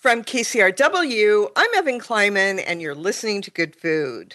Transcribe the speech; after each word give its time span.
From 0.00 0.24
KCRW, 0.24 1.50
I'm 1.56 1.68
Evan 1.76 1.98
Kleiman, 1.98 2.58
and 2.58 2.80
you're 2.80 2.94
listening 2.94 3.42
to 3.42 3.50
Good 3.50 3.76
Food. 3.76 4.34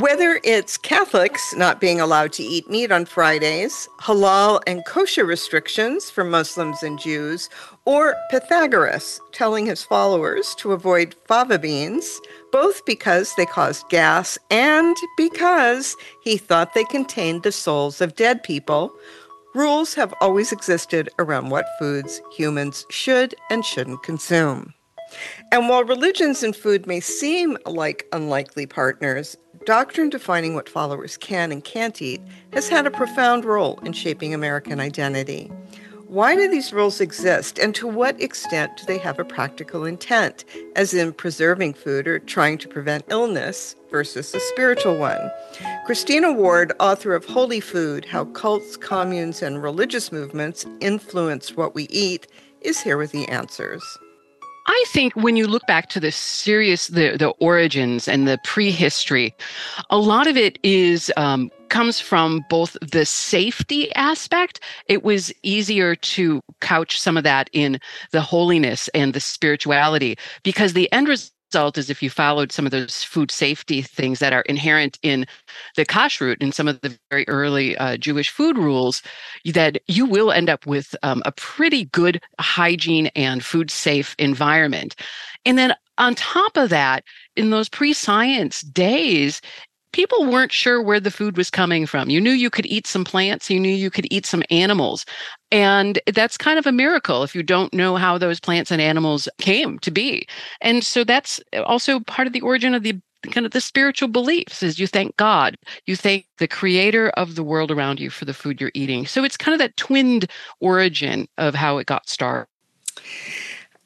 Whether 0.00 0.40
it's 0.42 0.76
Catholics 0.76 1.54
not 1.54 1.80
being 1.80 2.00
allowed 2.00 2.32
to 2.32 2.42
eat 2.42 2.68
meat 2.68 2.90
on 2.90 3.04
Fridays, 3.04 3.88
halal 4.00 4.60
and 4.66 4.84
kosher 4.84 5.24
restrictions 5.24 6.10
for 6.10 6.24
Muslims 6.24 6.82
and 6.82 6.98
Jews, 6.98 7.48
or 7.84 8.16
Pythagoras 8.32 9.20
telling 9.30 9.64
his 9.64 9.84
followers 9.84 10.56
to 10.56 10.72
avoid 10.72 11.14
fava 11.28 11.60
beans, 11.60 12.20
both 12.50 12.84
because 12.84 13.32
they 13.36 13.46
caused 13.46 13.88
gas 13.90 14.36
and 14.50 14.96
because 15.16 15.94
he 16.24 16.36
thought 16.36 16.74
they 16.74 16.82
contained 16.82 17.44
the 17.44 17.52
souls 17.52 18.00
of 18.00 18.16
dead 18.16 18.42
people, 18.42 18.92
rules 19.54 19.94
have 19.94 20.12
always 20.20 20.52
existed 20.52 21.08
around 21.18 21.50
what 21.50 21.66
foods 21.78 22.20
humans 22.36 22.84
should 22.90 23.34
and 23.50 23.64
shouldn't 23.64 24.02
consume. 24.02 24.74
And 25.52 25.68
while 25.68 25.84
religions 25.84 26.42
and 26.42 26.54
food 26.54 26.86
may 26.86 27.00
seem 27.00 27.56
like 27.66 28.06
unlikely 28.12 28.66
partners, 28.66 29.36
doctrine 29.64 30.10
defining 30.10 30.54
what 30.54 30.68
followers 30.68 31.16
can 31.16 31.52
and 31.52 31.62
can't 31.62 32.02
eat 32.02 32.20
has 32.52 32.68
had 32.68 32.86
a 32.86 32.90
profound 32.90 33.44
role 33.44 33.78
in 33.84 33.92
shaping 33.92 34.34
American 34.34 34.80
identity. 34.80 35.50
Why 36.06 36.36
do 36.36 36.48
these 36.48 36.72
rules 36.72 37.00
exist, 37.00 37.58
and 37.58 37.74
to 37.76 37.86
what 37.86 38.20
extent 38.20 38.76
do 38.76 38.84
they 38.86 38.98
have 38.98 39.18
a 39.18 39.24
practical 39.24 39.84
intent, 39.84 40.44
as 40.76 40.92
in 40.92 41.12
preserving 41.12 41.74
food 41.74 42.06
or 42.06 42.18
trying 42.18 42.58
to 42.58 42.68
prevent 42.68 43.06
illness 43.08 43.74
versus 43.90 44.34
a 44.34 44.40
spiritual 44.40 44.96
one? 44.96 45.30
Christina 45.86 46.32
Ward, 46.32 46.72
author 46.78 47.14
of 47.14 47.24
Holy 47.24 47.60
Food 47.60 48.04
How 48.04 48.26
Cults, 48.26 48.76
Communes, 48.76 49.42
and 49.42 49.62
Religious 49.62 50.12
Movements 50.12 50.66
Influence 50.80 51.56
What 51.56 51.74
We 51.74 51.84
Eat, 51.84 52.26
is 52.60 52.80
here 52.80 52.98
with 52.98 53.12
the 53.12 53.26
answers. 53.28 53.82
I 54.66 54.84
think 54.88 55.14
when 55.14 55.36
you 55.36 55.46
look 55.46 55.66
back 55.66 55.88
to 55.90 56.00
the 56.00 56.10
serious, 56.10 56.88
the, 56.88 57.16
the 57.16 57.30
origins 57.40 58.08
and 58.08 58.26
the 58.26 58.38
prehistory, 58.44 59.34
a 59.90 59.98
lot 59.98 60.26
of 60.26 60.36
it 60.36 60.58
is 60.62 61.12
um, 61.16 61.50
comes 61.68 62.00
from 62.00 62.44
both 62.48 62.76
the 62.80 63.04
safety 63.04 63.92
aspect. 63.94 64.60
It 64.88 65.02
was 65.02 65.32
easier 65.42 65.94
to 65.96 66.40
couch 66.60 67.00
some 67.00 67.16
of 67.16 67.24
that 67.24 67.50
in 67.52 67.78
the 68.12 68.20
holiness 68.20 68.88
and 68.94 69.12
the 69.12 69.20
spirituality 69.20 70.16
because 70.44 70.72
the 70.72 70.90
end 70.92 71.08
result 71.08 71.33
result 71.54 71.78
is 71.78 71.88
if 71.88 72.02
you 72.02 72.10
followed 72.10 72.50
some 72.50 72.66
of 72.66 72.72
those 72.72 73.04
food 73.04 73.30
safety 73.30 73.80
things 73.80 74.18
that 74.18 74.32
are 74.32 74.40
inherent 74.42 74.98
in 75.02 75.24
the 75.76 75.84
kashrut 75.84 76.42
in 76.42 76.50
some 76.50 76.66
of 76.66 76.80
the 76.80 76.98
very 77.12 77.24
early 77.28 77.76
uh, 77.76 77.96
Jewish 77.96 78.28
food 78.28 78.58
rules, 78.58 79.02
that 79.44 79.78
you 79.86 80.04
will 80.04 80.32
end 80.32 80.50
up 80.50 80.66
with 80.66 80.96
um, 81.04 81.22
a 81.24 81.30
pretty 81.30 81.84
good 81.84 82.20
hygiene 82.40 83.06
and 83.14 83.44
food 83.44 83.70
safe 83.70 84.16
environment. 84.18 84.96
And 85.44 85.56
then 85.56 85.74
on 85.96 86.16
top 86.16 86.56
of 86.56 86.70
that, 86.70 87.04
in 87.36 87.50
those 87.50 87.68
pre 87.68 87.92
science 87.92 88.62
days, 88.62 89.40
people 89.92 90.26
weren't 90.26 90.50
sure 90.50 90.82
where 90.82 90.98
the 90.98 91.12
food 91.12 91.36
was 91.36 91.50
coming 91.50 91.86
from. 91.86 92.10
You 92.10 92.20
knew 92.20 92.32
you 92.32 92.50
could 92.50 92.66
eat 92.66 92.88
some 92.88 93.04
plants, 93.04 93.48
you 93.48 93.60
knew 93.60 93.72
you 93.72 93.90
could 93.90 94.08
eat 94.10 94.26
some 94.26 94.42
animals. 94.50 95.06
And 95.54 96.00
that's 96.12 96.36
kind 96.36 96.58
of 96.58 96.66
a 96.66 96.72
miracle 96.72 97.22
if 97.22 97.32
you 97.32 97.44
don't 97.44 97.72
know 97.72 97.94
how 97.94 98.18
those 98.18 98.40
plants 98.40 98.72
and 98.72 98.82
animals 98.82 99.28
came 99.38 99.78
to 99.78 99.90
be. 99.92 100.26
And 100.60 100.82
so 100.82 101.04
that's 101.04 101.40
also 101.64 102.00
part 102.00 102.26
of 102.26 102.32
the 102.32 102.40
origin 102.40 102.74
of 102.74 102.82
the 102.82 103.00
kind 103.30 103.46
of 103.46 103.52
the 103.52 103.60
spiritual 103.60 104.08
beliefs 104.08 104.64
is 104.64 104.80
you 104.80 104.88
thank 104.88 105.16
God, 105.16 105.56
you 105.86 105.94
thank 105.94 106.26
the 106.38 106.48
creator 106.48 107.10
of 107.10 107.36
the 107.36 107.44
world 107.44 107.70
around 107.70 108.00
you 108.00 108.10
for 108.10 108.24
the 108.24 108.34
food 108.34 108.60
you're 108.60 108.72
eating. 108.74 109.06
So 109.06 109.22
it's 109.22 109.36
kind 109.36 109.52
of 109.54 109.60
that 109.60 109.76
twinned 109.76 110.28
origin 110.58 111.28
of 111.38 111.54
how 111.54 111.78
it 111.78 111.86
got 111.86 112.08
started. 112.08 112.48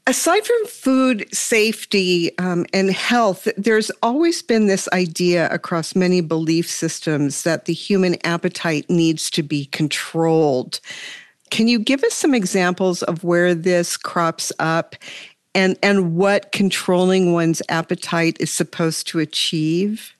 Aside 0.06 0.46
from 0.46 0.66
food 0.68 1.28
safety 1.34 2.36
um, 2.38 2.64
and 2.72 2.90
health, 2.90 3.46
there's 3.58 3.90
always 4.02 4.40
been 4.40 4.68
this 4.68 4.88
idea 4.94 5.50
across 5.50 5.94
many 5.94 6.22
belief 6.22 6.66
systems 6.66 7.42
that 7.42 7.66
the 7.66 7.74
human 7.74 8.16
appetite 8.24 8.88
needs 8.88 9.28
to 9.28 9.42
be 9.42 9.66
controlled. 9.66 10.80
Can 11.50 11.68
you 11.68 11.78
give 11.78 12.02
us 12.04 12.14
some 12.14 12.34
examples 12.34 13.02
of 13.04 13.24
where 13.24 13.54
this 13.54 13.96
crops 13.96 14.52
up 14.58 14.96
and, 15.54 15.78
and 15.82 16.14
what 16.16 16.52
controlling 16.52 17.32
one's 17.32 17.62
appetite 17.68 18.36
is 18.40 18.52
supposed 18.52 19.06
to 19.08 19.18
achieve? 19.18 20.14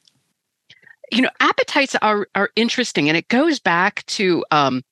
you 1.11 1.23
know 1.23 1.31
appetites 1.41 1.97
are 2.03 2.29
are 2.35 2.51
interesting 2.57 3.09
and 3.09 3.17
it 3.17 3.29
goes 3.29 3.59
back 3.59 4.05
to 4.07 4.45
um 4.51 4.83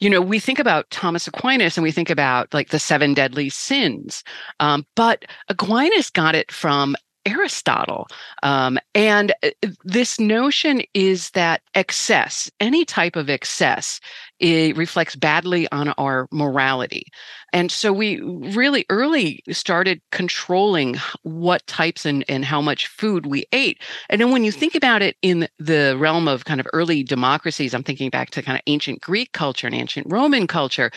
you 0.00 0.08
know 0.08 0.20
we 0.20 0.38
think 0.38 0.58
about 0.58 0.88
thomas 0.90 1.26
aquinas 1.26 1.76
and 1.76 1.82
we 1.84 1.92
think 1.92 2.10
about 2.10 2.52
like 2.54 2.70
the 2.70 2.78
seven 2.78 3.14
deadly 3.14 3.48
sins 3.48 4.24
um, 4.60 4.86
but 4.94 5.24
aquinas 5.48 6.10
got 6.10 6.34
it 6.34 6.50
from 6.50 6.96
Aristotle. 7.26 8.06
Um, 8.44 8.78
and 8.94 9.34
uh, 9.42 9.50
this 9.82 10.20
notion 10.20 10.82
is 10.94 11.30
that 11.30 11.60
excess, 11.74 12.48
any 12.60 12.84
type 12.84 13.16
of 13.16 13.28
excess, 13.28 14.00
it 14.38 14.76
reflects 14.76 15.16
badly 15.16 15.70
on 15.72 15.88
our 15.90 16.28
morality. 16.30 17.06
And 17.52 17.70
so 17.70 17.92
we 17.92 18.20
really 18.20 18.84
early 18.90 19.42
started 19.50 20.00
controlling 20.12 20.96
what 21.22 21.66
types 21.66 22.04
and, 22.04 22.24
and 22.28 22.44
how 22.44 22.60
much 22.60 22.86
food 22.86 23.26
we 23.26 23.44
ate. 23.52 23.80
And 24.10 24.20
then 24.20 24.32
when 24.32 24.44
you 24.44 24.52
think 24.52 24.74
about 24.74 25.00
it 25.00 25.16
in 25.22 25.48
the 25.58 25.96
realm 25.98 26.28
of 26.28 26.44
kind 26.44 26.60
of 26.60 26.66
early 26.72 27.02
democracies, 27.02 27.72
I'm 27.72 27.82
thinking 27.82 28.10
back 28.10 28.30
to 28.30 28.42
kind 28.42 28.58
of 28.58 28.62
ancient 28.66 29.00
Greek 29.00 29.32
culture 29.32 29.66
and 29.66 29.76
ancient 29.76 30.06
Roman 30.10 30.46
culture, 30.46 30.90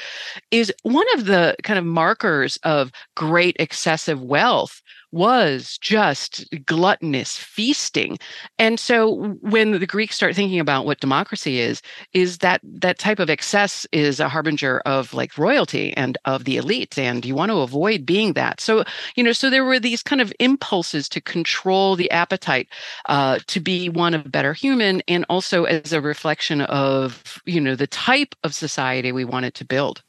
is 0.52 0.74
one 0.84 1.08
of 1.14 1.26
the 1.26 1.56
kind 1.64 1.80
of 1.80 1.86
markers 1.86 2.58
of 2.64 2.92
great 3.16 3.56
excessive 3.60 4.22
wealth 4.22 4.82
was 5.12 5.78
just 5.80 6.46
gluttonous 6.66 7.38
feasting. 7.38 8.18
And 8.58 8.80
so 8.80 9.36
when 9.42 9.72
the 9.72 9.88
Greeks 9.88 10.16
start 10.16 10.36
thinking 10.36 10.60
about 10.60 10.86
what 10.86 11.00
democracy 11.00 11.60
is, 11.60 11.82
is 12.14 12.40
that 12.40 12.62
that 12.64 13.00
type 13.00 13.20
of 13.20 13.30
excess 13.30 13.88
is 13.92 14.20
a 14.20 14.30
harbinger 14.30 14.80
of 14.86 15.14
like 15.14 15.38
royalty 15.38 15.94
and 15.94 16.18
of 16.26 16.44
the 16.44 16.58
elite. 16.58 16.98
And 16.98 17.26
you 17.26 17.36
want 17.36 17.52
to 17.52 17.60
avoid 17.60 18.06
being 18.06 18.34
that. 18.34 18.62
So, 18.62 18.84
you 19.16 19.24
know, 19.24 19.32
so 19.32 19.50
there 19.50 19.66
were 19.66 19.80
these 19.80 20.04
kind 20.04 20.22
of 20.22 20.32
impulses 20.40 21.10
to 21.10 21.22
control 21.22 21.96
the 21.96 22.12
appetite 22.12 22.68
uh, 23.08 23.40
to 23.48 23.60
be 23.60 23.90
one 23.90 24.14
of 24.14 24.32
better 24.32 24.54
human 24.54 25.02
and 25.08 25.26
also 25.30 25.64
as 25.64 25.92
a 25.92 26.02
reflection 26.02 26.62
of, 26.62 27.42
you 27.46 27.60
know, 27.60 27.76
the 27.76 27.88
type 27.88 28.36
of 28.44 28.54
society 28.54 29.12
we 29.12 29.26
wanted 29.26 29.56
to 29.56 29.66
build. 29.66 30.04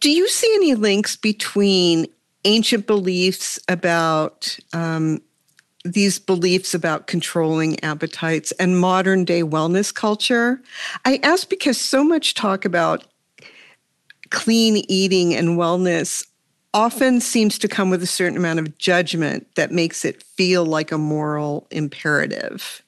Do 0.00 0.10
you 0.10 0.28
see 0.28 0.52
any 0.56 0.74
links 0.74 1.14
between 1.16 2.06
ancient 2.46 2.86
beliefs 2.86 3.58
about 3.68 4.56
um, 4.72 5.20
these 5.84 6.18
beliefs 6.18 6.72
about 6.74 7.06
controlling 7.06 7.82
appetites 7.84 8.52
and 8.52 8.78
modern 8.78 9.24
day 9.24 9.42
wellness 9.42 9.92
culture. 9.92 10.62
I 11.04 11.20
ask 11.22 11.48
because 11.50 11.78
so 11.78 12.02
much 12.02 12.34
talk 12.34 12.64
about 12.64 13.04
clean 14.30 14.84
eating 14.88 15.34
and 15.34 15.50
wellness 15.58 16.26
often 16.72 17.20
seems 17.20 17.58
to 17.58 17.68
come 17.68 17.90
with 17.90 18.02
a 18.02 18.06
certain 18.06 18.36
amount 18.36 18.58
of 18.58 18.78
judgment 18.78 19.46
that 19.54 19.70
makes 19.70 20.04
it 20.04 20.22
feel 20.22 20.64
like 20.64 20.92
a 20.92 20.98
moral 20.98 21.66
imperative 21.70 22.82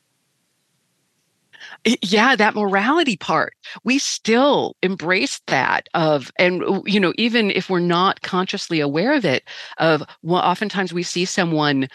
yeah 2.02 2.36
that 2.36 2.54
morality 2.54 3.16
part. 3.16 3.54
We 3.84 3.98
still 3.98 4.76
embrace 4.82 5.40
that 5.46 5.88
of 5.94 6.30
and 6.38 6.62
you 6.86 7.00
know 7.00 7.12
even 7.16 7.50
if 7.50 7.70
we're 7.70 7.80
not 7.80 8.20
consciously 8.22 8.80
aware 8.80 9.14
of 9.14 9.24
it 9.24 9.44
of 9.78 10.02
well 10.22 10.42
oftentimes 10.42 10.92
we 10.92 11.02
see 11.02 11.24
someone 11.24 11.88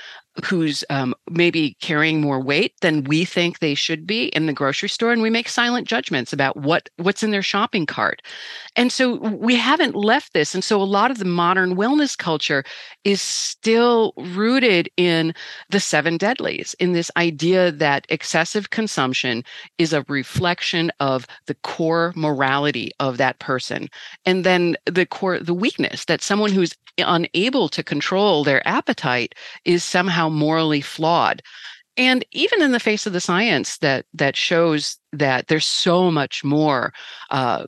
who's 0.43 0.83
um, 0.89 1.13
maybe 1.29 1.77
carrying 1.79 2.19
more 2.19 2.39
weight 2.39 2.73
than 2.81 3.03
we 3.03 3.23
think 3.23 3.59
they 3.59 3.75
should 3.75 4.07
be 4.07 4.25
in 4.29 4.47
the 4.47 4.53
grocery 4.53 4.89
store 4.89 5.11
and 5.11 5.21
we 5.21 5.29
make 5.29 5.47
silent 5.47 5.87
judgments 5.87 6.33
about 6.33 6.57
what 6.57 6.89
what's 6.97 7.21
in 7.21 7.31
their 7.31 7.43
shopping 7.43 7.85
cart. 7.85 8.21
And 8.75 8.91
so 8.91 9.17
we 9.17 9.55
haven't 9.55 9.95
left 9.95 10.33
this 10.33 10.55
and 10.55 10.63
so 10.63 10.81
a 10.81 10.83
lot 10.83 11.11
of 11.11 11.19
the 11.19 11.25
modern 11.25 11.75
wellness 11.75 12.17
culture 12.17 12.63
is 13.03 13.21
still 13.21 14.13
rooted 14.17 14.89
in 14.97 15.33
the 15.69 15.79
seven 15.79 16.17
deadlies 16.17 16.75
in 16.79 16.93
this 16.93 17.11
idea 17.15 17.71
that 17.71 18.07
excessive 18.09 18.71
consumption 18.71 19.43
is 19.77 19.93
a 19.93 20.05
reflection 20.07 20.91
of 20.99 21.27
the 21.45 21.55
core 21.55 22.11
morality 22.15 22.91
of 22.99 23.17
that 23.17 23.37
person 23.39 23.87
and 24.25 24.43
then 24.43 24.75
the 24.85 25.05
core 25.05 25.39
the 25.39 25.53
weakness 25.53 26.05
that 26.05 26.21
someone 26.21 26.51
who's 26.51 26.75
unable 26.97 27.69
to 27.69 27.83
control 27.83 28.43
their 28.43 28.65
appetite 28.67 29.33
is 29.65 29.83
somehow 29.83 30.22
morally 30.29 30.81
flawed. 30.81 31.41
And 31.95 32.25
even 32.31 32.61
in 32.61 32.71
the 32.71 32.79
face 32.79 33.05
of 33.05 33.13
the 33.13 33.19
science 33.19 33.77
that 33.77 34.05
that 34.13 34.35
shows 34.35 34.97
that 35.11 35.47
there's 35.47 35.65
so 35.65 36.09
much 36.09 36.43
more 36.43 36.91
uh, 37.29 37.65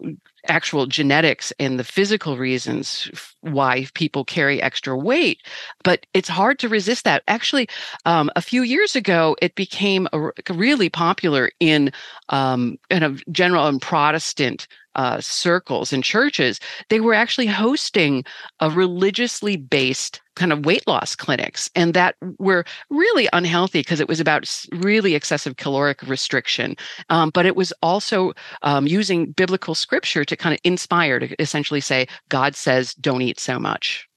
actual 0.47 0.85
genetics 0.85 1.53
and 1.59 1.79
the 1.79 1.83
physical 1.83 2.37
reasons 2.37 3.09
why 3.41 3.87
people 3.93 4.23
carry 4.23 4.61
extra 4.61 4.97
weight 4.97 5.39
but 5.83 6.05
it's 6.13 6.29
hard 6.29 6.59
to 6.59 6.69
resist 6.69 7.03
that. 7.03 7.23
Actually 7.27 7.67
um, 8.05 8.29
a 8.35 8.41
few 8.41 8.61
years 8.63 8.95
ago 8.95 9.35
it 9.41 9.55
became 9.55 10.07
a, 10.13 10.29
really 10.53 10.89
popular 10.89 11.51
in 11.59 11.91
um, 12.29 12.77
in 12.89 13.03
a 13.03 13.15
general 13.31 13.67
and 13.67 13.81
protestant 13.81 14.67
uh, 14.95 15.19
circles 15.21 15.93
and 15.93 16.03
churches, 16.03 16.59
they 16.89 16.99
were 16.99 17.13
actually 17.13 17.47
hosting 17.47 18.23
a 18.59 18.69
religiously 18.69 19.57
based 19.57 20.21
kind 20.35 20.51
of 20.51 20.65
weight 20.65 20.85
loss 20.85 21.15
clinics 21.15 21.69
and 21.75 21.93
that 21.93 22.15
were 22.39 22.65
really 22.89 23.29
unhealthy 23.31 23.79
because 23.79 23.99
it 23.99 24.07
was 24.07 24.19
about 24.19 24.65
really 24.73 25.15
excessive 25.15 25.55
caloric 25.55 26.01
restriction 26.03 26.75
um, 27.09 27.29
but 27.29 27.45
it 27.45 27.55
was 27.55 27.71
also 27.81 28.33
um, 28.61 28.85
using 28.85 29.31
biblical 29.31 29.73
scripture 29.73 30.25
to 30.25 30.35
kind 30.35 30.53
of 30.53 30.59
inspire 30.65 31.19
to 31.19 31.41
essentially 31.41 31.79
say 31.79 32.05
god 32.27 32.53
says 32.53 32.93
don't 32.95 33.21
eat 33.21 33.39
so 33.39 33.57
much 33.57 34.09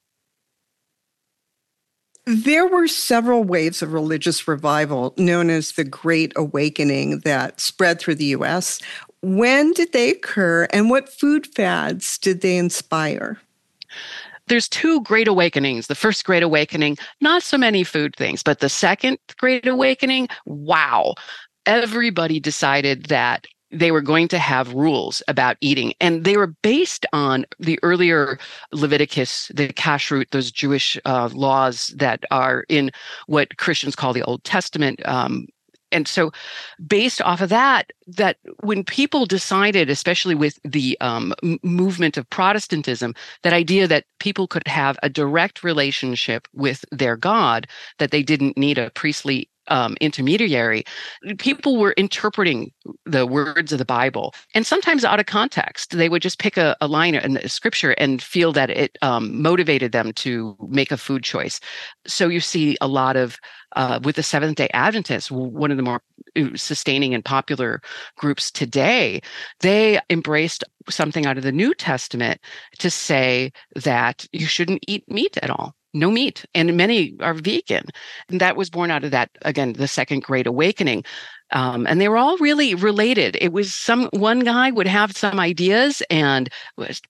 there 2.31 2.67
were 2.67 2.87
several 2.87 3.43
waves 3.43 3.81
of 3.81 3.95
religious 3.95 4.47
revival 4.47 5.15
known 5.17 5.49
as 5.49 5.73
the 5.73 5.85
Great 5.85 6.31
Awakening 6.37 7.21
that 7.21 7.59
spread 7.59 7.99
through 7.99 8.17
the 8.17 8.37
US. 8.37 8.81
When 9.23 9.73
did 9.73 9.93
they 9.93 10.11
occur 10.11 10.69
and 10.73 10.91
what 10.91 11.09
food 11.09 11.47
fads 11.47 12.19
did 12.19 12.41
they 12.41 12.57
inspire? 12.57 13.39
there's 14.49 14.69
two 14.69 15.01
great 15.03 15.29
awakenings. 15.29 15.87
The 15.87 15.95
first 15.95 16.25
great 16.25 16.43
awakening, 16.43 16.99
not 17.21 17.43
so 17.43 17.57
many 17.57 17.85
food 17.85 18.17
things, 18.17 18.43
but 18.43 18.61
the 18.61 18.69
second 18.69 19.19
great 19.39 19.67
awakening, 19.67 20.29
wow. 20.47 21.15
Everybody 21.67 22.41
decided 22.41 23.07
that 23.07 23.47
they 23.71 23.91
were 23.91 24.01
going 24.01 24.29
to 24.29 24.39
have 24.39 24.73
rules 24.73 25.23
about 25.29 25.59
eating 25.61 25.93
and 26.01 26.25
they 26.25 26.39
were 26.39 26.55
based 26.63 27.05
on 27.13 27.45
the 27.59 27.79
earlier 27.83 28.39
leviticus 28.73 29.53
the 29.55 29.69
kashrut 29.75 30.31
those 30.31 30.51
jewish 30.51 30.99
uh, 31.05 31.29
laws 31.35 31.89
that 31.89 32.25
are 32.31 32.65
in 32.71 32.91
what 33.27 33.59
christians 33.59 33.95
call 33.95 34.15
the 34.15 34.23
old 34.23 34.43
testament 34.43 35.07
um, 35.07 35.47
and 35.93 36.07
so 36.09 36.31
based 36.87 37.21
off 37.23 37.41
of 37.41 37.49
that 37.49 37.93
that 38.07 38.39
when 38.61 38.85
people 38.85 39.27
decided 39.27 39.91
especially 39.91 40.35
with 40.35 40.59
the 40.65 40.97
um, 41.01 41.35
movement 41.63 42.17
of 42.17 42.29
protestantism 42.31 43.15
that 43.43 43.53
idea 43.53 43.87
that 43.87 44.05
people 44.19 44.47
could 44.47 44.67
have 44.67 44.99
a 45.03 45.09
direct 45.09 45.63
relationship 45.63 46.49
with 46.55 46.85
their 46.93 47.17
god 47.17 47.67
that 47.99 48.11
they 48.11 48.23
didn't 48.23 48.57
need 48.57 48.79
a 48.79 48.91
priestly 48.91 49.49
um, 49.69 49.97
intermediary, 50.01 50.85
people 51.39 51.77
were 51.77 51.93
interpreting 51.93 52.73
the 53.05 53.27
words 53.27 53.73
of 53.73 53.79
the 53.79 53.85
Bible, 53.85 54.35
and 54.55 54.67
sometimes 54.67 55.05
out 55.05 55.21
of 55.21 55.27
context. 55.27 55.97
They 55.97 56.09
would 56.09 56.23
just 56.23 56.39
pick 56.39 56.57
a, 56.57 56.77
a 56.81 56.87
line 56.87 57.15
in 57.15 57.35
the 57.35 57.49
scripture 57.49 57.93
and 57.93 58.23
feel 58.23 58.53
that 58.53 58.71
it 58.71 58.99
um, 59.03 59.41
motivated 59.41 59.93
them 59.93 60.13
to 60.15 60.57
make 60.69 60.91
a 60.93 60.97
food 60.97 61.23
choice. 61.25 61.61
So 62.07 62.29
you 62.29 62.41
see 62.41 62.77
a 62.81 62.89
lot 62.89 63.17
of 63.17 63.39
uh, 63.77 64.01
with 64.03 64.17
the 64.17 64.23
Seventh 64.23 64.57
Day 64.57 64.69
Adventists, 64.73 65.31
one 65.31 65.71
of 65.71 65.77
the 65.77 65.83
more 65.83 66.01
uh, 66.37 66.49
sustaining 66.55 67.15
and 67.15 67.25
popular 67.25 67.83
groups 68.17 68.51
today, 68.51 69.21
they 69.61 70.01
embraced 70.09 70.65
something 70.89 71.27
out 71.27 71.37
of 71.37 71.45
the 71.45 71.53
New 71.53 71.75
Testament 71.75 72.41
to 72.79 72.91
say 72.91 73.53
that 73.75 74.27
you 74.33 74.47
shouldn't 74.47 74.85
eat 74.87 75.11
meat 75.11 75.37
at 75.43 75.51
all 75.51 75.75
no 75.99 76.11
meat 76.11 76.45
and 76.55 76.77
many 76.77 77.15
are 77.21 77.35
vegan. 77.35 77.87
And 78.29 78.41
that 78.41 78.57
was 78.57 78.71
born 78.71 78.91
out 78.91 79.05
of 79.05 79.11
that 79.11 79.31
again 79.43 79.75
the 79.75 79.89
second 79.89 80.23
great 80.23 80.47
awakening. 80.47 81.05
Um, 81.51 81.87
and 81.87 82.01
they 82.01 82.09
were 82.09 82.19
all 82.19 82.37
really 82.39 82.75
related. 82.75 83.37
It 83.41 83.53
was 83.53 83.75
some 83.75 84.11
one 84.13 84.41
guy 84.41 84.71
would 84.71 84.87
have 84.87 85.17
some 85.17 85.41
ideas 85.41 86.03
and 86.11 86.51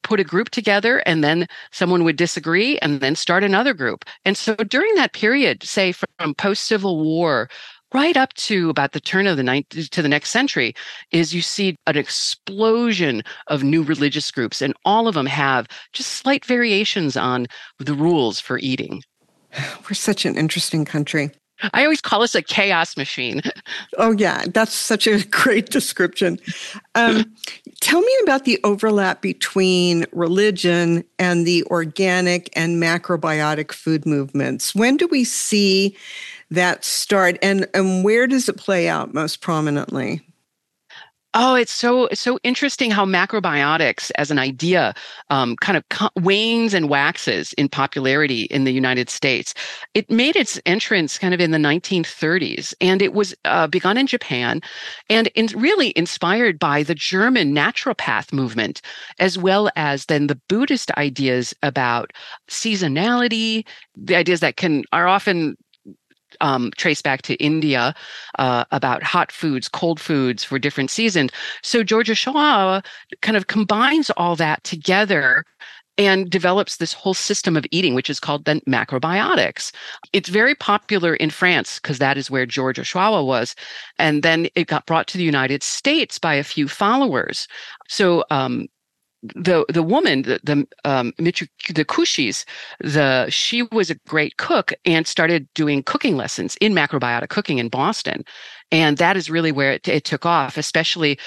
put 0.02 0.20
a 0.20 0.24
group 0.24 0.50
together 0.50 0.98
and 1.06 1.24
then 1.24 1.48
someone 1.72 2.04
would 2.04 2.16
disagree 2.16 2.78
and 2.78 3.00
then 3.00 3.16
start 3.16 3.42
another 3.42 3.74
group. 3.74 4.04
And 4.24 4.36
so 4.36 4.54
during 4.54 4.94
that 4.94 5.12
period 5.12 5.64
say 5.64 5.92
from 5.92 6.34
post 6.34 6.66
civil 6.66 7.02
war 7.02 7.48
right 7.92 8.16
up 8.16 8.32
to 8.34 8.70
about 8.70 8.92
the 8.92 9.00
turn 9.00 9.26
of 9.26 9.36
the 9.36 9.42
ninth 9.42 9.68
to 9.90 10.02
the 10.02 10.08
next 10.08 10.30
century 10.30 10.74
is 11.10 11.34
you 11.34 11.42
see 11.42 11.76
an 11.86 11.96
explosion 11.96 13.22
of 13.46 13.62
new 13.62 13.82
religious 13.82 14.30
groups 14.30 14.60
and 14.60 14.74
all 14.84 15.08
of 15.08 15.14
them 15.14 15.26
have 15.26 15.66
just 15.92 16.12
slight 16.12 16.44
variations 16.44 17.16
on 17.16 17.46
the 17.78 17.94
rules 17.94 18.40
for 18.40 18.58
eating 18.58 19.02
we're 19.88 19.94
such 19.94 20.24
an 20.24 20.36
interesting 20.36 20.84
country 20.84 21.30
I 21.72 21.82
always 21.82 22.00
call 22.00 22.22
us 22.22 22.34
a 22.34 22.42
chaos 22.42 22.96
machine. 22.96 23.42
Oh, 23.96 24.12
yeah, 24.12 24.44
that's 24.54 24.74
such 24.74 25.06
a 25.06 25.24
great 25.30 25.70
description. 25.70 26.38
Um, 26.94 27.34
tell 27.80 28.00
me 28.00 28.16
about 28.22 28.44
the 28.44 28.60
overlap 28.62 29.22
between 29.22 30.04
religion 30.12 31.04
and 31.18 31.46
the 31.46 31.64
organic 31.64 32.48
and 32.56 32.80
macrobiotic 32.80 33.72
food 33.72 34.06
movements. 34.06 34.74
When 34.74 34.96
do 34.96 35.08
we 35.08 35.24
see 35.24 35.96
that 36.50 36.84
start 36.84 37.38
and 37.42 37.68
and 37.74 38.04
where 38.04 38.26
does 38.26 38.48
it 38.48 38.56
play 38.56 38.88
out 38.88 39.12
most 39.12 39.40
prominently 39.40 40.22
Oh, 41.34 41.54
it's 41.54 41.72
so 41.72 42.08
so 42.14 42.38
interesting 42.42 42.90
how 42.90 43.04
macrobiotics 43.04 44.10
as 44.16 44.30
an 44.30 44.38
idea 44.38 44.94
um, 45.28 45.56
kind 45.56 45.76
of 45.76 46.10
wanes 46.16 46.72
and 46.72 46.88
waxes 46.88 47.52
in 47.52 47.68
popularity 47.68 48.44
in 48.44 48.64
the 48.64 48.72
United 48.72 49.10
States. 49.10 49.52
It 49.92 50.10
made 50.10 50.36
its 50.36 50.58
entrance 50.64 51.18
kind 51.18 51.34
of 51.34 51.40
in 51.40 51.50
the 51.50 51.58
1930s, 51.58 52.72
and 52.80 53.02
it 53.02 53.12
was 53.12 53.34
uh, 53.44 53.66
begun 53.66 53.98
in 53.98 54.06
Japan, 54.06 54.62
and 55.10 55.28
in, 55.34 55.48
really 55.54 55.92
inspired 55.96 56.58
by 56.58 56.82
the 56.82 56.94
German 56.94 57.54
naturopath 57.54 58.32
movement, 58.32 58.80
as 59.18 59.36
well 59.36 59.68
as 59.76 60.06
then 60.06 60.28
the 60.28 60.40
Buddhist 60.48 60.90
ideas 60.92 61.54
about 61.62 62.10
seasonality, 62.48 63.66
the 63.94 64.16
ideas 64.16 64.40
that 64.40 64.56
can 64.56 64.82
are 64.92 65.06
often 65.06 65.58
um, 66.40 66.70
trace 66.76 67.02
back 67.02 67.22
to 67.22 67.34
India 67.34 67.94
uh, 68.38 68.64
about 68.70 69.02
hot 69.02 69.32
foods, 69.32 69.68
cold 69.68 70.00
foods 70.00 70.44
for 70.44 70.58
different 70.58 70.90
seasons. 70.90 71.30
So 71.62 71.82
George 71.82 72.08
Ohsawa 72.08 72.84
kind 73.22 73.36
of 73.36 73.46
combines 73.46 74.10
all 74.10 74.36
that 74.36 74.62
together 74.64 75.44
and 75.98 76.30
develops 76.30 76.76
this 76.76 76.92
whole 76.92 77.12
system 77.12 77.56
of 77.56 77.66
eating, 77.72 77.94
which 77.94 78.08
is 78.08 78.20
called 78.20 78.44
then 78.44 78.60
macrobiotics. 78.68 79.72
It's 80.12 80.28
very 80.28 80.54
popular 80.54 81.14
in 81.16 81.28
France 81.28 81.80
because 81.80 81.98
that 81.98 82.16
is 82.16 82.30
where 82.30 82.46
George 82.46 82.78
Ohsawa 82.78 83.26
was. 83.26 83.56
And 83.98 84.22
then 84.22 84.46
it 84.54 84.68
got 84.68 84.86
brought 84.86 85.08
to 85.08 85.18
the 85.18 85.24
United 85.24 85.64
States 85.64 86.18
by 86.18 86.34
a 86.34 86.44
few 86.44 86.68
followers. 86.68 87.48
So 87.88 88.24
um, 88.30 88.68
the 89.22 89.64
the 89.68 89.82
woman 89.82 90.22
the 90.22 90.40
the 90.44 90.66
um 90.84 91.12
the 91.18 91.84
Kushis 91.84 92.44
the 92.80 93.26
she 93.28 93.62
was 93.62 93.90
a 93.90 93.96
great 94.06 94.36
cook 94.36 94.72
and 94.84 95.06
started 95.06 95.48
doing 95.54 95.82
cooking 95.82 96.16
lessons 96.16 96.56
in 96.60 96.72
macrobiotic 96.72 97.28
cooking 97.28 97.58
in 97.58 97.68
Boston. 97.68 98.24
And 98.70 98.98
that 98.98 99.16
is 99.16 99.30
really 99.30 99.50
where 99.50 99.72
it, 99.72 99.88
it 99.88 100.04
took 100.04 100.24
off 100.24 100.56
especially 100.56 101.18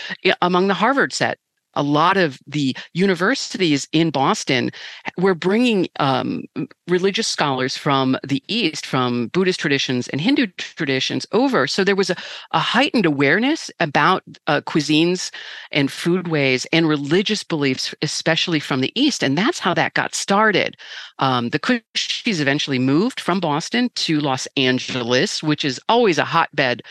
among 0.42 0.68
the 0.68 0.74
Harvard 0.74 1.14
set 1.14 1.38
a 1.74 1.84
lot 1.84 2.18
of 2.18 2.40
the 2.48 2.76
universities 2.94 3.88
in 3.92 4.10
Boston 4.10 4.72
were 5.18 5.36
bringing 5.36 5.88
um, 6.00 6.46
religious 6.88 7.28
scholars 7.28 7.78
from 7.78 8.18
the 8.28 8.44
East, 8.48 8.86
from 8.86 9.28
Buddhist 9.28 9.60
traditions 9.60 10.08
and 10.10 10.22
Hindu 10.22 10.48
traditions 10.58 11.26
over. 11.32 11.68
So 11.68 11.84
there 11.84 11.96
was 11.96 12.10
a, 12.10 12.16
a 12.52 12.60
heightened 12.60 13.06
awareness 13.06 13.72
about 13.80 14.24
uh, 14.48 14.62
cuisines 14.62 15.32
and 15.72 15.90
foodways 15.90 16.66
and 16.74 16.88
religious 16.88 17.44
beliefs, 17.44 17.94
especially 18.02 18.60
from 18.60 18.82
the 18.82 18.92
East. 19.00 19.24
And 19.24 19.38
that's 19.38 19.60
how 19.60 19.74
that 19.74 19.94
got 19.94 20.16
started. 20.16 20.78
Um, 21.20 21.50
the 21.50 21.60
Kushis 21.60 22.40
eventually 22.40 22.80
moved 22.80 23.20
from 23.20 23.40
Boston 23.40 23.90
to 23.96 24.20
Los 24.20 24.48
Angeles, 24.58 25.44
which 25.44 25.64
is 25.64 25.80
always 25.88 26.18
a 26.18 26.26
hotbed 26.26 26.82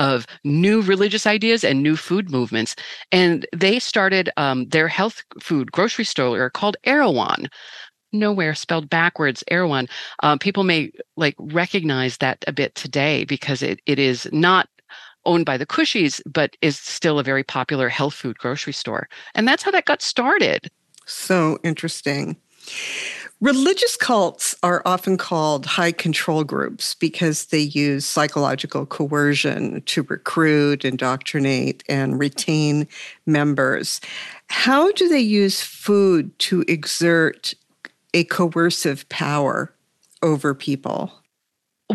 of 0.00 0.26
new 0.44 0.80
religious 0.80 1.26
ideas 1.26 1.62
and 1.62 1.82
new 1.82 1.94
food 1.94 2.30
movements. 2.30 2.74
And 3.12 3.46
they 3.54 3.78
started 3.78 4.30
um, 4.38 4.66
their 4.68 4.88
health 4.88 5.22
food 5.40 5.70
grocery 5.70 6.06
store 6.06 6.50
called 6.50 6.78
Erewhon. 6.84 7.48
Nowhere 8.12 8.54
spelled 8.54 8.90
backwards, 8.90 9.44
Erewhon. 9.48 9.88
Uh, 10.22 10.36
people 10.38 10.64
may 10.64 10.90
like 11.16 11.36
recognize 11.38 12.16
that 12.16 12.42
a 12.48 12.52
bit 12.52 12.74
today 12.74 13.24
because 13.24 13.62
it, 13.62 13.80
it 13.86 13.98
is 14.00 14.26
not 14.32 14.68
owned 15.26 15.44
by 15.44 15.58
the 15.58 15.66
Kushis, 15.66 16.20
but 16.26 16.56
is 16.62 16.78
still 16.78 17.18
a 17.18 17.22
very 17.22 17.44
popular 17.44 17.90
health 17.90 18.14
food 18.14 18.38
grocery 18.38 18.72
store. 18.72 19.06
And 19.34 19.46
that's 19.46 19.62
how 19.62 19.70
that 19.70 19.84
got 19.84 20.00
started. 20.00 20.70
So 21.04 21.58
interesting. 21.62 22.36
Religious 23.40 23.96
cults 23.96 24.54
are 24.62 24.82
often 24.84 25.16
called 25.16 25.64
high 25.64 25.92
control 25.92 26.44
groups 26.44 26.94
because 26.94 27.46
they 27.46 27.60
use 27.60 28.04
psychological 28.04 28.84
coercion 28.84 29.80
to 29.86 30.02
recruit, 30.02 30.84
indoctrinate, 30.84 31.82
and 31.88 32.18
retain 32.18 32.86
members. 33.24 34.02
How 34.48 34.92
do 34.92 35.08
they 35.08 35.20
use 35.20 35.62
food 35.62 36.38
to 36.40 36.64
exert 36.68 37.54
a 38.12 38.24
coercive 38.24 39.08
power 39.08 39.72
over 40.22 40.52
people? 40.54 41.10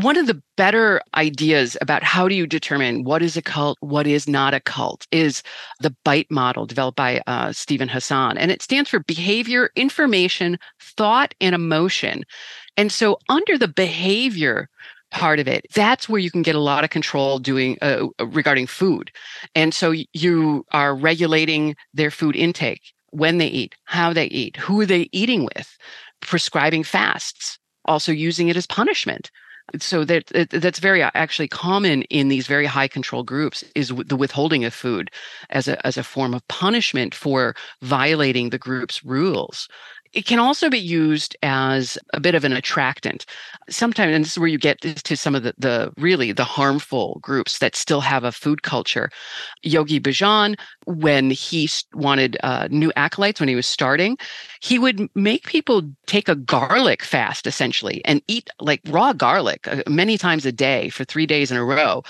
One 0.02 0.18
of 0.18 0.28
the 0.28 0.42
better 0.58 1.02
ideas 1.14 1.78
about 1.80 2.04
how 2.04 2.28
do 2.28 2.36
you 2.36 2.46
determine 2.46 3.06
what 3.06 3.22
is 3.22 3.38
a 3.38 3.42
cult, 3.42 3.78
what 3.80 4.06
is 4.06 4.28
not 4.28 4.54
a 4.54 4.60
cult, 4.60 5.08
is 5.10 5.42
the 5.80 5.96
BITE 6.04 6.30
model 6.30 6.66
developed 6.66 6.98
by 6.98 7.22
uh, 7.28 7.54
Steven 7.54 7.88
Hassan. 7.88 8.38
And 8.38 8.52
it 8.52 8.62
stands 8.62 8.90
for 8.90 9.00
behavior, 9.00 9.70
information, 9.78 10.60
thought, 10.82 11.34
and 11.40 11.56
emotion. 11.56 12.26
And 12.76 12.92
so, 12.92 13.18
under 13.30 13.58
the 13.58 13.70
behavior 13.70 14.68
part 15.12 15.40
of 15.40 15.48
it, 15.48 15.66
that's 15.74 16.10
where 16.10 16.20
you 16.20 16.30
can 16.30 16.42
get 16.42 16.56
a 16.56 16.60
lot 16.60 16.84
of 16.84 16.90
control 16.90 17.40
doing 17.40 17.78
uh, 17.82 18.08
regarding 18.20 18.68
food. 18.68 19.12
And 19.56 19.74
so, 19.74 19.94
you 20.12 20.66
are 20.74 20.94
regulating 20.94 21.74
their 21.94 22.12
food 22.12 22.36
intake 22.36 22.82
when 23.12 23.38
they 23.38 23.48
eat, 23.48 23.76
how 23.86 24.12
they 24.12 24.26
eat, 24.26 24.58
who 24.58 24.82
are 24.82 24.86
they 24.86 25.08
eating 25.14 25.48
with, 25.56 25.78
prescribing 26.20 26.84
fasts, 26.84 27.58
also 27.86 28.12
using 28.12 28.50
it 28.50 28.58
as 28.58 28.68
punishment 28.68 29.32
so 29.80 30.06
that 30.06 30.28
that's 30.52 30.80
very 30.80 31.02
uh, 31.02 31.12
actually 31.16 31.48
common 31.48 32.04
in 32.04 32.28
these 32.28 32.48
very 32.48 32.66
high 32.66 32.88
control 32.88 33.24
groups 33.24 33.64
is 33.74 33.92
the 34.06 34.16
withholding 34.16 34.64
of 34.64 34.74
food 34.74 35.10
as 35.50 35.68
a 35.68 35.86
as 35.86 35.98
a 35.98 36.04
form 36.04 36.34
of 36.34 36.48
punishment 36.48 37.16
for 37.16 37.56
violating 37.82 38.50
the 38.50 38.60
group's 38.60 39.04
rules 39.04 39.68
it 40.16 40.26
can 40.26 40.40
also 40.40 40.70
be 40.70 40.80
used 40.80 41.36
as 41.44 41.98
a 42.14 42.22
bit 42.22 42.36
of 42.36 42.46
an 42.46 42.54
attractant. 42.54 43.26
Sometimes, 43.70 44.16
and 44.16 44.24
this 44.24 44.32
is 44.32 44.40
where 44.40 44.48
you 44.48 44.58
get 44.58 44.80
to 44.82 45.18
some 45.18 45.36
of 45.36 45.44
the, 45.44 45.54
the 45.58 45.94
really 45.98 46.32
the 46.32 46.46
harmful 46.46 47.20
groups 47.22 47.60
that 47.60 47.76
still 47.76 48.00
have 48.00 48.24
a 48.24 48.32
food 48.32 48.64
culture. 48.64 49.10
Yogi 49.62 50.00
Bhajan, 50.00 50.56
when 50.86 51.30
he 51.30 51.70
wanted 51.94 52.38
uh, 52.44 52.70
new 52.72 52.94
acolytes, 52.96 53.42
when 53.42 53.50
he 53.50 53.56
was 53.56 53.68
starting, 53.68 54.18
he 54.62 54.80
would 54.80 55.10
make 55.16 55.48
people 55.48 55.82
take 56.08 56.30
a 56.30 56.36
garlic 56.36 57.04
fast 57.04 57.46
essentially 57.46 58.02
and 58.06 58.22
eat 58.28 58.50
like 58.62 58.80
raw 58.88 59.12
garlic 59.12 59.68
uh, 59.68 59.84
many 59.88 60.18
times 60.18 60.46
a 60.46 60.52
day 60.52 60.88
for 60.90 61.04
three 61.04 61.26
days 61.26 61.52
in 61.52 61.58
a 61.58 61.66
row 61.66 62.04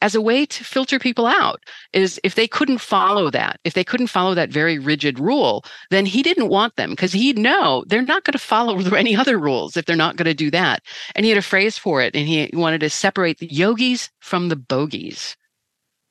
as 0.00 0.14
a 0.14 0.20
way 0.20 0.46
to 0.46 0.64
filter 0.64 0.98
people 0.98 1.26
out 1.26 1.62
is 1.92 2.20
if 2.22 2.34
they 2.34 2.46
couldn't 2.46 2.78
follow 2.78 3.30
that 3.30 3.58
if 3.64 3.74
they 3.74 3.84
couldn't 3.84 4.06
follow 4.06 4.34
that 4.34 4.50
very 4.50 4.78
rigid 4.78 5.18
rule 5.18 5.64
then 5.90 6.06
he 6.06 6.22
didn't 6.22 6.48
want 6.48 6.76
them 6.76 6.90
because 6.90 7.12
he'd 7.12 7.38
know 7.38 7.84
they're 7.86 8.02
not 8.02 8.24
going 8.24 8.32
to 8.32 8.38
follow 8.38 8.78
any 8.94 9.16
other 9.16 9.38
rules 9.38 9.76
if 9.76 9.84
they're 9.84 9.96
not 9.96 10.16
going 10.16 10.26
to 10.26 10.34
do 10.34 10.50
that. 10.50 10.82
And 11.14 11.24
he 11.24 11.30
had 11.30 11.38
a 11.38 11.42
phrase 11.42 11.78
for 11.78 12.00
it 12.00 12.14
and 12.14 12.26
he 12.26 12.50
wanted 12.52 12.80
to 12.80 12.90
separate 12.90 13.38
the 13.38 13.52
yogis 13.52 14.10
from 14.20 14.48
the 14.48 14.56
bogies. 14.56 15.36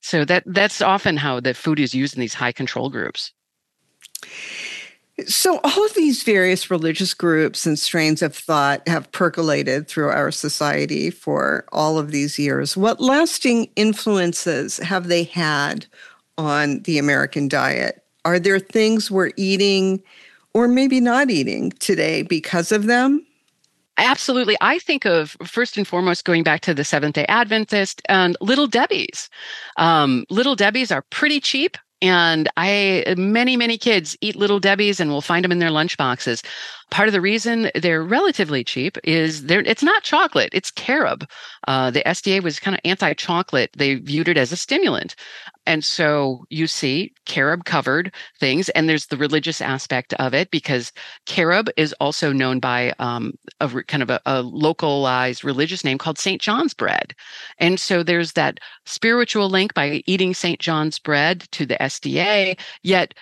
So 0.02 0.24
that 0.26 0.44
that's 0.46 0.82
often 0.82 1.18
how 1.18 1.40
the 1.40 1.54
food 1.54 1.80
is 1.80 1.94
used 1.94 2.16
in 2.16 2.22
these 2.22 2.34
high 2.34 2.52
control 2.52 2.90
groups 2.90 3.34
so, 5.26 5.60
all 5.64 5.86
of 5.86 5.94
these 5.96 6.22
various 6.22 6.70
religious 6.70 7.14
groups 7.16 7.66
and 7.66 7.80
strains 7.80 8.22
of 8.22 8.36
thought 8.36 8.88
have 8.88 9.12
percolated 9.12 9.88
through 9.88 10.10
our 10.10 10.32
society 10.32 11.10
for 11.10 11.66
all 11.72 11.98
of 11.98 12.12
these 12.12 12.38
years. 12.38 12.78
What 12.78 13.02
lasting 13.02 13.70
influences 13.76 14.78
have 14.78 15.08
they 15.08 15.24
had 15.24 15.88
on 16.38 16.82
the 16.84 17.00
American 17.00 17.48
diet? 17.48 18.04
Are 18.26 18.38
there 18.38 18.60
things 18.60 19.10
we're 19.10 19.32
eating 19.38 20.04
or 20.54 20.68
maybe 20.68 21.00
not 21.00 21.32
eating 21.32 21.72
today 21.72 22.22
because 22.22 22.72
of 22.72 22.86
them? 22.86 23.26
Absolutely. 23.98 24.56
I 24.62 24.78
think 24.78 25.06
of 25.06 25.36
first 25.44 25.78
and 25.78 25.88
foremost 25.88 26.26
going 26.26 26.44
back 26.44 26.62
to 26.62 26.74
the 26.76 26.84
Seventh 26.84 27.16
day 27.16 27.26
Adventist 27.28 28.04
and 28.08 28.38
Little 28.40 28.68
Debbie's. 28.68 29.30
Um, 29.78 30.26
Little 30.30 30.56
Debbie's 30.56 30.92
are 30.92 31.04
pretty 31.10 31.40
cheap 31.40 31.78
and 32.02 32.50
I, 32.58 33.16
many, 33.18 33.58
many 33.58 33.78
kids 33.78 34.16
eat 34.22 34.36
Little 34.36 34.60
Debbie's 34.60 35.00
and 35.00 35.10
we'll 35.10 35.22
find 35.22 35.44
them 35.44 35.52
in 35.52 35.60
their 35.60 35.72
lunch 35.72 35.98
boxes. 35.98 36.44
Part 36.90 37.10
of 37.10 37.14
the 37.14 37.22
reason 37.22 37.70
they're 37.76 38.04
relatively 38.04 38.64
cheap 38.64 38.98
is 39.04 39.46
they're, 39.46 39.62
it's 39.62 39.84
not 39.84 40.04
chocolate, 40.04 40.50
it's 40.54 40.72
carob. 40.72 41.28
Uh, 41.68 41.92
the 41.92 42.02
SDA 42.06 42.42
was 42.42 42.60
kind 42.60 42.76
of 42.76 42.82
anti 42.86 43.14
chocolate. 43.14 43.72
They 43.76 43.96
viewed 43.96 44.30
it 44.30 44.38
as 44.38 44.52
a 44.52 44.58
stimulant. 44.58 45.16
And 45.66 45.84
so 45.84 46.46
you 46.50 46.66
see 46.66 47.14
carob 47.26 47.66
covered 47.66 48.14
things, 48.40 48.70
and 48.70 48.88
there's 48.88 49.08
the 49.08 49.18
religious 49.18 49.60
aspect 49.60 50.14
of 50.14 50.34
it 50.34 50.50
because 50.50 50.94
carob 51.26 51.70
is 51.76 51.94
also 52.00 52.32
known 52.32 52.62
by 52.62 52.94
um, 53.00 53.34
a 53.60 53.68
kind 53.84 54.02
of 54.02 54.10
a, 54.10 54.22
a 54.26 54.42
localized 54.42 55.44
religious 55.44 55.84
name 55.84 55.98
called 55.98 56.18
St. 56.18 56.42
John's 56.42 56.74
bread. 56.74 57.14
And 57.60 57.82
so 57.82 58.02
there's 58.02 58.32
that 58.34 58.60
spiritual 58.86 59.50
link 59.50 59.74
by 59.74 60.04
eating 60.06 60.34
St. 60.34 60.60
John's 60.60 61.00
bread 61.00 61.42
to 61.52 61.66
the 61.66 61.76
SDA, 61.76 62.58
yet 62.84 63.14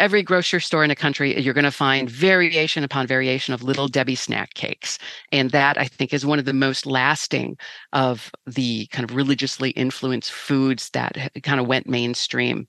every 0.00 0.22
grocery 0.22 0.60
store 0.60 0.82
in 0.82 0.88
the 0.88 0.96
country, 0.96 1.38
you're 1.38 1.54
going 1.54 1.64
to 1.64 1.70
find 1.70 2.10
variation 2.10 2.82
upon 2.82 3.06
variation 3.06 3.54
of 3.54 3.62
little 3.62 3.86
Debbie 3.86 4.14
snack 4.14 4.54
cakes. 4.54 4.98
And 5.30 5.50
that 5.50 5.78
I 5.78 5.84
think 5.84 6.12
is 6.12 6.26
one 6.26 6.38
of 6.38 6.46
the 6.46 6.52
most 6.52 6.86
lasting 6.86 7.56
of 7.92 8.32
the 8.46 8.86
kind 8.86 9.08
of 9.08 9.14
religiously 9.14 9.70
influenced 9.70 10.32
foods 10.32 10.90
that 10.90 11.30
kind 11.42 11.60
of 11.60 11.66
went 11.66 11.86
mainstream. 11.86 12.66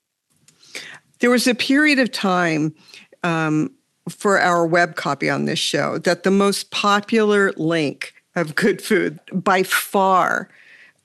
There 1.19 1.29
was 1.29 1.47
a 1.47 1.55
period 1.55 1.99
of 1.99 2.11
time 2.11 2.75
um, 3.23 3.73
for 4.09 4.39
our 4.39 4.65
web 4.65 4.95
copy 4.95 5.29
on 5.29 5.45
this 5.45 5.59
show 5.59 5.97
that 5.99 6.23
the 6.23 6.31
most 6.31 6.71
popular 6.71 7.51
link 7.53 8.13
of 8.35 8.55
good 8.55 8.81
food 8.81 9.19
by 9.31 9.63
far 9.63 10.49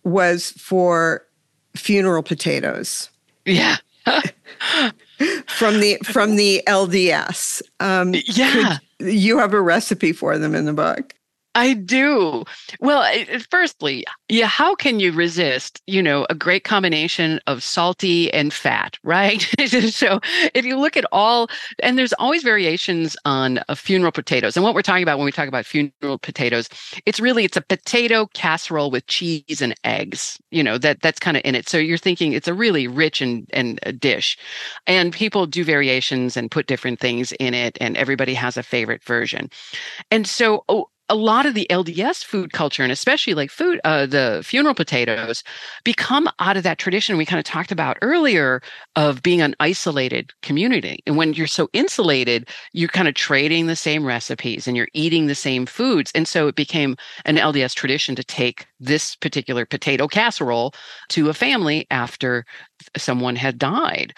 was 0.05 0.53
for 0.53 1.27
funeral 1.75 2.23
potatoes. 2.23 3.11
Yeah. 3.45 3.77
from 5.47 5.81
the 5.81 5.99
from 6.05 6.37
the 6.37 6.63
LDS. 6.67 7.63
Um, 7.81 8.15
yeah, 8.27 8.79
you 8.99 9.39
have 9.39 9.55
a 9.55 9.61
recipe 9.61 10.13
for 10.13 10.39
them 10.39 10.55
in 10.55 10.65
the 10.65 10.73
book. 10.73 11.15
I 11.57 11.73
do. 11.73 12.45
Well, 12.81 13.11
firstly, 13.51 14.05
yeah, 14.29 14.47
how 14.47 14.75
can 14.75 15.01
you 15.01 15.11
resist, 15.11 15.81
you 15.87 16.03
know, 16.03 16.27
a 16.29 16.35
great 16.35 16.65
combination 16.65 17.41
of 17.47 17.63
salty 17.63 18.31
and 18.35 18.53
fat, 18.53 18.99
right? 19.05 19.41
so 19.91 20.21
if 20.55 20.67
you 20.67 20.79
look 20.79 20.99
at 20.99 21.07
all, 21.13 21.49
and 21.83 21.99
there's 21.99 22.13
always 22.15 22.43
variations 22.43 23.17
on 23.25 23.59
uh, 23.71 23.75
funeral 23.75 24.13
potatoes. 24.13 24.55
And 24.55 24.65
what 24.65 24.75
we're 24.75 24.83
talking 24.83 25.03
about 25.03 25.17
when 25.17 25.25
we 25.25 25.33
talk 25.33 25.49
about 25.49 25.65
funeral 25.65 26.19
potatoes, 26.19 26.69
it's 27.07 27.21
really, 27.21 27.47
it's 27.47 27.57
a 27.57 27.63
potato 27.63 28.27
casserole 28.35 28.91
with 28.91 29.07
cheese 29.07 29.63
and 29.63 29.75
eggs, 29.83 30.39
you 30.51 30.63
know, 30.63 30.77
that 30.77 31.01
that's 31.01 31.19
kind 31.19 31.39
of 31.39 31.43
in 31.47 31.55
it. 31.55 31.71
So 31.71 31.79
you're 31.79 31.97
thinking 31.97 32.35
it's 32.35 32.49
a 32.49 32.55
really 32.55 32.87
rich 32.87 33.23
and, 33.23 33.49
and 33.55 33.81
a 33.85 33.95
dish. 33.95 34.37
And 34.87 35.11
people 35.11 35.47
do 35.47 35.65
variations 35.65 36.37
and 36.37 36.51
put 36.51 36.67
different 36.67 37.01
things 37.01 37.33
in 37.41 37.55
it. 37.55 37.79
And 37.81 37.97
everybody 37.97 38.35
has 38.35 38.59
a 38.59 38.63
favorite 38.63 39.03
version. 39.03 39.49
And 40.11 40.27
so, 40.27 40.63
oh, 40.69 40.91
a 41.09 41.15
lot 41.15 41.47
of 41.47 41.55
the 41.55 41.67
LDS 41.71 42.25
food 42.25 42.53
culture, 42.53 42.83
and 42.83 42.91
especially 42.91 43.35
like 43.35 43.51
food, 43.51 43.81
uh, 43.85 44.07
the 44.07 44.43
funeral 44.45 44.75
potatoes, 44.75 45.45
become 45.85 46.29
out 46.41 46.57
of 46.57 46.65
that 46.65 46.79
tradition 46.79 47.17
we 47.17 47.25
kind 47.25 47.39
of 47.39 47.45
talked 47.45 47.71
about 47.71 47.97
earlier 48.03 48.61
of 48.97 49.23
being 49.23 49.41
an 49.41 49.55
isolated 49.61 50.33
community. 50.43 51.01
And 51.07 51.17
when 51.17 51.35
you're 51.35 51.47
so 51.47 51.69
insulated, 51.73 52.49
you're 52.73 52.89
kind 52.89 53.07
of 53.09 53.15
trading 53.15 53.67
the 53.67 53.77
same 53.77 54.05
recipes 54.05 54.67
and 54.67 54.77
you're 54.77 54.89
eating 54.95 55.27
the 55.27 55.35
same 55.35 55.65
foods. 55.67 56.11
And 56.15 56.27
so 56.27 56.49
it 56.49 56.57
became 56.57 56.97
an 57.25 57.37
LDS 57.37 57.75
tradition 57.75 58.17
to 58.17 58.25
take 58.25 58.67
this 58.81 59.15
particular 59.15 59.65
potato 59.65 60.09
casserole 60.09 60.75
to 61.11 61.29
a 61.29 61.35
family 61.35 61.87
after 61.91 62.45
someone 62.97 63.37
had 63.37 63.59
died. 63.59 64.13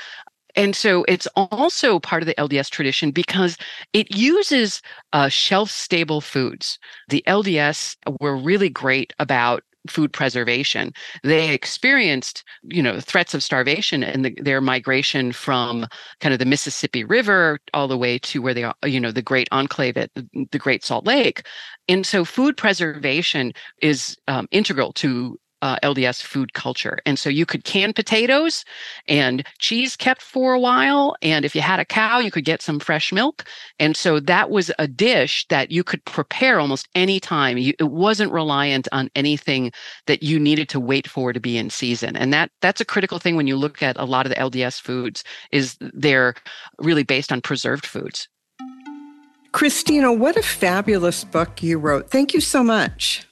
And 0.58 0.74
so 0.74 1.04
it's 1.06 1.28
also 1.36 2.00
part 2.00 2.20
of 2.20 2.26
the 2.26 2.34
LDS 2.34 2.68
tradition 2.68 3.12
because 3.12 3.56
it 3.92 4.14
uses 4.14 4.82
uh, 5.12 5.28
shelf 5.28 5.70
stable 5.70 6.20
foods. 6.20 6.80
The 7.08 7.22
LDS 7.28 7.96
were 8.20 8.36
really 8.36 8.68
great 8.68 9.12
about 9.20 9.62
food 9.88 10.12
preservation. 10.12 10.92
They 11.22 11.54
experienced, 11.54 12.42
you 12.64 12.82
know, 12.82 12.98
threats 12.98 13.34
of 13.34 13.44
starvation 13.44 14.02
and 14.02 14.24
the, 14.24 14.34
their 14.42 14.60
migration 14.60 15.30
from 15.30 15.86
kind 16.20 16.32
of 16.32 16.40
the 16.40 16.44
Mississippi 16.44 17.04
River 17.04 17.60
all 17.72 17.86
the 17.86 17.96
way 17.96 18.18
to 18.18 18.42
where 18.42 18.52
they 18.52 18.64
are, 18.64 18.74
you 18.84 18.98
know, 18.98 19.12
the 19.12 19.22
great 19.22 19.48
enclave 19.52 19.96
at 19.96 20.10
the 20.14 20.58
Great 20.58 20.84
Salt 20.84 21.06
Lake. 21.06 21.46
And 21.86 22.04
so 22.04 22.24
food 22.24 22.56
preservation 22.56 23.52
is 23.80 24.16
um, 24.26 24.48
integral 24.50 24.92
to 24.94 25.38
uh, 25.62 25.76
LDS 25.82 26.22
food 26.22 26.52
culture. 26.52 26.98
And 27.06 27.18
so 27.18 27.28
you 27.28 27.46
could 27.46 27.64
can 27.64 27.92
potatoes 27.92 28.64
and 29.06 29.46
cheese 29.58 29.96
kept 29.96 30.22
for 30.22 30.54
a 30.54 30.60
while. 30.60 31.16
And 31.22 31.44
if 31.44 31.54
you 31.54 31.60
had 31.60 31.80
a 31.80 31.84
cow, 31.84 32.18
you 32.18 32.30
could 32.30 32.44
get 32.44 32.62
some 32.62 32.78
fresh 32.78 33.12
milk. 33.12 33.44
And 33.78 33.96
so 33.96 34.20
that 34.20 34.50
was 34.50 34.70
a 34.78 34.86
dish 34.86 35.46
that 35.48 35.70
you 35.70 35.82
could 35.82 36.04
prepare 36.04 36.60
almost 36.60 36.88
any 36.94 37.20
time. 37.20 37.58
It 37.58 37.90
wasn't 37.90 38.32
reliant 38.32 38.88
on 38.92 39.10
anything 39.14 39.72
that 40.06 40.22
you 40.22 40.38
needed 40.38 40.68
to 40.70 40.80
wait 40.80 41.08
for 41.08 41.32
to 41.32 41.40
be 41.40 41.58
in 41.58 41.70
season. 41.70 42.16
And 42.16 42.32
that 42.32 42.50
that's 42.60 42.80
a 42.80 42.84
critical 42.84 43.18
thing 43.18 43.36
when 43.36 43.46
you 43.46 43.56
look 43.56 43.82
at 43.82 43.96
a 43.98 44.04
lot 44.04 44.26
of 44.26 44.30
the 44.30 44.36
LDS 44.36 44.80
foods 44.80 45.24
is 45.52 45.76
they're 45.80 46.34
really 46.78 47.04
based 47.04 47.32
on 47.32 47.40
preserved 47.40 47.86
foods. 47.86 48.28
Christina, 49.52 50.12
what 50.12 50.36
a 50.36 50.42
fabulous 50.42 51.24
book 51.24 51.62
you 51.62 51.78
wrote. 51.78 52.10
Thank 52.10 52.34
you 52.34 52.40
so 52.40 52.62
much. 52.62 53.26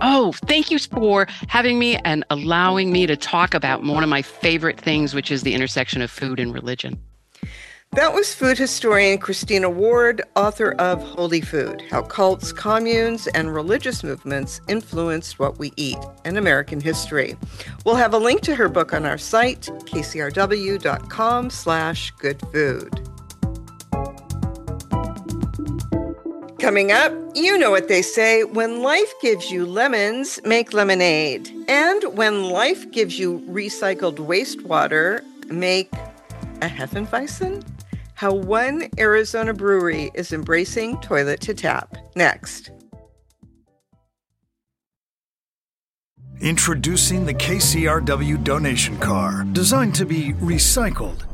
Oh, 0.00 0.32
thank 0.46 0.70
you 0.70 0.78
for 0.78 1.26
having 1.48 1.78
me 1.78 1.96
and 1.98 2.24
allowing 2.30 2.92
me 2.92 3.06
to 3.06 3.16
talk 3.16 3.54
about 3.54 3.82
one 3.82 4.02
of 4.02 4.08
my 4.08 4.22
favorite 4.22 4.80
things, 4.80 5.14
which 5.14 5.30
is 5.30 5.42
the 5.42 5.54
intersection 5.54 6.02
of 6.02 6.10
food 6.10 6.40
and 6.40 6.52
religion. 6.52 7.00
That 7.92 8.12
was 8.12 8.34
food 8.34 8.58
historian 8.58 9.18
Christina 9.18 9.70
Ward, 9.70 10.20
author 10.34 10.72
of 10.80 11.00
Holy 11.00 11.40
Food 11.40 11.80
How 11.90 12.02
Cults, 12.02 12.52
Communes, 12.52 13.28
and 13.28 13.54
Religious 13.54 14.02
Movements 14.02 14.60
Influenced 14.66 15.38
What 15.38 15.60
We 15.60 15.72
Eat 15.76 15.98
in 16.24 16.36
American 16.36 16.80
History. 16.80 17.36
We'll 17.84 17.94
have 17.94 18.12
a 18.12 18.18
link 18.18 18.40
to 18.42 18.56
her 18.56 18.68
book 18.68 18.92
on 18.92 19.06
our 19.06 19.18
site, 19.18 19.60
kcrw.com 19.84 21.50
slash 21.50 22.10
good 22.18 22.40
food. 22.52 23.13
Coming 26.64 26.92
up, 26.92 27.12
you 27.34 27.58
know 27.58 27.70
what 27.70 27.88
they 27.88 28.00
say 28.00 28.42
when 28.42 28.80
life 28.80 29.12
gives 29.20 29.50
you 29.50 29.66
lemons, 29.66 30.40
make 30.46 30.72
lemonade. 30.72 31.50
And 31.68 32.02
when 32.16 32.44
life 32.44 32.90
gives 32.90 33.18
you 33.18 33.40
recycled 33.50 34.16
wastewater, 34.16 35.22
make 35.50 35.92
a 36.62 36.68
Hefeweizen? 36.68 37.62
how 38.14 38.32
one 38.32 38.88
Arizona 38.98 39.52
brewery 39.52 40.10
is 40.14 40.32
embracing 40.32 40.98
toilet 41.02 41.42
to 41.42 41.52
tap. 41.52 41.98
Next. 42.16 42.70
Introducing 46.40 47.26
the 47.26 47.34
KCRW 47.34 48.42
donation 48.42 48.98
car, 48.98 49.44
designed 49.52 49.94
to 49.96 50.06
be 50.06 50.32
recycled. 50.34 51.33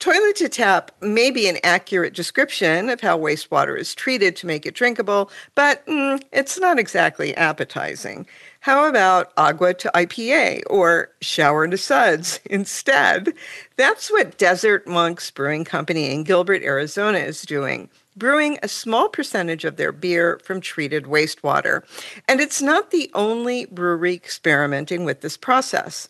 Toilet 0.00 0.36
to 0.36 0.48
tap 0.48 0.90
may 1.02 1.30
be 1.30 1.46
an 1.46 1.58
accurate 1.62 2.14
description 2.14 2.88
of 2.88 3.02
how 3.02 3.18
wastewater 3.18 3.78
is 3.78 3.94
treated 3.94 4.34
to 4.36 4.46
make 4.46 4.64
it 4.64 4.74
drinkable, 4.74 5.30
but 5.54 5.84
mm, 5.84 6.18
it's 6.32 6.58
not 6.58 6.78
exactly 6.78 7.36
appetizing. 7.36 8.26
How 8.60 8.88
about 8.88 9.30
agua 9.36 9.74
to 9.74 9.90
IPA 9.94 10.62
or 10.70 11.10
shower 11.20 11.68
to 11.68 11.76
suds 11.76 12.40
instead? 12.46 13.34
That's 13.76 14.10
what 14.10 14.38
Desert 14.38 14.86
Monks 14.86 15.30
Brewing 15.30 15.66
Company 15.66 16.10
in 16.14 16.24
Gilbert, 16.24 16.62
Arizona 16.62 17.18
is 17.18 17.42
doing 17.42 17.90
brewing 18.16 18.58
a 18.62 18.68
small 18.68 19.08
percentage 19.08 19.64
of 19.64 19.76
their 19.76 19.92
beer 19.92 20.40
from 20.44 20.60
treated 20.60 21.04
wastewater. 21.04 21.82
And 22.26 22.40
it's 22.40 22.62
not 22.62 22.90
the 22.90 23.10
only 23.14 23.66
brewery 23.66 24.14
experimenting 24.14 25.04
with 25.04 25.20
this 25.20 25.36
process. 25.36 26.08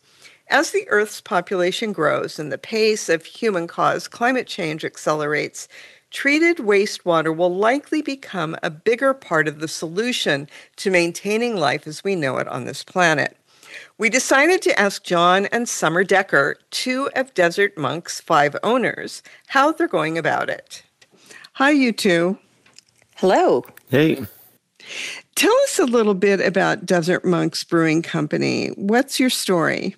As 0.51 0.73
the 0.73 0.89
Earth's 0.89 1.21
population 1.21 1.93
grows 1.93 2.41
and 2.41 2.51
the 2.51 2.59
pace 2.59 3.09
of 3.09 3.25
human 3.25 3.69
caused 3.69 4.11
climate 4.11 4.49
change 4.49 4.85
accelerates, 4.85 5.69
treated 6.11 6.57
wastewater 6.57 7.35
will 7.35 7.55
likely 7.55 8.03
become 8.03 8.57
a 8.61 8.69
bigger 8.69 9.15
part 9.15 9.47
of 9.47 9.61
the 9.61 9.69
solution 9.69 10.49
to 10.75 10.91
maintaining 10.91 11.57
life 11.57 11.87
as 11.87 12.03
we 12.03 12.17
know 12.17 12.37
it 12.39 12.49
on 12.49 12.65
this 12.65 12.83
planet. 12.83 13.37
We 13.97 14.11
decided 14.11 14.61
to 14.63 14.79
ask 14.79 15.05
John 15.05 15.47
and 15.47 15.69
Sommer 15.69 16.03
Decker, 16.03 16.57
two 16.73 17.09
of 17.15 17.33
Desert 17.33 17.79
Monk's 17.79 18.21
five 18.21 18.57
owners, 18.65 19.23
how 19.47 19.71
they're 19.71 19.87
going 19.87 20.19
about 20.19 20.51
it. 20.51 20.83
Hi, 21.53 21.71
you 21.71 21.93
two. 21.93 22.39
Hello. 23.15 23.65
Hey. 23.89 24.27
Tell 25.37 25.57
us 25.65 25.79
a 25.79 25.85
little 25.85 26.15
bit 26.15 26.41
about 26.41 26.87
Desert 26.87 27.25
Monks 27.25 27.63
Brewing 27.63 28.03
Company. 28.03 28.71
What's 28.75 29.21
your 29.21 29.31
story? 29.31 29.95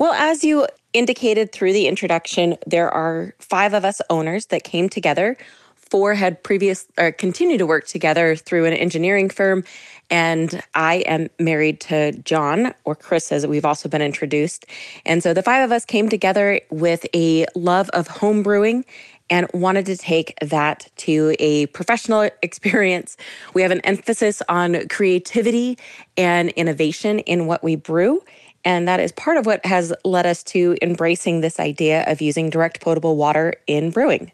Well, 0.00 0.14
as 0.14 0.42
you 0.42 0.66
indicated 0.94 1.52
through 1.52 1.74
the 1.74 1.86
introduction, 1.86 2.56
there 2.66 2.90
are 2.90 3.34
five 3.38 3.74
of 3.74 3.84
us 3.84 4.00
owners 4.08 4.46
that 4.46 4.64
came 4.64 4.88
together. 4.88 5.36
Four 5.76 6.14
had 6.14 6.42
previous 6.42 6.86
uh, 6.96 7.02
or 7.02 7.12
continue 7.12 7.58
to 7.58 7.66
work 7.66 7.86
together 7.86 8.34
through 8.34 8.64
an 8.64 8.72
engineering 8.72 9.28
firm. 9.28 9.62
And 10.08 10.62
I 10.74 11.00
am 11.00 11.28
married 11.38 11.80
to 11.80 12.12
John, 12.12 12.72
or 12.86 12.94
Chris, 12.94 13.30
as 13.30 13.46
we've 13.46 13.66
also 13.66 13.90
been 13.90 14.00
introduced. 14.00 14.64
And 15.04 15.22
so 15.22 15.34
the 15.34 15.42
five 15.42 15.62
of 15.62 15.70
us 15.70 15.84
came 15.84 16.08
together 16.08 16.62
with 16.70 17.04
a 17.14 17.44
love 17.54 17.90
of 17.90 18.08
home 18.08 18.42
brewing 18.42 18.86
and 19.28 19.48
wanted 19.52 19.84
to 19.84 19.98
take 19.98 20.34
that 20.40 20.90
to 20.96 21.36
a 21.38 21.66
professional 21.66 22.22
experience. 22.42 23.18
We 23.52 23.60
have 23.60 23.70
an 23.70 23.82
emphasis 23.82 24.40
on 24.48 24.88
creativity 24.88 25.76
and 26.16 26.48
innovation 26.52 27.18
in 27.18 27.46
what 27.46 27.62
we 27.62 27.76
brew. 27.76 28.22
And 28.64 28.86
that 28.88 29.00
is 29.00 29.12
part 29.12 29.36
of 29.36 29.46
what 29.46 29.64
has 29.64 29.92
led 30.04 30.26
us 30.26 30.42
to 30.44 30.76
embracing 30.82 31.40
this 31.40 31.58
idea 31.58 32.04
of 32.06 32.20
using 32.20 32.50
direct 32.50 32.80
potable 32.80 33.16
water 33.16 33.54
in 33.66 33.90
brewing. 33.90 34.32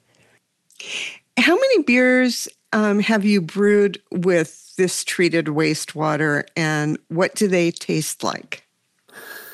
How 1.38 1.54
many 1.54 1.82
beers 1.82 2.48
um, 2.72 3.00
have 3.00 3.24
you 3.24 3.40
brewed 3.40 4.00
with 4.10 4.74
this 4.76 5.04
treated 5.04 5.46
wastewater, 5.46 6.44
and 6.56 6.98
what 7.08 7.34
do 7.34 7.48
they 7.48 7.70
taste 7.70 8.22
like? 8.22 8.66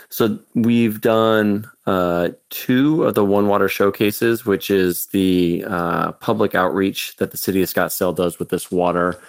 So 0.08 0.38
we've 0.54 1.00
done 1.00 1.70
uh, 1.86 2.30
two 2.50 3.04
of 3.04 3.14
the 3.14 3.24
One 3.24 3.48
Water 3.48 3.68
showcases, 3.68 4.44
which 4.44 4.70
is 4.70 5.06
the 5.06 5.64
uh, 5.66 6.12
public 6.12 6.54
outreach 6.54 7.16
that 7.16 7.30
the 7.30 7.36
city 7.36 7.62
of 7.62 7.68
Scottsdale 7.68 8.14
does 8.14 8.38
with 8.38 8.50
this 8.50 8.70
water 8.70 9.20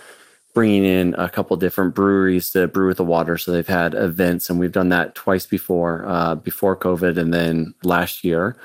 bringing 0.54 0.86
in 0.86 1.16
a 1.16 1.30
couple 1.30 1.58
different 1.58 1.96
breweries 1.96 2.52
to 2.52 2.68
brew 2.68 2.88
with 2.88 2.98
the 2.98 3.04
water. 3.04 3.38
So 3.38 3.52
they've 3.52 3.68
had 3.68 3.94
events, 3.96 4.50
and 4.50 4.60
we've 4.60 4.72
done 4.72 4.90
that 4.90 5.16
twice 5.16 5.46
before, 5.46 6.06
uh, 6.08 6.36
before 6.36 6.76
COVID, 6.78 7.18
and 7.18 7.34
then 7.34 7.74
last 7.84 8.24
year. 8.24 8.56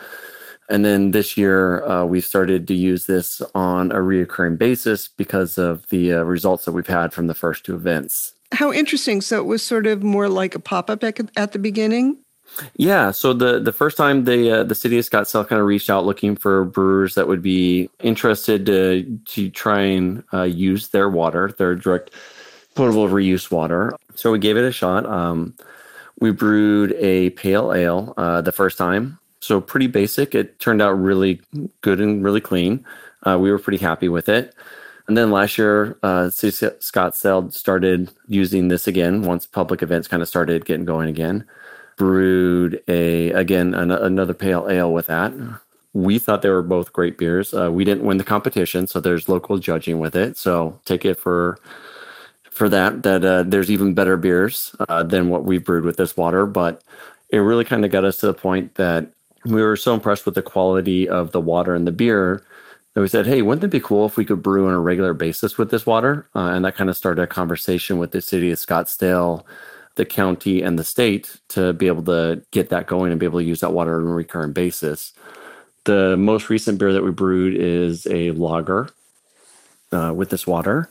And 0.68 0.84
then 0.84 1.12
this 1.12 1.36
year, 1.38 1.82
uh, 1.84 2.04
we've 2.04 2.24
started 2.24 2.68
to 2.68 2.74
use 2.74 3.06
this 3.06 3.40
on 3.54 3.90
a 3.90 3.96
reoccurring 3.96 4.58
basis 4.58 5.08
because 5.08 5.56
of 5.56 5.88
the 5.88 6.12
uh, 6.12 6.22
results 6.22 6.66
that 6.66 6.72
we've 6.72 6.86
had 6.86 7.14
from 7.14 7.26
the 7.26 7.34
first 7.34 7.64
two 7.64 7.74
events. 7.74 8.34
How 8.52 8.72
interesting. 8.72 9.20
So 9.22 9.38
it 9.38 9.44
was 9.44 9.62
sort 9.62 9.86
of 9.86 10.02
more 10.02 10.28
like 10.28 10.54
a 10.54 10.58
pop 10.58 10.90
up 10.90 11.02
at 11.04 11.52
the 11.52 11.58
beginning? 11.58 12.18
Yeah, 12.76 13.10
so 13.10 13.32
the 13.32 13.60
the 13.60 13.72
first 13.72 13.96
time 13.96 14.24
the 14.24 14.60
uh, 14.60 14.64
the 14.64 14.74
city 14.74 14.98
of 14.98 15.04
Scottsdale 15.04 15.46
kind 15.46 15.60
of 15.60 15.66
reached 15.66 15.90
out 15.90 16.06
looking 16.06 16.36
for 16.36 16.64
brewers 16.64 17.14
that 17.14 17.28
would 17.28 17.42
be 17.42 17.90
interested 18.00 18.66
to 18.66 19.20
to 19.26 19.50
try 19.50 19.80
and 19.80 20.24
uh, 20.32 20.42
use 20.42 20.88
their 20.88 21.08
water, 21.08 21.54
their 21.58 21.74
direct 21.74 22.10
potable 22.74 23.08
reuse 23.08 23.50
water. 23.50 23.92
So 24.14 24.32
we 24.32 24.38
gave 24.38 24.56
it 24.56 24.64
a 24.64 24.72
shot. 24.72 25.06
Um, 25.06 25.54
we 26.20 26.30
brewed 26.30 26.92
a 26.94 27.30
pale 27.30 27.72
ale 27.72 28.14
uh, 28.16 28.40
the 28.40 28.52
first 28.52 28.78
time, 28.78 29.18
so 29.40 29.60
pretty 29.60 29.86
basic. 29.86 30.34
It 30.34 30.58
turned 30.58 30.82
out 30.82 30.92
really 30.92 31.40
good 31.80 32.00
and 32.00 32.24
really 32.24 32.40
clean. 32.40 32.84
Uh, 33.24 33.38
we 33.38 33.50
were 33.50 33.58
pretty 33.58 33.78
happy 33.78 34.08
with 34.08 34.28
it. 34.28 34.54
And 35.06 35.16
then 35.16 35.30
last 35.30 35.56
year, 35.56 35.98
uh, 36.02 36.28
City 36.28 36.66
Scottsdale 36.80 37.50
started 37.52 38.10
using 38.26 38.68
this 38.68 38.86
again 38.86 39.22
once 39.22 39.46
public 39.46 39.82
events 39.82 40.06
kind 40.06 40.22
of 40.22 40.28
started 40.28 40.66
getting 40.66 40.84
going 40.84 41.08
again 41.08 41.46
brewed 41.98 42.82
a 42.88 43.30
again 43.32 43.74
an, 43.74 43.90
another 43.90 44.32
pale 44.32 44.68
ale 44.70 44.92
with 44.92 45.08
that. 45.08 45.34
We 45.92 46.18
thought 46.18 46.42
they 46.42 46.48
were 46.48 46.62
both 46.62 46.92
great 46.92 47.18
beers. 47.18 47.52
Uh, 47.52 47.70
we 47.70 47.84
didn't 47.84 48.04
win 48.04 48.18
the 48.18 48.24
competition, 48.24 48.86
so 48.86 49.00
there's 49.00 49.28
local 49.28 49.58
judging 49.58 49.98
with 49.98 50.14
it. 50.16 50.38
So 50.38 50.80
take 50.86 51.04
it 51.04 51.18
for 51.18 51.58
for 52.50 52.68
that. 52.70 53.02
That 53.02 53.24
uh, 53.24 53.42
there's 53.42 53.70
even 53.70 53.94
better 53.94 54.16
beers 54.16 54.74
uh, 54.88 55.02
than 55.02 55.28
what 55.28 55.44
we 55.44 55.58
brewed 55.58 55.84
with 55.84 55.96
this 55.96 56.16
water, 56.16 56.46
but 56.46 56.82
it 57.30 57.38
really 57.38 57.64
kind 57.64 57.84
of 57.84 57.90
got 57.90 58.04
us 58.04 58.18
to 58.18 58.26
the 58.26 58.34
point 58.34 58.76
that 58.76 59.10
we 59.44 59.60
were 59.60 59.76
so 59.76 59.92
impressed 59.92 60.24
with 60.24 60.34
the 60.34 60.42
quality 60.42 61.08
of 61.08 61.32
the 61.32 61.40
water 61.40 61.74
and 61.74 61.86
the 61.86 61.92
beer 61.92 62.42
that 62.94 63.00
we 63.00 63.08
said, 63.08 63.26
"Hey, 63.26 63.42
wouldn't 63.42 63.64
it 63.64 63.70
be 63.70 63.80
cool 63.80 64.06
if 64.06 64.16
we 64.16 64.24
could 64.24 64.42
brew 64.42 64.68
on 64.68 64.74
a 64.74 64.80
regular 64.80 65.14
basis 65.14 65.58
with 65.58 65.70
this 65.70 65.84
water?" 65.84 66.28
Uh, 66.34 66.50
and 66.52 66.64
that 66.64 66.76
kind 66.76 66.90
of 66.90 66.96
started 66.96 67.22
a 67.22 67.26
conversation 67.26 67.98
with 67.98 68.12
the 68.12 68.22
city 68.22 68.52
of 68.52 68.58
Scottsdale 68.58 69.44
the 69.98 70.06
county 70.06 70.62
and 70.62 70.78
the 70.78 70.84
state 70.84 71.38
to 71.48 71.72
be 71.74 71.88
able 71.88 72.04
to 72.04 72.40
get 72.52 72.70
that 72.70 72.86
going 72.86 73.10
and 73.10 73.20
be 73.20 73.26
able 73.26 73.40
to 73.40 73.44
use 73.44 73.60
that 73.60 73.72
water 73.72 74.00
on 74.00 74.06
a 74.06 74.14
recurrent 74.14 74.54
basis. 74.54 75.12
The 75.84 76.16
most 76.16 76.48
recent 76.48 76.78
beer 76.78 76.92
that 76.92 77.02
we 77.02 77.10
brewed 77.10 77.54
is 77.56 78.06
a 78.06 78.30
lager 78.30 78.88
uh, 79.92 80.12
with 80.14 80.30
this 80.30 80.46
water. 80.46 80.88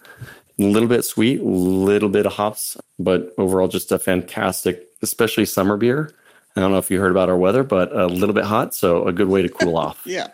A 0.59 0.63
little 0.63 0.89
bit 0.89 1.05
sweet, 1.05 1.39
a 1.39 1.43
little 1.43 2.09
bit 2.09 2.25
of 2.25 2.33
hops, 2.33 2.77
but 2.99 3.33
overall 3.37 3.69
just 3.69 3.91
a 3.91 3.97
fantastic, 3.97 4.87
especially 5.01 5.45
summer 5.45 5.77
beer. 5.77 6.13
I 6.55 6.59
don't 6.59 6.71
know 6.71 6.79
if 6.79 6.91
you 6.91 6.99
heard 6.99 7.11
about 7.11 7.29
our 7.29 7.37
weather, 7.37 7.63
but 7.63 7.95
a 7.95 8.07
little 8.07 8.35
bit 8.35 8.43
hot, 8.43 8.75
so 8.75 9.07
a 9.07 9.13
good 9.13 9.29
way 9.29 9.41
to 9.41 9.49
cool 9.49 9.77
off. 9.85 10.01
yeah. 10.05 10.27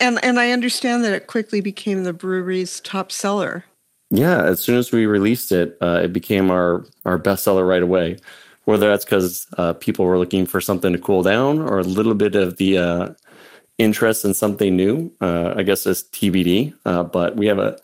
And 0.00 0.22
and 0.24 0.40
I 0.40 0.50
understand 0.50 1.04
that 1.04 1.12
it 1.12 1.28
quickly 1.28 1.60
became 1.60 2.02
the 2.02 2.12
brewery's 2.12 2.80
top 2.80 3.12
seller. 3.12 3.64
Yeah, 4.14 4.44
as 4.44 4.60
soon 4.60 4.76
as 4.76 4.92
we 4.92 5.06
released 5.06 5.50
it, 5.50 5.76
uh, 5.80 6.00
it 6.04 6.12
became 6.12 6.48
our 6.48 6.86
our 7.04 7.18
bestseller 7.18 7.66
right 7.68 7.82
away. 7.82 8.18
Whether 8.64 8.88
that's 8.88 9.04
because 9.04 9.48
uh, 9.58 9.72
people 9.72 10.04
were 10.04 10.18
looking 10.18 10.46
for 10.46 10.60
something 10.60 10.92
to 10.92 10.98
cool 11.00 11.24
down, 11.24 11.58
or 11.58 11.80
a 11.80 11.82
little 11.82 12.14
bit 12.14 12.36
of 12.36 12.56
the 12.56 12.78
uh, 12.78 13.08
interest 13.78 14.24
in 14.24 14.32
something 14.32 14.76
new, 14.76 15.12
uh, 15.20 15.54
I 15.56 15.64
guess 15.64 15.84
is 15.84 16.04
TBD. 16.12 16.74
Uh, 16.86 17.02
but 17.02 17.34
we 17.34 17.46
have 17.46 17.58
a 17.58 17.76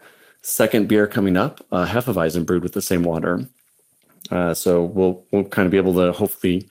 second 0.42 0.86
beer 0.86 1.08
coming 1.08 1.36
up, 1.36 1.66
uh, 1.72 1.84
Hefeweizen 1.84 2.46
brewed 2.46 2.62
with 2.62 2.74
the 2.74 2.82
same 2.82 3.02
water. 3.02 3.44
so 4.54 4.84
we'll 4.84 5.24
we'll 5.32 5.44
kind 5.44 5.66
of 5.66 5.72
be 5.72 5.78
able 5.78 5.94
to 5.94 6.12
hopefully 6.12 6.68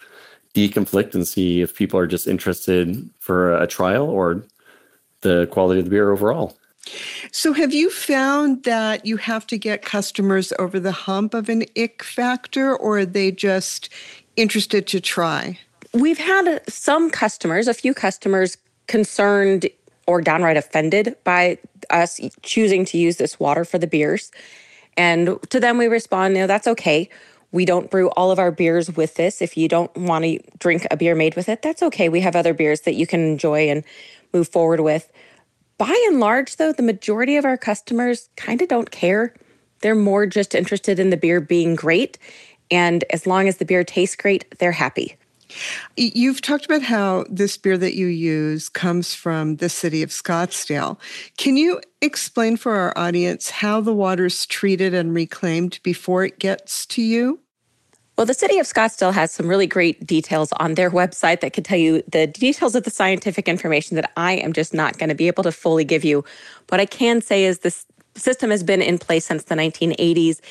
deconflict 0.56 1.16
and 1.16 1.28
see 1.28 1.62
if 1.62 1.76
people 1.76 2.00
are 2.00 2.08
just 2.08 2.28
interested 2.28 3.10
for 3.20 3.56
a 3.58 3.68
trial 3.68 4.10
or 4.10 4.46
the 5.22 5.48
quality 5.52 5.80
of 5.80 5.86
the 5.86 5.92
beer 5.92 6.12
overall. 6.12 6.58
So, 7.32 7.54
have 7.54 7.74
you 7.74 7.90
found 7.90 8.64
that 8.64 9.06
you 9.06 9.18
have 9.18 9.46
to 9.48 9.58
get 9.58 9.84
customers 9.84 10.54
over 10.58 10.80
the 10.80 10.92
hump 10.92 11.34
of 11.34 11.50
an 11.50 11.66
ick 11.78 12.04
factor, 12.04 12.76
or 12.76 13.00
are 13.00 13.06
they 13.06 13.32
just 13.32 13.90
interested 14.36 14.88
to 14.88 15.02
try? 15.02 15.60
We've 15.94 16.18
had 16.18 16.62
some 16.70 17.10
customers, 17.10 17.68
a 17.68 17.74
few 17.74 17.94
customers 17.94 18.58
concerned 18.88 19.70
or 20.08 20.22
downright 20.22 20.58
offended 20.58 21.16
by 21.24 21.58
us 21.90 22.20
choosing 22.42 22.86
to 22.86 22.98
use 22.98 23.18
this 23.18 23.40
water 23.40 23.66
for 23.66 23.78
the 23.78 23.88
beers. 23.88 24.32
And 24.98 25.38
to 25.50 25.60
them, 25.60 25.78
we 25.78 25.88
respond, 25.88 26.34
know, 26.34 26.48
that's 26.48 26.68
okay. 26.68 27.10
We 27.52 27.66
don't 27.66 27.90
brew 27.90 28.10
all 28.10 28.32
of 28.32 28.40
our 28.40 28.52
beers 28.52 28.92
with 28.92 29.16
this. 29.16 29.42
If 29.42 29.56
you 29.58 29.68
don't 29.68 29.96
want 29.96 30.26
to 30.26 30.40
drink 30.60 30.86
a 30.92 30.98
beer 30.98 31.16
made 31.16 31.36
with 31.36 31.50
it, 31.50 31.62
that's 31.62 31.82
okay. 31.84 32.10
We 32.10 32.22
have 32.22 32.36
other 32.36 32.54
beers 32.54 32.82
that 32.82 32.96
you 32.96 33.08
can 33.08 33.22
enjoy 33.22 33.70
and 33.70 33.84
move 34.34 34.48
forward 34.50 34.82
with. 34.82 35.12
By 35.80 36.06
and 36.10 36.20
large, 36.20 36.58
though, 36.58 36.74
the 36.74 36.84
majority 36.84 37.38
of 37.38 37.46
our 37.46 37.58
customers 37.58 38.30
kind 38.36 38.62
of 38.62 38.68
don't 38.68 38.92
care. 38.92 39.34
They're 39.80 39.96
more 39.96 40.26
just 40.26 40.54
interested 40.54 41.00
in 41.00 41.10
the 41.10 41.18
beer 41.18 41.40
being 41.40 41.74
great. 41.74 42.20
And 42.70 43.06
as 43.12 43.26
long 43.26 43.48
as 43.48 43.58
the 43.58 43.66
beer 43.66 43.86
tastes 43.86 44.18
great, 44.18 44.60
they're 44.60 44.74
happy. 44.74 45.16
You've 45.96 46.42
talked 46.42 46.66
about 46.66 46.82
how 46.82 47.26
this 47.30 47.58
beer 47.58 47.78
that 47.78 47.96
you 47.96 48.08
use 48.08 48.68
comes 48.68 49.16
from 49.16 49.56
the 49.56 49.70
city 49.70 50.04
of 50.04 50.10
Scottsdale. 50.10 51.00
Can 51.38 51.56
you 51.56 51.80
explain 52.02 52.58
for 52.58 52.76
our 52.76 52.96
audience 52.98 53.50
how 53.50 53.80
the 53.80 53.94
water's 53.94 54.46
treated 54.46 54.94
and 54.94 55.14
reclaimed 55.14 55.80
before 55.82 56.26
it 56.26 56.40
gets 56.40 56.86
to 56.88 57.02
you? 57.02 57.40
Well, 58.20 58.26
the 58.26 58.34
city 58.34 58.60
of 58.60 58.66
Scottsdale 58.66 59.14
has 59.14 59.32
some 59.32 59.48
really 59.48 59.66
great 59.66 60.06
details 60.06 60.52
on 60.60 60.74
their 60.74 60.92
website 60.92 61.40
that 61.40 61.54
could 61.54 61.64
tell 61.64 61.78
you 61.78 62.04
the 62.06 62.28
details 62.28 62.76
of 62.76 62.84
the 62.84 62.90
scientific 62.90 63.48
information 63.48 63.96
that 63.96 64.12
I 64.18 64.34
am 64.34 64.52
just 64.52 64.74
not 64.74 64.98
going 64.98 65.08
to 65.08 65.16
be 65.16 65.28
able 65.28 65.44
to 65.44 65.54
fully 65.54 65.86
give 65.86 66.04
you. 66.04 66.26
What 66.68 66.82
I 66.82 66.86
can 66.86 67.22
say 67.22 67.46
is 67.46 67.60
this 67.60 67.86
system 68.16 68.50
has 68.50 68.62
been 68.62 68.82
in 68.82 68.98
place 68.98 69.26
since 69.26 69.46
the 69.46 69.56
1980s 69.56 70.42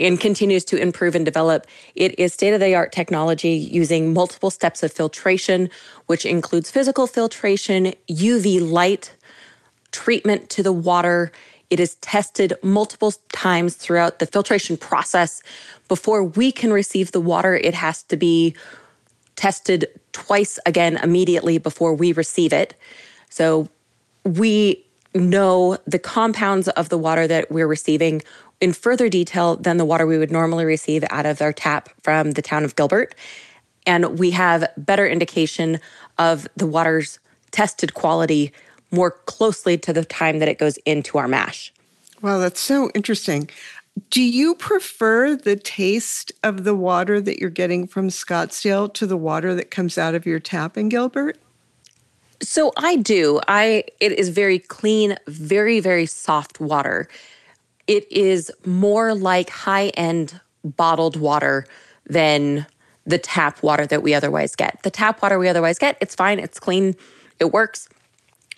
and 0.00 0.18
continues 0.18 0.64
to 0.64 0.76
improve 0.76 1.14
and 1.14 1.24
develop. 1.24 1.68
It 1.94 2.18
is 2.18 2.34
state 2.34 2.52
of 2.52 2.58
the 2.58 2.74
art 2.74 2.90
technology 2.90 3.50
using 3.50 4.12
multiple 4.12 4.50
steps 4.50 4.82
of 4.82 4.92
filtration, 4.92 5.70
which 6.06 6.26
includes 6.26 6.72
physical 6.72 7.06
filtration, 7.06 7.94
UV 8.10 8.60
light 8.60 9.14
treatment 9.92 10.50
to 10.50 10.64
the 10.64 10.72
water. 10.72 11.30
It 11.74 11.80
is 11.80 11.96
tested 11.96 12.52
multiple 12.62 13.12
times 13.32 13.74
throughout 13.74 14.20
the 14.20 14.26
filtration 14.26 14.76
process. 14.76 15.42
Before 15.88 16.22
we 16.22 16.52
can 16.52 16.72
receive 16.72 17.10
the 17.10 17.20
water, 17.20 17.56
it 17.56 17.74
has 17.74 18.04
to 18.04 18.16
be 18.16 18.54
tested 19.34 19.88
twice 20.12 20.60
again 20.66 20.98
immediately 21.02 21.58
before 21.58 21.92
we 21.92 22.12
receive 22.12 22.52
it. 22.52 22.76
So 23.28 23.68
we 24.22 24.86
know 25.16 25.76
the 25.84 25.98
compounds 25.98 26.68
of 26.68 26.90
the 26.90 26.96
water 26.96 27.26
that 27.26 27.50
we're 27.50 27.66
receiving 27.66 28.22
in 28.60 28.72
further 28.72 29.08
detail 29.08 29.56
than 29.56 29.76
the 29.76 29.84
water 29.84 30.06
we 30.06 30.16
would 30.16 30.30
normally 30.30 30.64
receive 30.64 31.02
out 31.10 31.26
of 31.26 31.42
our 31.42 31.52
tap 31.52 31.88
from 32.04 32.30
the 32.30 32.42
town 32.42 32.62
of 32.62 32.76
Gilbert. 32.76 33.16
And 33.84 34.16
we 34.16 34.30
have 34.30 34.64
better 34.76 35.08
indication 35.08 35.80
of 36.18 36.46
the 36.54 36.68
water's 36.68 37.18
tested 37.50 37.94
quality 37.94 38.52
more 38.94 39.10
closely 39.10 39.76
to 39.78 39.92
the 39.92 40.04
time 40.04 40.38
that 40.38 40.48
it 40.48 40.58
goes 40.58 40.76
into 40.78 41.18
our 41.18 41.28
mash. 41.28 41.72
Wow, 42.22 42.38
that's 42.38 42.60
so 42.60 42.90
interesting. 42.94 43.50
Do 44.10 44.22
you 44.22 44.54
prefer 44.54 45.36
the 45.36 45.56
taste 45.56 46.32
of 46.42 46.64
the 46.64 46.74
water 46.74 47.20
that 47.20 47.38
you're 47.38 47.50
getting 47.50 47.86
from 47.86 48.08
Scottsdale 48.08 48.92
to 48.94 49.06
the 49.06 49.16
water 49.16 49.54
that 49.54 49.70
comes 49.70 49.98
out 49.98 50.14
of 50.14 50.26
your 50.26 50.40
tap 50.40 50.76
in 50.76 50.88
Gilbert? 50.88 51.38
So 52.42 52.72
I 52.76 52.96
do. 52.96 53.40
I 53.46 53.84
it 54.00 54.12
is 54.12 54.30
very 54.30 54.58
clean, 54.58 55.16
very 55.28 55.80
very 55.80 56.06
soft 56.06 56.60
water. 56.60 57.08
It 57.86 58.10
is 58.10 58.50
more 58.64 59.14
like 59.14 59.50
high-end 59.50 60.40
bottled 60.64 61.16
water 61.16 61.66
than 62.06 62.66
the 63.06 63.18
tap 63.18 63.62
water 63.62 63.86
that 63.86 64.02
we 64.02 64.14
otherwise 64.14 64.56
get. 64.56 64.82
The 64.82 64.90
tap 64.90 65.22
water 65.22 65.38
we 65.38 65.48
otherwise 65.48 65.78
get, 65.78 65.98
it's 66.00 66.14
fine, 66.14 66.38
it's 66.38 66.58
clean, 66.58 66.96
it 67.38 67.52
works. 67.52 67.88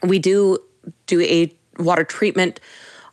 We 0.06 0.18
do 0.18 0.58
do 1.06 1.20
a 1.20 1.52
water 1.78 2.04
treatment 2.04 2.60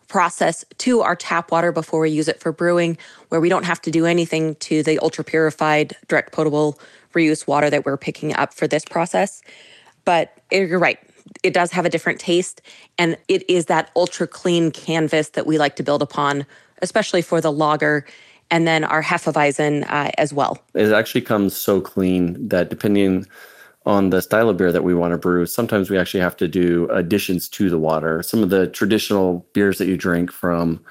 process 0.08 0.64
to 0.78 1.02
our 1.02 1.16
tap 1.16 1.52
water 1.52 1.72
before 1.72 2.02
we 2.02 2.10
use 2.10 2.28
it 2.28 2.40
for 2.40 2.52
brewing, 2.52 2.98
where 3.30 3.42
we 3.42 3.50
don't 3.50 3.66
have 3.66 3.82
to 3.82 3.92
do 3.92 4.06
anything 4.06 4.56
to 4.56 4.84
the 4.84 5.00
ultra 5.00 5.24
purified, 5.24 5.96
direct 6.08 6.32
potable 6.32 6.80
reuse 7.14 7.48
water 7.48 7.70
that 7.70 7.86
we're 7.86 7.98
picking 7.98 8.36
up 8.36 8.54
for 8.54 8.68
this 8.68 8.86
process. 8.86 9.42
But 10.06 10.40
you're 10.52 10.80
right, 10.80 11.00
it 11.42 11.54
does 11.54 11.72
have 11.72 11.86
a 11.86 11.90
different 11.90 12.20
taste, 12.20 12.62
and 12.98 13.18
it 13.28 13.50
is 13.50 13.66
that 13.66 13.90
ultra 13.96 14.28
clean 14.28 14.72
canvas 14.72 15.30
that 15.30 15.48
we 15.48 15.58
like 15.58 15.76
to 15.78 15.84
build 15.84 16.02
upon, 16.02 16.46
especially 16.82 17.22
for 17.22 17.42
the 17.42 17.52
lager 17.52 18.06
and 18.52 18.68
then 18.68 18.84
our 18.84 19.02
Hefeweizen 19.02 19.84
uh, 19.90 20.12
as 20.20 20.32
well. 20.32 20.60
It 20.76 20.92
actually 20.92 21.22
comes 21.22 21.56
so 21.56 21.82
clean 21.82 22.50
that 22.50 22.70
depending 22.70 23.26
on 23.86 24.10
the 24.10 24.22
style 24.22 24.50
of 24.50 24.58
beer 24.58 24.72
that 24.72 24.84
we 24.84 24.94
want 24.94 25.12
to 25.12 25.18
brew, 25.18 25.46
sometimes 25.46 25.90
we 25.90 25.98
actually 25.98 26.22
have 26.22 26.38
to 26.38 26.48
do 26.48 26.88
additions 26.92 27.50
to 27.50 27.70
the 27.70 27.78
water. 27.78 28.24
Some 28.24 28.42
of 28.42 28.50
the 28.50 28.68
traditional 28.68 29.46
beers 29.54 29.78
that 29.78 29.88
you 29.88 29.98
drink 29.98 30.32
from 30.32 30.84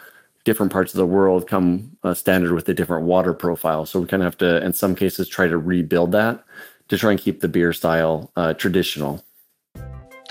different 0.45 0.73
parts 0.73 0.93
of 0.93 0.99
the 0.99 1.07
world 1.07 1.49
come 1.49 1.97
uh, 2.03 2.15
standard 2.15 2.53
with 2.53 2.69
a 2.69 2.75
different 2.75 3.07
water 3.07 3.33
profile. 3.33 3.87
So 3.87 4.01
we 4.01 4.07
kind 4.07 4.23
of 4.23 4.27
have 4.27 4.39
to, 4.39 4.65
in 4.65 4.73
some 4.73 4.95
cases, 4.95 5.29
try 5.29 5.47
to 5.47 5.57
rebuild 5.57 6.13
that 6.13 6.45
to 6.89 6.99
try 6.99 7.13
and 7.13 7.21
keep 7.21 7.41
the 7.41 7.49
beer 7.49 7.73
style 7.73 8.31
uh, 8.37 8.53
traditional. 8.55 9.25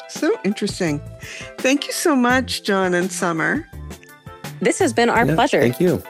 So 0.09 0.37
interesting. 0.43 1.01
Thank 1.57 1.87
you 1.87 1.93
so 1.93 2.15
much, 2.15 2.63
John 2.63 2.93
and 2.93 3.11
Sommer. 3.11 3.67
This 4.61 4.77
has 4.79 4.93
been 4.93 5.09
our 5.09 5.25
yeah, 5.25 5.35
pleasure. 5.35 5.61
Thank 5.61 5.79
you. 5.79 6.03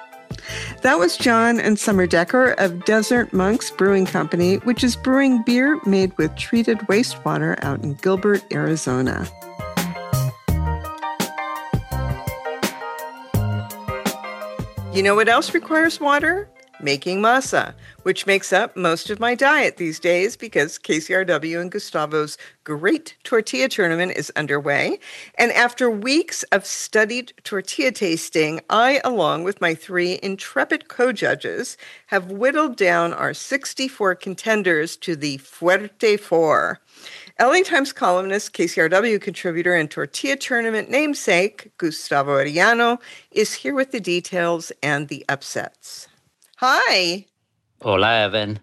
That 0.81 0.97
was 0.97 1.17
John 1.17 1.59
and 1.59 1.77
Sommer 1.77 2.07
Decker 2.07 2.51
of 2.53 2.85
Desert 2.85 3.33
Monks 3.33 3.69
Brewing 3.71 4.05
Company, 4.05 4.55
which 4.57 4.83
is 4.83 4.95
brewing 4.95 5.43
beer 5.43 5.79
made 5.85 6.17
with 6.17 6.35
treated 6.35 6.79
wastewater 6.89 7.61
out 7.63 7.83
in 7.83 7.93
Gilbert, 7.95 8.43
Arizona. 8.51 9.27
You 14.93 15.03
know 15.03 15.15
what 15.15 15.29
else 15.29 15.53
requires 15.53 15.99
water? 15.99 16.49
Making 16.83 17.19
masa, 17.19 17.73
which 18.03 18.25
makes 18.25 18.51
up 18.51 18.75
most 18.75 19.09
of 19.09 19.19
my 19.19 19.35
diet 19.35 19.77
these 19.77 19.99
days 19.99 20.35
because 20.35 20.79
KCRW 20.79 21.59
and 21.61 21.71
Gustavo's 21.71 22.37
great 22.63 23.15
tortilla 23.23 23.67
tournament 23.67 24.13
is 24.15 24.31
underway. 24.35 24.99
And 25.35 25.51
after 25.51 25.89
weeks 25.89 26.43
of 26.51 26.65
studied 26.65 27.33
tortilla 27.43 27.91
tasting, 27.91 28.61
I, 28.69 29.01
along 29.03 29.43
with 29.43 29.61
my 29.61 29.73
three 29.73 30.19
intrepid 30.21 30.87
co 30.87 31.11
judges, 31.11 31.77
have 32.07 32.31
whittled 32.31 32.77
down 32.77 33.13
our 33.13 33.33
64 33.33 34.15
contenders 34.15 34.95
to 34.97 35.15
the 35.15 35.37
Fuerte 35.37 36.19
Four. 36.19 36.79
LA 37.39 37.61
Times 37.63 37.91
columnist, 37.93 38.53
KCRW 38.53 39.19
contributor, 39.19 39.73
and 39.73 39.89
tortilla 39.89 40.35
tournament 40.35 40.89
namesake, 40.89 41.71
Gustavo 41.77 42.37
Arellano, 42.37 42.99
is 43.31 43.53
here 43.53 43.73
with 43.73 43.91
the 43.91 43.99
details 43.99 44.71
and 44.83 45.07
the 45.07 45.25
upsets. 45.27 46.07
Hi. 46.63 47.25
Hola, 47.81 48.19
Evan. 48.19 48.59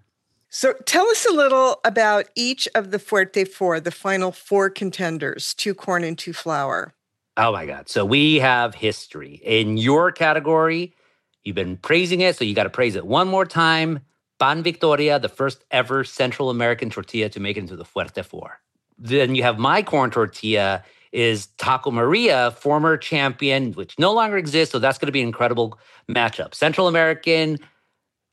So 0.51 0.73
tell 0.87 1.09
us 1.09 1.27
a 1.27 1.33
little 1.33 1.81
about 1.85 2.27
each 2.37 2.69
of 2.77 2.93
the 2.93 2.99
Fuerte 2.99 3.45
Four, 3.49 3.81
the 3.81 3.91
final 3.91 4.31
four 4.31 4.71
contenders 4.71 5.53
two 5.53 5.75
corn 5.75 6.05
and 6.05 6.17
two 6.17 6.33
flour. 6.33 6.95
Oh 7.37 7.51
my 7.51 7.67
God. 7.67 7.89
So 7.89 8.05
we 8.05 8.37
have 8.37 8.77
history. 8.77 9.41
In 9.43 9.77
your 9.77 10.13
category, 10.13 10.95
you've 11.43 11.57
been 11.57 11.77
praising 11.77 12.21
it, 12.21 12.37
so 12.37 12.45
you 12.45 12.55
got 12.55 12.63
to 12.63 12.71
praise 12.71 12.95
it 12.95 13.05
one 13.05 13.27
more 13.27 13.45
time. 13.45 13.99
Pan 14.39 14.63
Victoria, 14.63 15.19
the 15.19 15.29
first 15.29 15.65
ever 15.73 16.05
Central 16.05 16.51
American 16.51 16.91
tortilla 16.91 17.29
to 17.31 17.41
make 17.41 17.57
it 17.57 17.61
into 17.61 17.75
the 17.75 17.85
Fuerte 17.85 18.25
Four. 18.25 18.61
Then 18.97 19.35
you 19.35 19.43
have 19.43 19.59
my 19.59 19.83
corn 19.83 20.13
tortilla 20.13 20.85
is 21.11 21.47
Taco 21.59 21.91
Maria, 21.91 22.53
former 22.53 22.97
champion, 22.97 23.73
which 23.73 23.99
no 23.99 24.13
longer 24.13 24.37
exists. 24.37 24.71
So 24.71 24.79
that's 24.79 24.99
going 24.99 25.07
to 25.07 25.13
be 25.13 25.21
an 25.21 25.27
incredible 25.27 25.81
matchup. 26.09 26.55
Central 26.55 26.87
American 26.87 27.59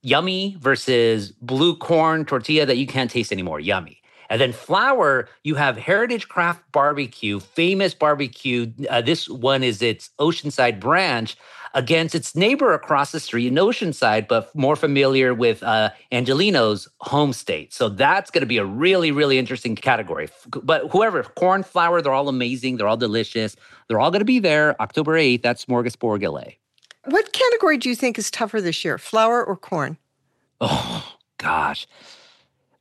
yummy 0.05 0.55
versus 0.59 1.31
blue 1.41 1.75
corn 1.75 2.25
tortilla 2.25 2.65
that 2.65 2.77
you 2.77 2.85
can't 2.85 3.09
taste 3.09 3.31
anymore. 3.31 3.59
Yummy. 3.59 4.01
And 4.29 4.39
then 4.39 4.53
flour, 4.53 5.27
you 5.43 5.55
have 5.55 5.77
Heritage 5.77 6.27
Craft 6.27 6.61
Barbecue, 6.71 7.39
famous 7.39 7.93
barbecue. 7.93 8.71
Uh, 8.89 9.01
this 9.01 9.29
one 9.29 9.63
is 9.63 9.81
its 9.81 10.11
Oceanside 10.19 10.79
branch 10.79 11.35
against 11.73 12.15
its 12.15 12.35
neighbor 12.35 12.73
across 12.73 13.11
the 13.11 13.19
street 13.19 13.47
in 13.47 13.55
Oceanside, 13.55 14.27
but 14.27 14.55
more 14.55 14.75
familiar 14.75 15.33
with 15.33 15.61
uh, 15.61 15.89
Angelino's 16.11 16.87
home 17.01 17.33
state. 17.33 17.73
So 17.73 17.89
that's 17.89 18.31
going 18.31 18.41
to 18.41 18.47
be 18.47 18.57
a 18.57 18.65
really, 18.65 19.11
really 19.11 19.37
interesting 19.37 19.75
category. 19.75 20.29
But 20.63 20.89
whoever, 20.91 21.21
corn, 21.23 21.63
flour, 21.63 22.01
they're 22.01 22.13
all 22.13 22.29
amazing. 22.29 22.77
They're 22.77 22.87
all 22.87 22.97
delicious. 22.97 23.55
They're 23.87 23.99
all 23.99 24.11
going 24.11 24.21
to 24.21 24.25
be 24.25 24.39
there 24.39 24.79
October 24.81 25.13
8th. 25.13 25.41
That's 25.41 25.65
Smorgasburg 25.65 26.23
LA. 26.23 26.53
What 27.05 27.33
category 27.33 27.77
do 27.77 27.89
you 27.89 27.95
think 27.95 28.17
is 28.17 28.31
tougher 28.31 28.61
this 28.61 28.83
year, 28.83 28.97
flour 28.97 29.43
or 29.43 29.55
corn? 29.55 29.97
Oh, 30.59 31.15
gosh. 31.37 31.87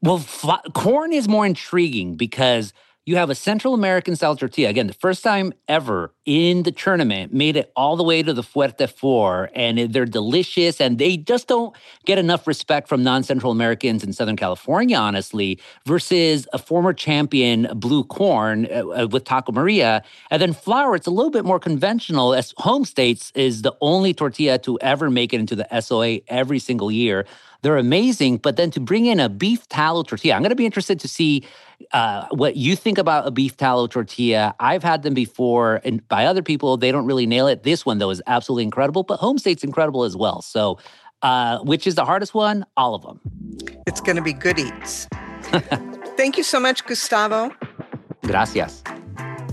Well, 0.02 0.18
fl- 0.18 0.70
corn 0.72 1.12
is 1.12 1.28
more 1.28 1.46
intriguing 1.46 2.16
because 2.16 2.72
you 3.06 3.16
have 3.16 3.28
a 3.28 3.34
Central 3.34 3.74
American 3.74 4.16
style 4.16 4.34
tortilla. 4.34 4.70
Again, 4.70 4.86
the 4.86 4.94
first 4.94 5.22
time 5.22 5.52
ever 5.68 6.14
in 6.24 6.62
the 6.62 6.72
tournament 6.72 7.34
made 7.34 7.54
it 7.54 7.70
all 7.76 7.96
the 7.96 8.02
way 8.02 8.22
to 8.22 8.32
the 8.32 8.42
Fuerte 8.42 8.88
Four, 8.88 9.50
and 9.54 9.78
they're 9.92 10.06
delicious. 10.06 10.80
And 10.80 10.98
they 10.98 11.18
just 11.18 11.46
don't 11.46 11.76
get 12.06 12.16
enough 12.16 12.46
respect 12.46 12.88
from 12.88 13.02
non 13.02 13.22
Central 13.22 13.52
Americans 13.52 14.02
in 14.02 14.14
Southern 14.14 14.36
California, 14.36 14.96
honestly, 14.96 15.60
versus 15.84 16.48
a 16.54 16.58
former 16.58 16.94
champion, 16.94 17.68
Blue 17.74 18.04
Corn, 18.04 18.66
uh, 18.72 19.02
uh, 19.02 19.06
with 19.10 19.24
Taco 19.24 19.52
Maria. 19.52 20.02
And 20.30 20.40
then 20.40 20.54
flour, 20.54 20.94
it's 20.94 21.06
a 21.06 21.10
little 21.10 21.30
bit 21.30 21.44
more 21.44 21.60
conventional, 21.60 22.32
as 22.32 22.54
Home 22.58 22.86
States 22.86 23.32
is 23.34 23.62
the 23.62 23.76
only 23.82 24.14
tortilla 24.14 24.58
to 24.60 24.78
ever 24.80 25.10
make 25.10 25.34
it 25.34 25.40
into 25.40 25.54
the 25.54 25.80
SOA 25.80 26.20
every 26.28 26.58
single 26.58 26.90
year. 26.90 27.26
They're 27.64 27.78
amazing, 27.78 28.38
but 28.38 28.56
then 28.56 28.70
to 28.72 28.80
bring 28.80 29.06
in 29.06 29.18
a 29.18 29.30
beef 29.30 29.66
tallow 29.68 30.02
tortilla, 30.02 30.34
I'm 30.34 30.42
going 30.42 30.50
to 30.50 30.56
be 30.56 30.66
interested 30.66 31.00
to 31.00 31.08
see 31.08 31.44
uh, 31.92 32.26
what 32.30 32.56
you 32.56 32.76
think 32.76 32.98
about 32.98 33.26
a 33.26 33.30
beef 33.30 33.56
tallow 33.56 33.86
tortilla. 33.86 34.54
I've 34.60 34.82
had 34.82 35.02
them 35.02 35.14
before, 35.14 35.80
and 35.84 36.06
by 36.08 36.26
other 36.26 36.42
people, 36.42 36.76
they 36.76 36.92
don't 36.92 37.06
really 37.06 37.26
nail 37.26 37.46
it. 37.46 37.62
This 37.62 37.84
one, 37.84 37.98
though, 37.98 38.10
is 38.10 38.22
absolutely 38.26 38.64
incredible, 38.64 39.02
but 39.02 39.18
Home 39.18 39.38
State's 39.38 39.64
incredible 39.64 40.04
as 40.04 40.16
well. 40.16 40.42
So, 40.42 40.78
uh, 41.22 41.58
which 41.60 41.86
is 41.86 41.94
the 41.94 42.04
hardest 42.04 42.34
one? 42.34 42.66
All 42.76 42.94
of 42.94 43.02
them. 43.02 43.20
It's 43.86 44.00
going 44.00 44.16
to 44.16 44.22
be 44.22 44.32
good 44.32 44.58
eats. 44.58 45.08
Thank 46.16 46.36
you 46.36 46.44
so 46.44 46.60
much, 46.60 46.84
Gustavo. 46.84 47.52
Gracias. 48.22 48.82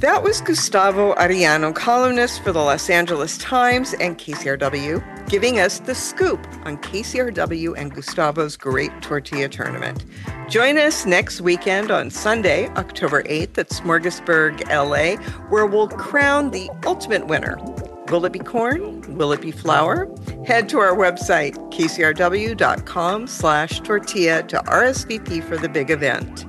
That 0.01 0.23
was 0.23 0.41
Gustavo 0.41 1.13
Arellano, 1.13 1.75
columnist 1.75 2.41
for 2.41 2.51
the 2.51 2.59
Los 2.59 2.89
Angeles 2.89 3.37
Times 3.37 3.93
and 3.93 4.17
KCRW, 4.17 5.20
giving 5.31 5.59
us 5.61 5.79
the 5.79 5.95
scoop 5.95 6.45
on 6.65 6.77
KCRW 6.79 7.73
and 7.77 7.95
Gustavo's 7.95 8.57
Great 8.57 8.91
Tortilla 9.01 9.47
Tournament. 9.47 10.03
Join 10.49 10.77
us 10.77 11.05
next 11.05 11.39
weekend 11.39 11.89
on 11.89 12.09
Sunday, 12.09 12.67
October 12.71 13.23
8th 13.23 13.57
at 13.57 13.69
Smorgasburg, 13.69 14.67
LA, 14.67 15.15
where 15.47 15.65
we'll 15.65 15.87
crown 15.87 16.51
the 16.51 16.69
ultimate 16.85 17.27
winner. 17.27 17.57
Will 18.09 18.25
it 18.25 18.33
be 18.33 18.39
corn? 18.39 19.15
Will 19.15 19.31
it 19.31 19.39
be 19.39 19.51
flour? 19.51 20.13
Head 20.45 20.67
to 20.67 20.79
our 20.79 20.97
website, 20.97 21.55
kcrw.com 21.71 23.25
slash 23.25 23.79
tortilla 23.79 24.43
to 24.43 24.57
RSVP 24.57 25.45
for 25.45 25.55
the 25.55 25.69
big 25.69 25.89
event. 25.91 26.45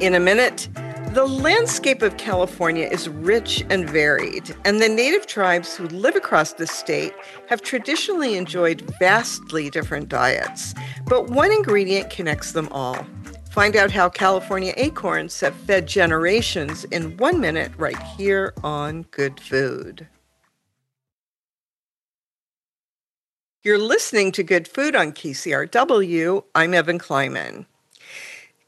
In 0.00 0.16
a 0.16 0.20
minute, 0.20 0.68
the 1.12 1.26
landscape 1.26 2.00
of 2.00 2.16
California 2.16 2.86
is 2.86 3.06
rich 3.06 3.62
and 3.68 3.88
varied, 3.88 4.56
and 4.64 4.80
the 4.80 4.88
native 4.88 5.26
tribes 5.26 5.76
who 5.76 5.86
live 5.88 6.16
across 6.16 6.54
the 6.54 6.66
state 6.66 7.12
have 7.48 7.60
traditionally 7.60 8.34
enjoyed 8.34 8.80
vastly 8.98 9.68
different 9.68 10.08
diets. 10.08 10.74
But 11.04 11.28
one 11.28 11.52
ingredient 11.52 12.08
connects 12.08 12.52
them 12.52 12.66
all. 12.70 13.06
Find 13.50 13.76
out 13.76 13.90
how 13.90 14.08
California 14.08 14.72
acorns 14.78 15.38
have 15.40 15.54
fed 15.54 15.86
generations 15.86 16.84
in 16.84 17.18
one 17.18 17.40
minute 17.40 17.72
right 17.76 18.00
here 18.16 18.54
on 18.64 19.02
Good 19.10 19.38
Food. 19.38 20.08
You're 23.62 23.78
listening 23.78 24.32
to 24.32 24.42
Good 24.42 24.66
Food 24.66 24.96
on 24.96 25.12
KCRW. 25.12 26.42
I'm 26.54 26.72
Evan 26.72 26.98
Kleiman. 26.98 27.66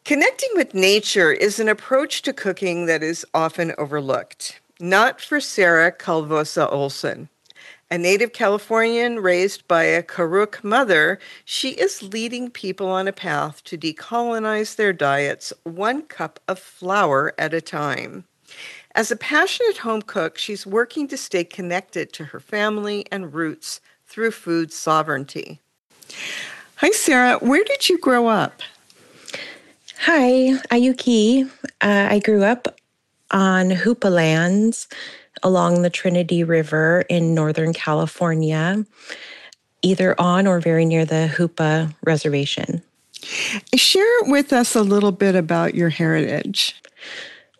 Connecting 0.04 0.50
with 0.54 0.74
nature 0.74 1.32
is 1.32 1.58
an 1.58 1.66
approach 1.70 2.20
to 2.22 2.34
cooking 2.34 2.84
that 2.84 3.02
is 3.02 3.24
often 3.32 3.72
overlooked. 3.78 4.60
Not 4.78 5.18
for 5.18 5.40
Sara 5.40 5.90
Calvosa 5.90 6.70
Olson. 6.70 7.30
A 7.90 7.96
native 7.96 8.34
Californian 8.34 9.20
raised 9.20 9.66
by 9.66 9.84
a 9.84 10.02
Karuk 10.02 10.62
mother, 10.62 11.18
she 11.46 11.70
is 11.70 12.02
leading 12.02 12.50
people 12.50 12.88
on 12.88 13.08
a 13.08 13.14
path 13.14 13.64
to 13.64 13.78
decolonize 13.78 14.76
their 14.76 14.92
diets 14.92 15.54
one 15.62 16.02
cup 16.02 16.38
of 16.48 16.58
flour 16.58 17.32
at 17.38 17.54
a 17.54 17.62
time. 17.62 18.24
As 18.94 19.10
a 19.10 19.16
passionate 19.16 19.78
home 19.78 20.02
cook, 20.02 20.36
she's 20.36 20.66
working 20.66 21.08
to 21.08 21.16
stay 21.16 21.44
connected 21.44 22.12
to 22.12 22.24
her 22.24 22.40
family 22.40 23.06
and 23.10 23.32
roots 23.32 23.80
through 24.06 24.32
food 24.32 24.70
sovereignty. 24.70 25.60
Hi, 26.76 26.90
Sara. 26.90 27.38
Where 27.38 27.64
did 27.64 27.88
you 27.88 27.96
grow 27.96 28.26
up? 28.26 28.60
Hi, 30.06 30.58
Ayuki. 30.70 31.50
Uh, 31.80 32.08
I 32.10 32.18
grew 32.18 32.44
up 32.44 32.78
on 33.30 33.70
Hoopa 33.70 34.12
lands 34.12 34.86
along 35.42 35.80
the 35.80 35.88
Trinity 35.88 36.44
River 36.44 37.06
in 37.08 37.34
Northern 37.34 37.72
California, 37.72 38.84
either 39.80 40.14
on 40.20 40.46
or 40.46 40.60
very 40.60 40.84
near 40.84 41.06
the 41.06 41.32
Hoopa 41.34 41.94
Reservation. 42.04 42.82
Share 43.74 44.22
with 44.24 44.52
us 44.52 44.74
a 44.74 44.82
little 44.82 45.10
bit 45.10 45.36
about 45.36 45.74
your 45.74 45.88
heritage. 45.88 46.78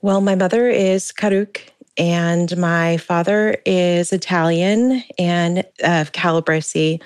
Well, 0.02 0.20
my 0.20 0.34
mother 0.34 0.68
is 0.68 1.12
Karuk, 1.12 1.62
and 1.96 2.54
my 2.58 2.98
father 2.98 3.56
is 3.64 4.12
Italian 4.12 5.02
and 5.18 5.64
of 5.82 6.12
Calabrese 6.12 7.00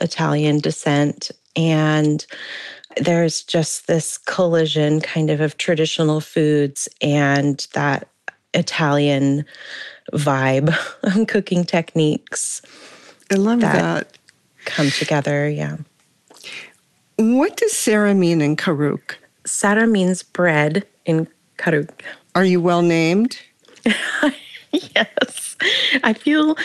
Italian 0.00 0.60
descent. 0.60 1.30
And 1.56 2.26
there's 2.96 3.42
just 3.42 3.86
this 3.86 4.18
collision 4.18 5.00
kind 5.00 5.30
of 5.30 5.40
of 5.40 5.58
traditional 5.58 6.20
foods 6.20 6.88
and 7.00 7.66
that 7.74 8.08
Italian 8.54 9.44
vibe 10.12 10.74
cooking 11.28 11.64
techniques. 11.64 12.62
I 13.30 13.36
love 13.36 13.60
that, 13.60 13.74
that. 13.74 14.18
Come 14.64 14.90
together, 14.90 15.48
yeah. 15.48 15.78
What 17.16 17.56
does 17.56 17.72
Sara 17.72 18.14
mean 18.14 18.40
in 18.40 18.56
Karuk? 18.56 19.16
Sara 19.46 19.86
means 19.86 20.22
bread 20.22 20.86
in 21.04 21.28
Karuk. 21.58 21.90
Are 22.34 22.44
you 22.44 22.60
well 22.60 22.82
named? 22.82 23.40
yes. 24.94 25.56
I 26.02 26.12
feel, 26.12 26.56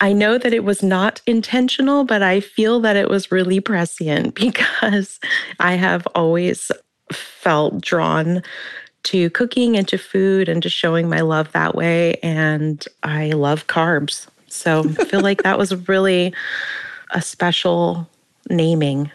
I 0.00 0.12
know 0.12 0.38
that 0.38 0.52
it 0.52 0.64
was 0.64 0.82
not 0.82 1.20
intentional, 1.26 2.04
but 2.04 2.22
I 2.22 2.40
feel 2.40 2.80
that 2.80 2.96
it 2.96 3.08
was 3.08 3.32
really 3.32 3.60
prescient 3.60 4.34
because 4.36 5.18
I 5.58 5.74
have 5.74 6.06
always 6.14 6.70
felt 7.12 7.80
drawn 7.80 8.42
to 9.04 9.30
cooking 9.30 9.76
and 9.76 9.88
to 9.88 9.96
food 9.96 10.48
and 10.48 10.62
to 10.62 10.68
showing 10.68 11.08
my 11.08 11.20
love 11.20 11.50
that 11.52 11.74
way. 11.74 12.16
And 12.22 12.84
I 13.02 13.30
love 13.30 13.66
carbs. 13.66 14.26
So 14.48 14.80
I 14.98 15.04
feel 15.04 15.20
like 15.20 15.42
that 15.42 15.58
was 15.58 15.88
really 15.88 16.34
a 17.10 17.22
special 17.22 18.08
naming. 18.50 19.10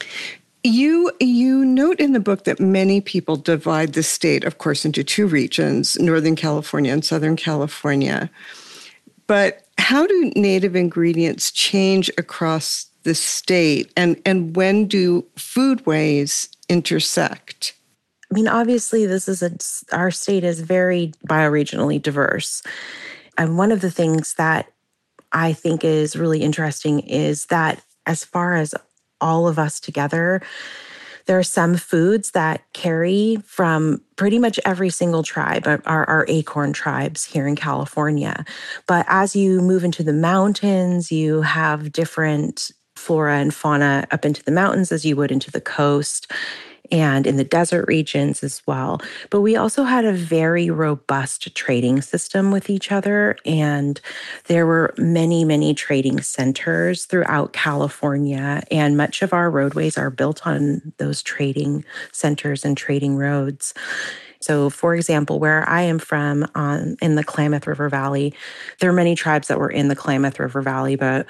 You 0.64 1.12
you 1.20 1.64
note 1.64 2.00
in 2.00 2.12
the 2.12 2.20
book 2.20 2.44
that 2.44 2.58
many 2.58 3.00
people 3.00 3.36
divide 3.36 3.92
the 3.92 4.02
state, 4.02 4.44
of 4.44 4.58
course, 4.58 4.84
into 4.84 5.04
two 5.04 5.26
regions, 5.26 5.98
Northern 5.98 6.36
California 6.36 6.92
and 6.92 7.04
Southern 7.04 7.36
California. 7.36 8.28
But 9.26 9.66
how 9.78 10.06
do 10.06 10.32
native 10.34 10.74
ingredients 10.74 11.52
change 11.52 12.10
across 12.18 12.86
the 13.04 13.14
state 13.14 13.92
and, 13.96 14.20
and 14.26 14.56
when 14.56 14.86
do 14.86 15.22
foodways 15.36 16.48
intersect? 16.68 17.74
I 18.30 18.34
mean, 18.34 18.48
obviously, 18.48 19.06
this 19.06 19.28
is 19.28 19.42
a, 19.42 19.96
our 19.96 20.10
state 20.10 20.44
is 20.44 20.60
very 20.60 21.12
bioregionally 21.26 22.02
diverse. 22.02 22.62
And 23.38 23.56
one 23.56 23.72
of 23.72 23.80
the 23.80 23.90
things 23.90 24.34
that 24.34 24.70
I 25.32 25.52
think 25.52 25.84
is 25.84 26.16
really 26.16 26.42
interesting 26.42 27.00
is 27.00 27.46
that 27.46 27.82
as 28.04 28.24
far 28.24 28.54
as 28.54 28.74
all 29.20 29.48
of 29.48 29.58
us 29.58 29.80
together, 29.80 30.42
there 31.26 31.38
are 31.38 31.44
some 31.44 31.76
foods 31.76 32.30
that 32.30 32.62
carry 32.72 33.36
from 33.44 34.00
pretty 34.16 34.38
much 34.38 34.58
every 34.64 34.88
single 34.88 35.22
tribe, 35.22 35.66
uh, 35.66 35.76
our, 35.84 36.08
our 36.08 36.24
acorn 36.26 36.72
tribes 36.72 37.22
here 37.24 37.46
in 37.46 37.54
California. 37.54 38.46
But 38.86 39.04
as 39.08 39.36
you 39.36 39.60
move 39.60 39.84
into 39.84 40.02
the 40.02 40.14
mountains, 40.14 41.12
you 41.12 41.42
have 41.42 41.92
different 41.92 42.70
flora 42.96 43.38
and 43.38 43.54
fauna 43.54 44.06
up 44.10 44.24
into 44.24 44.42
the 44.42 44.50
mountains 44.50 44.90
as 44.90 45.04
you 45.04 45.16
would 45.16 45.30
into 45.30 45.50
the 45.50 45.60
coast 45.60 46.32
and 46.90 47.26
in 47.26 47.36
the 47.36 47.44
desert 47.44 47.86
regions 47.88 48.42
as 48.42 48.62
well. 48.66 49.00
But 49.30 49.40
we 49.40 49.56
also 49.56 49.84
had 49.84 50.04
a 50.04 50.12
very 50.12 50.70
robust 50.70 51.54
trading 51.54 52.02
system 52.02 52.50
with 52.50 52.70
each 52.70 52.90
other. 52.90 53.36
And 53.44 54.00
there 54.46 54.66
were 54.66 54.94
many, 54.98 55.44
many 55.44 55.74
trading 55.74 56.20
centers 56.20 57.04
throughout 57.04 57.52
California. 57.52 58.62
And 58.70 58.96
much 58.96 59.22
of 59.22 59.32
our 59.32 59.50
roadways 59.50 59.98
are 59.98 60.10
built 60.10 60.46
on 60.46 60.92
those 60.98 61.22
trading 61.22 61.84
centers 62.12 62.64
and 62.64 62.76
trading 62.76 63.16
roads. 63.16 63.74
So, 64.40 64.70
for 64.70 64.94
example, 64.94 65.38
where 65.38 65.68
I 65.68 65.82
am 65.82 65.98
from 65.98 66.46
on 66.54 66.96
in 67.00 67.14
the 67.14 67.24
Klamath 67.24 67.66
River 67.66 67.88
Valley, 67.88 68.34
there 68.80 68.90
are 68.90 68.94
many 68.94 69.14
tribes 69.14 69.48
that 69.48 69.58
were 69.58 69.70
in 69.70 69.88
the 69.88 69.96
Klamath 69.96 70.38
River 70.38 70.62
Valley, 70.62 70.96
but 70.96 71.26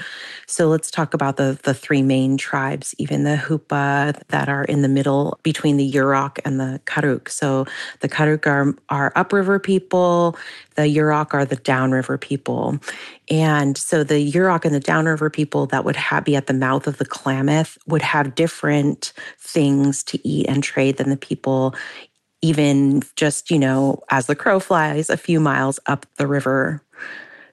so 0.47 0.69
let's 0.69 0.91
talk 0.91 1.15
about 1.15 1.37
the 1.37 1.59
the 1.63 1.75
three 1.75 2.03
main 2.03 2.37
tribes, 2.37 2.95
even 2.99 3.25
the 3.25 3.37
Hoopa 3.37 4.21
that 4.29 4.49
are 4.49 4.65
in 4.65 4.83
the 4.83 4.89
middle 4.89 5.39
between 5.43 5.77
the 5.77 5.91
Yurok 5.91 6.39
and 6.45 6.61
the 6.61 6.81
Karuk. 6.87 7.29
So 7.29 7.67
the 8.01 8.09
Karuk 8.09 8.47
are, 8.47 8.75
are 8.89 9.13
upriver 9.17 9.59
people, 9.59 10.37
the 10.77 10.83
Yurok 10.83 11.35
are 11.35 11.45
the 11.45 11.57
downriver 11.57 12.19
people. 12.19 12.79
And 13.31 13.77
so 13.77 14.05
the 14.05 14.33
Yurok 14.33 14.65
and 14.65 14.75
the 14.75 14.81
downriver 14.81 15.29
people 15.29 15.67
that 15.67 15.85
would 15.85 15.97
have, 15.97 16.25
be 16.25 16.37
at 16.37 16.47
the 16.47 16.55
mouth 16.55 16.87
of 16.87 16.99
the 16.99 17.05
Klamath 17.05 17.77
would 17.87 18.03
have 18.03 18.35
different 18.35 19.13
things 19.39 20.03
to 20.05 20.27
eat 20.27 20.47
and 20.49 20.63
trade 20.63 20.97
than 20.97 21.11
the 21.11 21.17
people 21.17 21.75
even 22.43 23.03
just, 23.17 23.51
you 23.51 23.59
know, 23.59 24.03
as 24.11 24.27
the 24.27 24.37
crow 24.37 24.61
flies 24.61 25.11
a 25.11 25.17
few 25.17 25.41
miles 25.41 25.81
up 25.87 26.07
the 26.17 26.27
river 26.27 26.83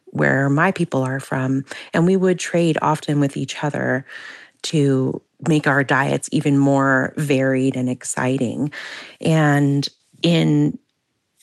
where 0.08 0.50
my 0.50 0.72
people 0.72 1.02
are 1.04 1.20
from. 1.20 1.66
And 1.94 2.06
we 2.06 2.16
would 2.16 2.40
trade 2.40 2.78
often 2.82 3.20
with 3.20 3.36
each 3.36 3.64
other 3.64 4.06
to 4.64 5.22
make 5.48 5.68
our 5.68 5.84
diets 5.84 6.30
even 6.32 6.58
more 6.58 7.14
varied 7.18 7.76
and 7.76 7.90
exciting. 7.90 8.72
And 9.20 9.88
in 10.22 10.80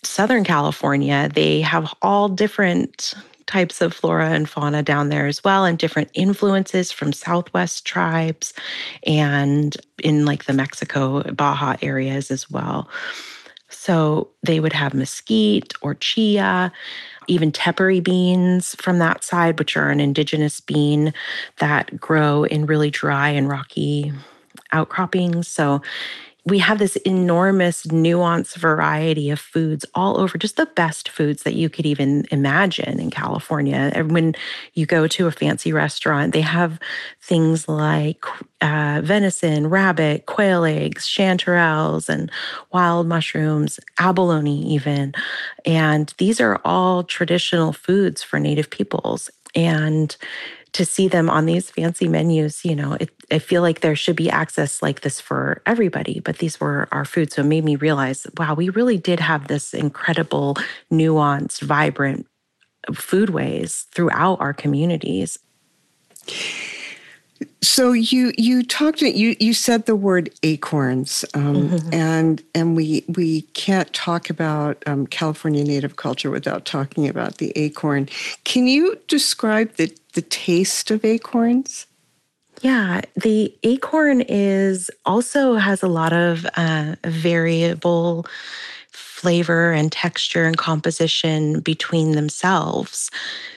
Southern 0.03 0.45
California, 0.45 1.31
they 1.33 1.61
have 1.61 1.93
all 2.03 2.29
different 2.29 3.15
types 3.47 3.81
of 3.81 3.93
flora 3.93 4.31
and 4.31 4.49
fauna 4.49 4.83
down 4.83 5.11
there 5.11 5.27
as 5.27 5.45
well, 5.45 5.65
and 5.65 5.79
different 5.79 6.11
influences 6.15 6.91
from 6.91 7.13
Southwest 7.13 7.85
tribes 7.85 8.55
and 9.07 9.77
in 10.03 10.25
like 10.25 10.47
the 10.47 10.53
Mexico, 10.53 11.23
Baja 11.33 11.77
areas 11.83 12.31
as 12.31 12.51
well. 12.51 12.89
So 13.73 14.29
they 14.43 14.61
would 14.61 14.73
have 14.73 14.95
mesquite 14.95 15.73
or 15.83 15.95
chia, 15.95 16.73
even 17.27 17.53
tepary 17.53 18.03
beans 18.03 18.75
from 18.77 18.99
that 18.99 19.25
side, 19.25 19.59
which 19.59 19.77
are 19.77 19.91
an 19.91 20.01
indigenous 20.01 20.61
bean 20.61 21.13
that 21.59 21.99
grow 22.01 22.45
in 22.45 22.67
really 22.67 22.91
dry 22.91 23.31
and 23.31 23.49
rocky 23.49 24.13
outcroppings. 24.73 25.49
So 25.49 25.83
we 26.45 26.59
have 26.59 26.79
this 26.79 26.97
enormous 26.97 27.87
nuanced 27.87 28.57
variety 28.57 29.31
of 29.31 29.39
foods 29.39 29.85
all 29.95 30.19
over 30.19 30.37
just 30.37 30.57
the 30.57 30.67
best 30.67 31.09
foods 31.09 31.45
that 31.45 31.55
you 31.55 31.69
could 31.69 31.87
even 31.87 32.27
imagine 32.31 32.99
in 32.99 33.11
california. 33.11 33.93
And 33.95 34.13
when 34.13 34.35
you 34.75 34.87
go 34.87 35.07
to 35.07 35.27
a 35.27 35.33
fancy 35.33 35.73
restaurant 35.73 36.33
they 36.33 36.41
have 36.41 36.81
things 37.21 37.69
like 37.69 38.25
uh, 38.61 39.01
venison 39.05 39.69
rabbit 39.69 40.27
quail 40.27 40.65
eggs 40.65 41.07
chanterelles 41.07 42.09
and 42.09 42.31
wild 42.73 43.07
mushrooms 43.07 43.79
abalone 43.99 44.63
even. 44.75 45.13
And 45.65 46.13
these 46.19 46.41
are 46.41 46.61
all 46.65 47.05
traditional 47.05 47.73
foods 47.73 48.23
for 48.23 48.39
native 48.39 48.71
peoples. 48.71 49.31
And 49.55 50.17
to 50.73 50.87
see 50.87 51.07
them 51.07 51.29
on 51.29 51.47
these 51.47 51.71
fancy 51.71 52.09
menus, 52.09 52.65
you 52.65 52.75
know, 52.75 52.95
it, 52.95 53.11
I 53.31 53.39
feel 53.39 53.63
like 53.63 53.81
there 53.81 53.97
should 53.97 54.17
be 54.17 54.31
access 54.31 54.81
like 54.81 55.03
this 55.03 55.21
for 55.21 55.61
everybody, 55.67 56.21
but 56.21 56.39
these 56.39 56.61
were 56.61 56.89
our 56.93 57.05
food. 57.05 57.33
So 57.33 57.43
it 57.43 57.47
made 57.47 57.65
me 57.65 57.77
realize, 57.77 58.27
wow, 58.39 58.55
we 58.55 58.71
really 58.71 58.97
did 58.97 59.21
have 59.21 59.49
this 59.49 59.75
incredible, 59.75 60.57
nuanced, 60.91 61.61
vibrant 61.61 62.27
foodways 62.91 63.87
throughout 63.89 64.41
our 64.41 64.53
communities. 64.53 65.39
So 67.61 67.93
you 67.93 68.33
you 68.39 68.63
talked 68.63 69.03
you 69.03 69.37
you 69.41 69.53
said 69.53 69.87
the 69.87 69.97
word 69.97 70.31
acorns, 70.43 71.25
um, 71.35 71.71
mm-hmm. 71.71 71.95
and 71.95 72.43
and 72.55 72.77
we 72.77 73.05
we 73.09 73.43
can't 73.43 73.93
talk 73.93 74.31
about 74.31 74.83
um, 74.87 75.07
California 75.09 75.65
Native 75.65 75.97
culture 75.97 76.31
without 76.31 76.65
talking 76.65 77.09
about 77.09 77.39
the 77.39 77.53
acorn. 77.57 78.09
Can 78.45 78.69
you 78.69 78.97
describe 79.09 79.75
the 79.75 79.93
the 80.13 80.23
taste 80.23 80.91
of 80.91 81.05
acorns? 81.05 81.87
Yeah, 82.61 83.01
the 83.17 83.57
acorn 83.65 84.21
is 84.23 84.91
also 85.05 85.55
has 85.55 85.83
a 85.83 85.89
lot 85.89 86.13
of 86.13 86.47
uh, 86.57 86.95
variable 87.05 88.27
flavor 88.91 89.73
and 89.73 89.91
texture 89.91 90.45
and 90.45 90.57
composition 90.57 91.61
between 91.61 92.13
themselves. 92.13 93.11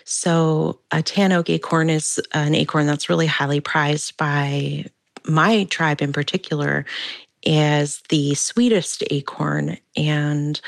So, 0.05 0.79
a 0.91 1.01
tan 1.01 1.31
oak 1.31 1.49
acorn 1.49 1.89
is 1.89 2.19
an 2.33 2.55
acorn 2.55 2.87
that's 2.87 3.09
really 3.09 3.27
highly 3.27 3.59
prized 3.59 4.15
by 4.17 4.85
my 5.27 5.65
tribe 5.65 6.01
in 6.01 6.13
particular 6.13 6.85
as 7.45 8.01
the 8.09 8.33
sweetest 8.35 9.03
acorn. 9.11 9.77
And 9.95 10.59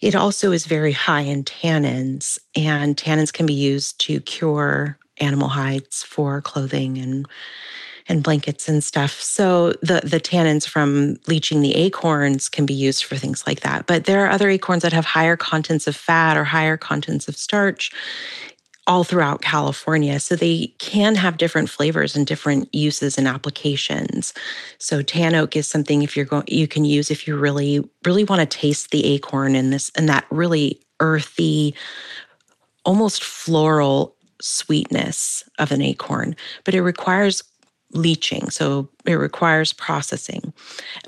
it 0.00 0.14
also 0.14 0.52
is 0.52 0.66
very 0.66 0.92
high 0.92 1.20
in 1.20 1.44
tannins, 1.44 2.38
and 2.56 2.96
tannins 2.96 3.32
can 3.32 3.46
be 3.46 3.54
used 3.54 4.00
to 4.00 4.20
cure 4.20 4.98
animal 5.18 5.48
hides 5.48 6.02
for 6.02 6.40
clothing 6.40 6.98
and 6.98 7.26
and 8.08 8.24
blankets 8.24 8.68
and 8.68 8.82
stuff. 8.82 9.20
So 9.20 9.72
the 9.80 10.00
the 10.04 10.20
tannins 10.20 10.66
from 10.66 11.16
leaching 11.28 11.62
the 11.62 11.74
acorns 11.74 12.48
can 12.48 12.66
be 12.66 12.74
used 12.74 13.04
for 13.04 13.16
things 13.16 13.46
like 13.46 13.60
that. 13.60 13.86
But 13.86 14.04
there 14.04 14.24
are 14.24 14.30
other 14.30 14.48
acorns 14.48 14.82
that 14.82 14.92
have 14.92 15.04
higher 15.04 15.36
contents 15.36 15.86
of 15.86 15.96
fat 15.96 16.36
or 16.36 16.44
higher 16.44 16.76
contents 16.76 17.28
of 17.28 17.36
starch 17.36 17.92
all 18.88 19.04
throughout 19.04 19.42
California. 19.42 20.18
So 20.18 20.34
they 20.34 20.74
can 20.78 21.14
have 21.14 21.36
different 21.36 21.70
flavors 21.70 22.16
and 22.16 22.26
different 22.26 22.68
uses 22.74 23.16
and 23.16 23.28
applications. 23.28 24.34
So 24.78 25.02
tan 25.02 25.34
oak 25.36 25.54
is 25.56 25.68
something 25.68 26.02
if 26.02 26.16
you're 26.16 26.26
going 26.26 26.44
you 26.48 26.66
can 26.66 26.84
use 26.84 27.10
if 27.10 27.28
you 27.28 27.36
really 27.36 27.88
really 28.04 28.24
want 28.24 28.40
to 28.40 28.58
taste 28.58 28.90
the 28.90 29.04
acorn 29.04 29.54
and 29.54 29.72
this 29.72 29.90
and 29.94 30.08
that 30.08 30.26
really 30.30 30.80
earthy 31.00 31.74
almost 32.84 33.22
floral 33.22 34.16
sweetness 34.42 35.44
of 35.58 35.72
an 35.72 35.82
acorn, 35.82 36.36
but 36.64 36.74
it 36.74 36.82
requires 36.82 37.42
leaching. 37.94 38.48
So 38.50 38.88
it 39.04 39.14
requires 39.14 39.72
processing. 39.72 40.52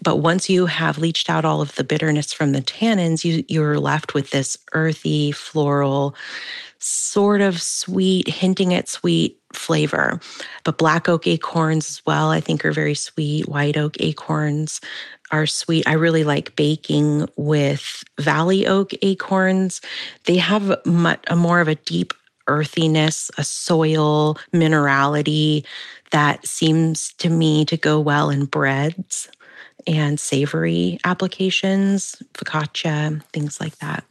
But 0.02 0.16
once 0.16 0.50
you 0.50 0.66
have 0.66 0.98
leached 0.98 1.30
out 1.30 1.44
all 1.44 1.60
of 1.60 1.74
the 1.76 1.84
bitterness 1.84 2.32
from 2.32 2.52
the 2.52 2.60
tannins, 2.60 3.24
you, 3.24 3.44
you're 3.48 3.80
left 3.80 4.14
with 4.14 4.30
this 4.30 4.58
earthy, 4.72 5.32
floral, 5.32 6.14
sort 6.78 7.40
of 7.40 7.60
sweet, 7.62 8.28
hinting 8.28 8.74
at 8.74 8.88
sweet 8.88 9.40
flavor. 9.54 10.20
But 10.64 10.76
black 10.76 11.08
oak 11.08 11.26
acorns 11.26 11.88
as 11.88 12.02
well, 12.04 12.30
I 12.30 12.40
think, 12.40 12.64
are 12.64 12.72
very 12.72 12.94
sweet. 12.94 13.48
White 13.48 13.78
oak 13.78 13.96
acorns 14.00 14.80
are 15.30 15.46
sweet. 15.46 15.88
I 15.88 15.94
really 15.94 16.24
like 16.24 16.54
baking 16.56 17.26
with 17.36 18.04
valley 18.20 18.66
oak 18.66 18.92
acorns. 19.00 19.80
They 20.24 20.36
have 20.36 20.70
a 20.70 21.36
more 21.36 21.60
of 21.60 21.68
a 21.68 21.74
deep 21.76 22.12
earthiness, 22.46 23.30
a 23.38 23.44
soil 23.44 24.38
minerality 24.52 25.64
that 26.10 26.46
seems 26.46 27.12
to 27.14 27.28
me 27.28 27.64
to 27.64 27.76
go 27.76 27.98
well 27.98 28.30
in 28.30 28.44
breads 28.44 29.28
and 29.86 30.18
savory 30.18 30.98
applications, 31.04 32.22
focaccia, 32.34 33.22
things 33.32 33.60
like 33.60 33.76
that. 33.78 34.04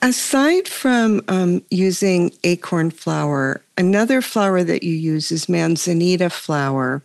Aside 0.00 0.68
from 0.68 1.22
um, 1.28 1.62
using 1.70 2.32
acorn 2.44 2.90
flour, 2.90 3.60
another 3.76 4.22
flour 4.22 4.62
that 4.62 4.82
you 4.82 4.92
use 4.94 5.32
is 5.32 5.48
manzanita 5.48 6.30
flour. 6.30 7.02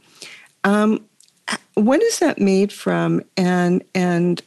Um, 0.64 1.04
what 1.74 2.04
is 2.04 2.20
that 2.20 2.40
made 2.40 2.72
from, 2.72 3.24
and 3.36 3.84
and 3.96 4.42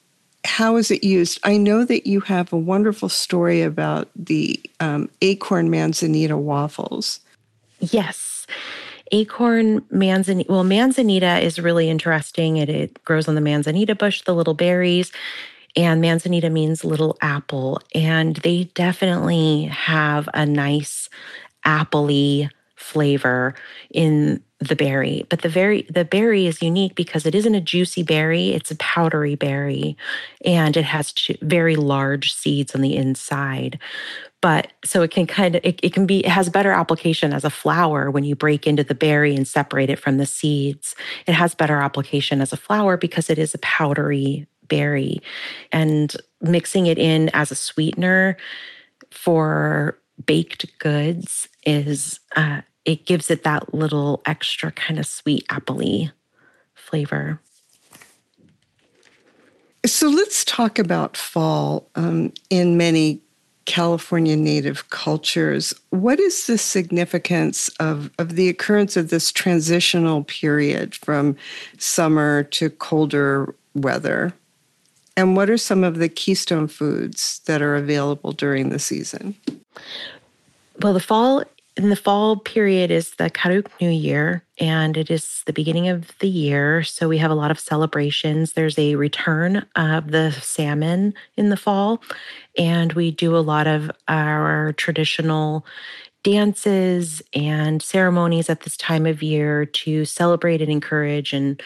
how 0.46 0.76
is 0.76 0.90
it 0.90 1.04
used? 1.04 1.40
I 1.44 1.56
know 1.56 1.84
that 1.84 2.06
you 2.06 2.20
have 2.20 2.52
a 2.52 2.56
wonderful 2.56 3.08
story 3.08 3.62
about 3.62 4.08
the 4.14 4.58
um, 4.80 5.10
acorn 5.20 5.68
manzanita 5.70 6.36
waffles. 6.36 7.20
Yes. 7.80 8.46
Acorn 9.12 9.84
manzanita. 9.90 10.50
Well, 10.50 10.64
manzanita 10.64 11.40
is 11.40 11.58
really 11.58 11.90
interesting. 11.90 12.56
It, 12.56 12.68
it 12.68 13.04
grows 13.04 13.28
on 13.28 13.34
the 13.34 13.40
manzanita 13.40 13.94
bush, 13.94 14.22
the 14.22 14.34
little 14.34 14.54
berries, 14.54 15.12
and 15.76 16.00
manzanita 16.00 16.48
means 16.48 16.84
little 16.84 17.16
apple. 17.20 17.80
And 17.94 18.36
they 18.36 18.64
definitely 18.74 19.64
have 19.64 20.28
a 20.32 20.46
nice 20.46 21.08
appley 21.64 22.50
flavor 22.76 23.54
in 23.90 24.42
the 24.58 24.76
berry 24.76 25.26
but 25.28 25.42
the 25.42 25.50
very 25.50 25.82
the 25.90 26.04
berry 26.04 26.46
is 26.46 26.62
unique 26.62 26.94
because 26.94 27.26
it 27.26 27.34
isn't 27.34 27.54
a 27.54 27.60
juicy 27.60 28.02
berry 28.02 28.52
it's 28.52 28.70
a 28.70 28.76
powdery 28.76 29.34
berry 29.34 29.96
and 30.44 30.76
it 30.76 30.84
has 30.84 31.12
very 31.42 31.76
large 31.76 32.32
seeds 32.32 32.74
on 32.74 32.80
the 32.80 32.96
inside. 32.96 33.78
But 34.40 34.72
so 34.84 35.02
it 35.02 35.10
can 35.10 35.26
kind 35.26 35.56
of 35.56 35.64
it, 35.64 35.80
it 35.82 35.92
can 35.92 36.06
be 36.06 36.20
it 36.20 36.28
has 36.30 36.48
better 36.48 36.70
application 36.70 37.32
as 37.32 37.44
a 37.44 37.50
flour 37.50 38.10
when 38.10 38.22
you 38.22 38.36
break 38.36 38.66
into 38.66 38.84
the 38.84 38.94
berry 38.94 39.34
and 39.34 39.48
separate 39.48 39.90
it 39.90 39.98
from 39.98 40.18
the 40.18 40.26
seeds. 40.26 40.94
It 41.26 41.32
has 41.32 41.54
better 41.54 41.80
application 41.80 42.40
as 42.40 42.52
a 42.52 42.56
flour 42.56 42.96
because 42.96 43.28
it 43.28 43.38
is 43.38 43.54
a 43.54 43.58
powdery 43.58 44.46
berry. 44.68 45.20
And 45.72 46.14
mixing 46.40 46.86
it 46.86 46.98
in 46.98 47.30
as 47.30 47.50
a 47.50 47.56
sweetener 47.56 48.36
for 49.10 49.98
baked 50.24 50.78
goods 50.78 51.48
is 51.64 52.20
uh, 52.36 52.60
it 52.86 53.04
gives 53.04 53.30
it 53.30 53.42
that 53.42 53.74
little 53.74 54.22
extra 54.24 54.70
kind 54.72 54.98
of 54.98 55.06
sweet 55.06 55.46
appley 55.48 56.12
flavor. 56.74 57.40
So 59.84 60.08
let's 60.08 60.44
talk 60.44 60.78
about 60.78 61.16
fall 61.16 61.88
um, 61.96 62.32
in 62.48 62.76
many 62.76 63.20
California 63.66 64.36
Native 64.36 64.88
cultures. 64.90 65.74
What 65.90 66.20
is 66.20 66.46
the 66.46 66.56
significance 66.56 67.68
of, 67.80 68.10
of 68.18 68.36
the 68.36 68.48
occurrence 68.48 68.96
of 68.96 69.10
this 69.10 69.32
transitional 69.32 70.24
period 70.24 70.94
from 70.94 71.36
summer 71.78 72.44
to 72.44 72.70
colder 72.70 73.54
weather? 73.74 74.32
And 75.16 75.36
what 75.36 75.50
are 75.50 75.58
some 75.58 75.82
of 75.82 75.98
the 75.98 76.08
keystone 76.08 76.68
foods 76.68 77.40
that 77.46 77.62
are 77.62 77.74
available 77.74 78.32
during 78.32 78.68
the 78.68 78.78
season? 78.78 79.34
Well, 80.80 80.92
the 80.92 81.00
fall 81.00 81.42
in 81.76 81.90
the 81.90 81.96
fall 81.96 82.36
period 82.36 82.90
is 82.90 83.12
the 83.16 83.28
Karuk 83.28 83.68
New 83.80 83.90
Year, 83.90 84.42
and 84.58 84.96
it 84.96 85.10
is 85.10 85.42
the 85.44 85.52
beginning 85.52 85.88
of 85.88 86.16
the 86.18 86.28
year. 86.28 86.82
So 86.82 87.08
we 87.08 87.18
have 87.18 87.30
a 87.30 87.34
lot 87.34 87.50
of 87.50 87.60
celebrations. 87.60 88.54
There's 88.54 88.78
a 88.78 88.94
return 88.94 89.66
of 89.76 90.10
the 90.10 90.32
salmon 90.32 91.12
in 91.36 91.50
the 91.50 91.56
fall, 91.56 92.02
and 92.56 92.94
we 92.94 93.10
do 93.10 93.36
a 93.36 93.38
lot 93.38 93.66
of 93.66 93.90
our 94.08 94.72
traditional 94.74 95.66
dances 96.22 97.22
and 97.34 97.82
ceremonies 97.82 98.50
at 98.50 98.62
this 98.62 98.76
time 98.76 99.06
of 99.06 99.22
year 99.22 99.64
to 99.64 100.04
celebrate 100.04 100.60
and 100.60 100.72
encourage 100.72 101.32
and 101.32 101.62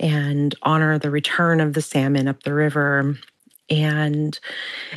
and 0.00 0.56
honor 0.62 0.98
the 0.98 1.10
return 1.10 1.60
of 1.60 1.74
the 1.74 1.82
salmon 1.82 2.26
up 2.26 2.42
the 2.42 2.54
river. 2.54 3.16
And 3.70 4.38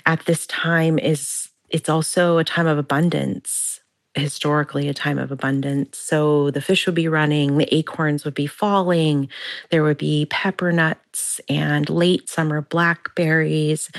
at 0.07 0.25
this 0.25 0.47
time 0.47 0.97
is 0.97 1.49
it's 1.69 1.89
also 1.89 2.39
a 2.39 2.43
time 2.43 2.65
of 2.65 2.79
abundance 2.79 3.74
historically 4.15 4.87
a 4.87 4.93
time 4.93 5.17
of 5.17 5.31
abundance. 5.31 5.97
So 5.97 6.51
the 6.51 6.61
fish 6.61 6.85
would 6.85 6.95
be 6.95 7.07
running, 7.07 7.57
the 7.57 7.73
acorns 7.73 8.23
would 8.25 8.33
be 8.33 8.47
falling, 8.47 9.29
there 9.71 9.83
would 9.83 9.97
be 9.97 10.25
pepper 10.29 10.71
nuts 10.71 11.41
and 11.49 11.89
late 11.89 12.29
summer 12.29 12.61
blackberries 12.61 13.89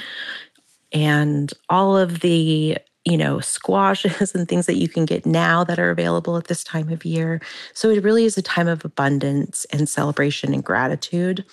and 0.92 1.52
all 1.68 1.96
of 1.96 2.20
the 2.20 2.78
you 3.04 3.16
know 3.16 3.40
squashes 3.40 4.34
and 4.34 4.48
things 4.48 4.66
that 4.66 4.76
you 4.76 4.88
can 4.88 5.04
get 5.04 5.26
now 5.26 5.62
that 5.64 5.78
are 5.78 5.90
available 5.90 6.36
at 6.36 6.46
this 6.46 6.64
time 6.64 6.90
of 6.90 7.04
year. 7.04 7.40
So 7.74 7.90
it 7.90 8.02
really 8.02 8.24
is 8.24 8.38
a 8.38 8.42
time 8.42 8.68
of 8.68 8.84
abundance 8.84 9.66
and 9.66 9.88
celebration 9.88 10.54
and 10.54 10.64
gratitude. 10.64 11.44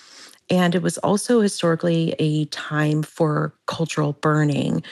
And 0.50 0.76
it 0.76 0.82
was 0.82 0.98
also 1.00 1.40
historically 1.40 2.16
a 2.20 2.46
time 2.46 3.02
for 3.02 3.54
cultural 3.66 4.14
burning. 4.14 4.84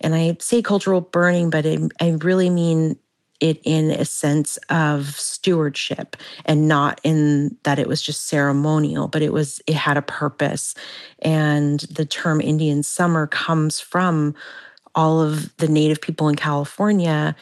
And 0.00 0.14
I 0.14 0.36
say 0.40 0.60
cultural 0.60 1.00
burning, 1.00 1.48
but 1.48 1.64
it, 1.64 1.80
I 2.00 2.10
really 2.10 2.50
mean 2.50 2.98
it 3.42 3.60
in 3.64 3.90
a 3.90 4.04
sense 4.04 4.56
of 4.68 5.18
stewardship 5.18 6.16
and 6.44 6.68
not 6.68 7.00
in 7.02 7.56
that 7.64 7.78
it 7.78 7.88
was 7.88 8.00
just 8.00 8.28
ceremonial, 8.28 9.08
but 9.08 9.20
it 9.20 9.32
was, 9.32 9.60
it 9.66 9.74
had 9.74 9.96
a 9.96 10.02
purpose. 10.02 10.74
And 11.18 11.80
the 11.80 12.06
term 12.06 12.40
Indian 12.40 12.82
summer 12.84 13.26
comes 13.26 13.80
from 13.80 14.34
all 14.94 15.20
of 15.20 15.54
the 15.56 15.68
native 15.68 16.00
people 16.00 16.28
in 16.28 16.36
California 16.36 17.34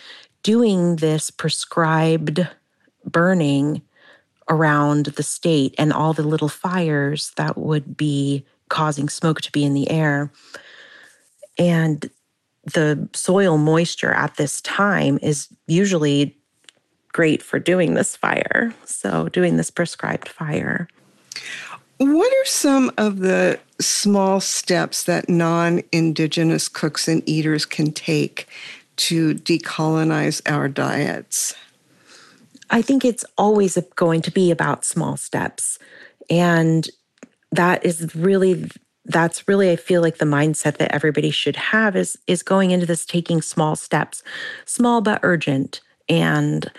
doing 0.42 0.96
this 0.96 1.30
prescribed 1.30 2.48
burning 3.04 3.82
around 4.48 5.06
the 5.06 5.22
state 5.22 5.74
and 5.78 5.92
all 5.92 6.14
the 6.14 6.22
little 6.22 6.48
fires 6.48 7.32
that 7.36 7.58
would 7.58 7.96
be 7.96 8.44
causing 8.68 9.08
smoke 9.08 9.42
to 9.42 9.52
be 9.52 9.64
in 9.64 9.74
the 9.74 9.90
air. 9.90 10.32
And 11.58 12.08
the 12.72 13.08
soil 13.12 13.58
moisture 13.58 14.12
at 14.12 14.36
this 14.36 14.60
time 14.60 15.18
is 15.22 15.48
usually 15.66 16.36
great 17.12 17.42
for 17.42 17.58
doing 17.58 17.94
this 17.94 18.16
fire. 18.16 18.74
So, 18.84 19.28
doing 19.28 19.56
this 19.56 19.70
prescribed 19.70 20.28
fire. 20.28 20.88
What 21.98 22.32
are 22.32 22.46
some 22.46 22.90
of 22.96 23.18
the 23.18 23.60
small 23.78 24.40
steps 24.40 25.04
that 25.04 25.28
non 25.28 25.82
Indigenous 25.92 26.68
cooks 26.68 27.08
and 27.08 27.22
eaters 27.28 27.66
can 27.66 27.92
take 27.92 28.48
to 28.96 29.34
decolonize 29.34 30.40
our 30.50 30.68
diets? 30.68 31.54
I 32.70 32.82
think 32.82 33.04
it's 33.04 33.24
always 33.36 33.76
going 33.96 34.22
to 34.22 34.30
be 34.30 34.50
about 34.50 34.84
small 34.84 35.16
steps. 35.16 35.78
And 36.30 36.88
that 37.52 37.84
is 37.84 38.14
really 38.14 38.70
that's 39.10 39.46
really 39.48 39.70
i 39.70 39.76
feel 39.76 40.02
like 40.02 40.18
the 40.18 40.24
mindset 40.24 40.78
that 40.78 40.92
everybody 40.94 41.30
should 41.30 41.56
have 41.56 41.96
is 41.96 42.18
is 42.26 42.42
going 42.42 42.70
into 42.70 42.86
this 42.86 43.04
taking 43.04 43.42
small 43.42 43.76
steps 43.76 44.22
small 44.64 45.00
but 45.00 45.20
urgent 45.22 45.80
and 46.08 46.70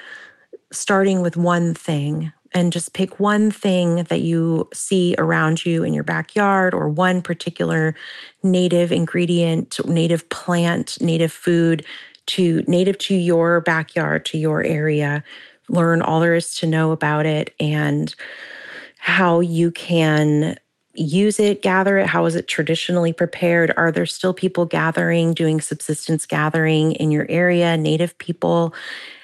starting 0.72 1.22
with 1.22 1.38
one 1.38 1.74
thing 1.74 2.32
and 2.54 2.74
just 2.74 2.94
pick 2.94 3.18
one 3.20 3.50
thing 3.50 4.04
that 4.06 4.22
you 4.22 4.68
see 4.74 5.16
around 5.18 5.66
you 5.66 5.84
in 5.84 5.94
your 5.94 6.04
backyard 6.04 6.74
or 6.74 6.90
one 6.90 7.22
particular 7.22 7.96
native 8.44 8.92
ingredient 8.92 9.80
native 9.88 10.28
plant 10.30 10.98
native 11.02 11.32
food 11.32 11.86
to 12.28 12.64
native 12.68 12.98
to 12.98 13.16
your 13.16 13.62
backyard 13.62 14.26
to 14.26 14.38
your 14.38 14.64
area. 14.64 15.24
Learn 15.70 16.02
all 16.02 16.20
there 16.20 16.36
is 16.36 16.56
to 16.56 16.68
know 16.68 16.92
about 16.92 17.26
it 17.26 17.54
and 17.60 18.14
how 18.98 19.40
you 19.40 19.72
can 19.72 20.58
use 20.94 21.39
it, 21.39 21.62
gather 21.62 21.98
it? 21.98 22.08
How 22.08 22.26
is 22.26 22.36
it 22.36 22.48
traditionally 22.48 23.14
prepared? 23.14 23.74
Are 23.78 23.92
there 23.92 24.06
still 24.06 24.34
people 24.34 24.66
gathering, 24.66 25.34
doing 25.34 25.62
subsistence 25.62 26.26
gathering 26.26 26.94
in 26.94 27.12
your 27.12 27.26
area, 27.30 27.78
native 27.78 28.18
people? 28.18 28.74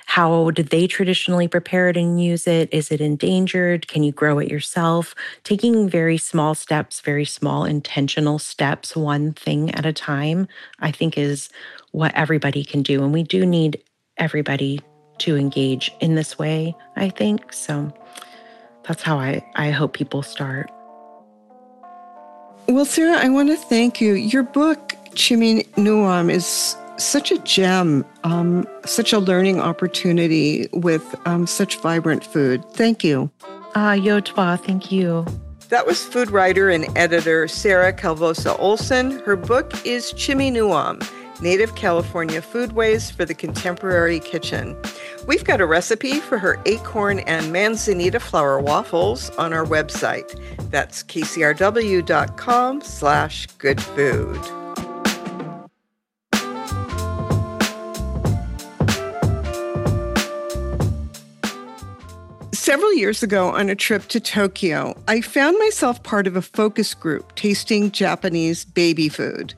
How 0.05 0.51
did 0.51 0.69
they 0.69 0.87
traditionally 0.87 1.49
prepare 1.49 1.89
it 1.89 1.97
and 1.97 2.23
use 2.23 2.47
it? 2.47 2.69
Is 2.71 2.91
it 2.91 3.01
endangered? 3.01 3.89
Can 3.89 4.03
you 4.03 4.13
grow 4.13 4.39
it 4.39 4.49
yourself? 4.49 5.13
Taking 5.43 5.89
very 5.89 6.17
small 6.17 6.55
steps, 6.55 7.01
very 7.01 7.25
small 7.25 7.65
intentional 7.65 8.39
steps, 8.39 8.95
one 8.95 9.33
thing 9.33 9.69
at 9.75 9.85
a 9.85 9.91
time, 9.91 10.47
I 10.79 10.91
think 10.91 11.17
is 11.17 11.49
what 11.91 12.13
everybody 12.15 12.63
can 12.63 12.83
do. 12.83 13.03
And 13.03 13.11
we 13.11 13.23
do 13.23 13.45
need 13.45 13.83
everybody 14.15 14.79
to 15.19 15.35
engage 15.35 15.91
in 15.99 16.15
this 16.15 16.39
way, 16.39 16.73
I 16.95 17.09
think. 17.09 17.51
So 17.51 17.93
that's 18.83 19.03
how 19.03 19.19
I, 19.19 19.45
I 19.55 19.71
hope 19.71 19.93
people 19.93 20.23
start. 20.23 20.71
Well, 22.67 22.83
Sara, 22.83 23.17
I 23.17 23.29
want 23.29 23.47
to 23.47 23.55
thank 23.55 24.01
you. 24.01 24.13
Your 24.13 24.43
book, 24.43 24.93
Chimi 25.11 25.65
Nuam, 25.75 26.29
is 26.29 26.75
such 26.97 27.31
a 27.31 27.37
gem, 27.39 28.03
um, 28.25 28.67
such 28.85 29.13
a 29.13 29.19
learning 29.19 29.61
opportunity 29.61 30.67
with 30.73 31.15
um, 31.25 31.47
such 31.47 31.77
vibrant 31.77 32.25
food. 32.25 32.63
Thank 32.73 33.05
you. 33.05 33.31
Ah, 33.75 33.91
uh, 33.91 33.95
Yotwa, 33.95 34.59
thank 34.59 34.91
you. 34.91 35.25
That 35.69 35.85
was 35.85 36.03
food 36.03 36.29
writer 36.29 36.69
and 36.69 36.85
editor 36.97 37.47
Sara 37.47 37.93
Calvosa 37.93 38.59
Olson. 38.59 39.19
Her 39.19 39.37
book 39.37 39.73
is 39.85 40.11
Chimi 40.13 40.51
Nuam 40.51 41.01
Native 41.41 41.75
California 41.75 42.41
Foodways 42.41 43.11
for 43.11 43.25
the 43.25 43.33
Contemporary 43.33 44.19
Kitchen. 44.19 44.75
We've 45.27 45.43
got 45.43 45.61
a 45.61 45.65
recipe 45.65 46.19
for 46.19 46.37
her 46.37 46.59
acorn 46.65 47.19
and 47.19 47.51
manzanita 47.51 48.19
flour 48.19 48.59
waffles 48.59 49.29
on 49.31 49.53
our 49.53 49.65
website. 49.65 50.39
That's 50.71 51.03
kcrw.com 51.03 52.81
slash 52.81 53.47
good 53.57 53.81
food. 53.81 54.66
Several 62.67 62.93
years 62.95 63.23
ago 63.23 63.47
on 63.51 63.69
a 63.69 63.75
trip 63.75 64.07
to 64.09 64.19
Tokyo, 64.19 64.93
I 65.07 65.21
found 65.21 65.57
myself 65.57 66.03
part 66.03 66.27
of 66.27 66.35
a 66.35 66.41
focus 66.41 66.93
group 66.93 67.33
tasting 67.35 67.91
Japanese 67.91 68.65
baby 68.65 69.07
food. 69.07 69.53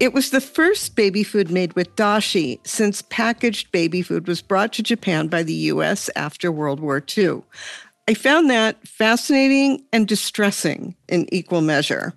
It 0.00 0.14
was 0.14 0.30
the 0.30 0.40
first 0.40 0.96
baby 0.96 1.22
food 1.22 1.50
made 1.50 1.74
with 1.74 1.94
dashi 1.94 2.58
since 2.66 3.02
packaged 3.02 3.70
baby 3.70 4.00
food 4.00 4.26
was 4.26 4.40
brought 4.40 4.72
to 4.72 4.82
Japan 4.82 5.28
by 5.28 5.42
the 5.42 5.52
US 5.72 6.08
after 6.16 6.50
World 6.50 6.80
War 6.80 7.04
II. 7.18 7.42
I 8.08 8.14
found 8.14 8.48
that 8.48 8.88
fascinating 8.88 9.84
and 9.92 10.08
distressing 10.08 10.96
in 11.10 11.28
equal 11.30 11.60
measure. 11.60 12.14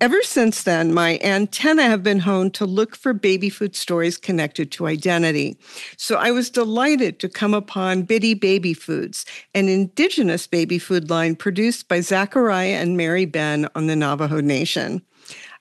Ever 0.00 0.20
since 0.22 0.64
then, 0.64 0.92
my 0.92 1.20
antenna 1.22 1.84
have 1.84 2.02
been 2.02 2.18
honed 2.18 2.54
to 2.54 2.66
look 2.66 2.96
for 2.96 3.12
baby 3.12 3.48
food 3.48 3.76
stories 3.76 4.16
connected 4.16 4.72
to 4.72 4.88
identity. 4.88 5.56
So 5.96 6.16
I 6.16 6.32
was 6.32 6.50
delighted 6.50 7.20
to 7.20 7.28
come 7.28 7.54
upon 7.54 8.04
Bidii 8.04 8.40
Baby 8.40 8.74
Foods, 8.74 9.24
an 9.54 9.68
indigenous 9.68 10.48
baby 10.48 10.80
food 10.80 11.08
line 11.08 11.36
produced 11.36 11.86
by 11.86 12.00
Zachariah 12.00 12.74
and 12.74 12.96
Mary 12.96 13.24
Ben 13.24 13.68
on 13.76 13.86
the 13.86 13.94
Navajo 13.94 14.40
Nation. 14.40 15.02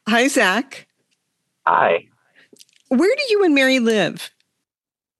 Hi, 0.08 0.28
Zach. 0.28 0.88
Hi. 1.68 2.08
Where 2.88 3.16
do 3.16 3.24
you 3.30 3.44
and 3.44 3.54
Mary 3.54 3.78
live? 3.78 4.32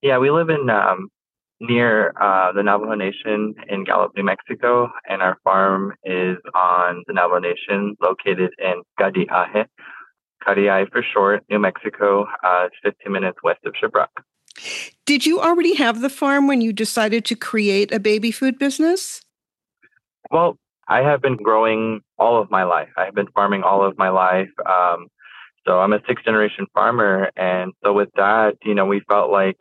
Yeah, 0.02 0.18
we 0.18 0.32
live 0.32 0.50
in 0.50 0.68
um, 0.72 1.12
near 1.60 2.14
uh, 2.22 2.52
the 2.52 2.64
Navajo 2.64 2.94
Nation 2.94 3.56
in 3.68 3.84
Gallup, 3.84 4.12
New 4.16 4.24
Mexico, 4.24 4.92
and 5.10 5.22
our 5.22 5.38
farm 5.44 5.94
is 6.04 6.38
on 6.54 7.04
the 7.08 7.14
Navajo 7.14 7.40
Nation, 7.40 7.96
located 8.02 8.52
in 8.60 8.84
Kadiahe. 9.00 9.66
Kadiahe 10.46 10.92
for 10.92 11.02
short, 11.02 11.44
New 11.50 11.60
Mexico, 11.60 12.28
uh, 12.44 12.68
15 12.84 13.12
minutes 13.12 13.40
west 13.44 13.60
of 13.66 13.74
Shiprock. 13.74 14.08
Did 15.06 15.26
you 15.26 15.40
already 15.40 15.76
have 15.76 16.02
the 16.02 16.10
farm 16.10 16.48
when 16.48 16.62
you 16.62 16.74
decided 16.74 17.26
to 17.26 17.36
create 17.36 17.92
a 17.92 18.00
baby 18.00 18.32
food 18.32 18.58
business? 18.58 19.22
Well, 20.32 20.58
I 20.88 21.02
have 21.02 21.22
been 21.22 21.36
growing 21.36 22.02
all 22.18 22.42
of 22.42 22.50
my 22.50 22.64
life. 22.64 22.90
I 22.98 23.06
have 23.06 23.16
been 23.16 23.28
farming 23.34 23.64
all 23.64 23.86
of 23.86 23.98
my 23.98 24.10
life. 24.10 24.50
Um, 24.66 25.08
so 25.66 25.80
I'm 25.80 25.94
a 25.94 26.00
sixth 26.08 26.24
generation 26.24 26.66
farmer. 26.74 27.30
And 27.36 27.74
so 27.84 27.94
with 27.94 28.10
that, 28.16 28.56
you 28.64 28.74
know, 28.74 28.86
we 28.86 29.02
felt 29.02 29.30
like 29.30 29.58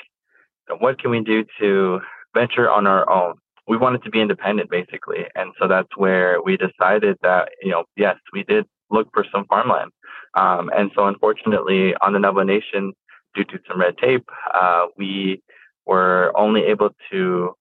what 0.78 1.00
can 1.00 1.10
we 1.10 1.20
do 1.20 1.44
to 1.60 2.00
venture 2.34 2.70
on 2.70 2.86
our 2.86 3.08
own? 3.10 3.34
We 3.68 3.76
wanted 3.76 4.02
to 4.04 4.10
be 4.10 4.20
independent 4.20 4.70
basically. 4.70 5.24
And 5.34 5.52
so 5.60 5.68
that's 5.68 5.96
where 5.96 6.40
we 6.42 6.56
decided 6.56 7.16
that, 7.22 7.50
you 7.62 7.70
know, 7.70 7.84
yes, 7.96 8.16
we 8.32 8.44
did 8.44 8.66
look 8.90 9.08
for 9.12 9.24
some 9.32 9.46
farmland. 9.46 9.90
Um, 10.34 10.70
and 10.76 10.90
so 10.94 11.06
unfortunately 11.06 11.94
on 12.02 12.12
the 12.12 12.18
Navajo 12.18 12.44
Nation, 12.44 12.92
due 13.34 13.44
to 13.44 13.58
some 13.68 13.80
red 13.80 13.98
tape, 13.98 14.28
uh, 14.54 14.86
we 14.96 15.42
were 15.84 16.32
only 16.36 16.62
able 16.64 16.90
to 17.10 17.54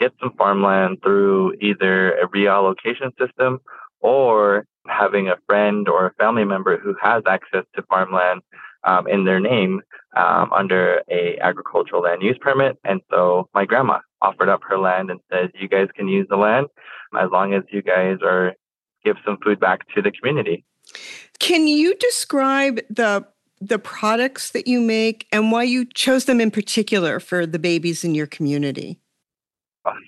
get 0.00 0.12
some 0.20 0.32
farmland 0.36 0.98
through 1.02 1.54
either 1.60 2.14
a 2.14 2.28
reallocation 2.28 3.10
system 3.18 3.60
or 4.00 4.66
having 4.88 5.28
a 5.28 5.36
friend 5.46 5.88
or 5.88 6.06
a 6.06 6.14
family 6.14 6.44
member 6.44 6.76
who 6.76 6.94
has 7.00 7.22
access 7.26 7.64
to 7.74 7.82
farmland 7.82 8.42
um, 8.84 9.06
in 9.06 9.24
their 9.24 9.40
name 9.40 9.80
um, 10.16 10.52
under 10.52 11.02
a 11.10 11.38
agricultural 11.40 12.02
land 12.02 12.22
use 12.22 12.38
permit. 12.40 12.78
And 12.84 13.00
so 13.10 13.48
my 13.54 13.64
grandma 13.64 13.98
offered 14.20 14.48
up 14.48 14.60
her 14.68 14.78
land 14.78 15.10
and 15.10 15.20
said, 15.30 15.52
"You 15.54 15.68
guys 15.68 15.88
can 15.94 16.08
use 16.08 16.26
the 16.28 16.36
land 16.36 16.66
as 17.18 17.30
long 17.30 17.54
as 17.54 17.62
you 17.70 17.82
guys 17.82 18.18
are 18.22 18.54
give 19.04 19.16
some 19.24 19.38
food 19.42 19.60
back 19.60 19.88
to 19.94 20.02
the 20.02 20.10
community." 20.10 20.64
Can 21.38 21.66
you 21.66 21.94
describe 21.96 22.80
the 22.90 23.26
the 23.60 23.78
products 23.78 24.50
that 24.50 24.66
you 24.66 24.80
make 24.80 25.26
and 25.30 25.52
why 25.52 25.62
you 25.62 25.84
chose 25.84 26.24
them 26.24 26.40
in 26.40 26.50
particular 26.50 27.20
for 27.20 27.46
the 27.46 27.60
babies 27.60 28.02
in 28.02 28.14
your 28.14 28.26
community? 28.26 28.98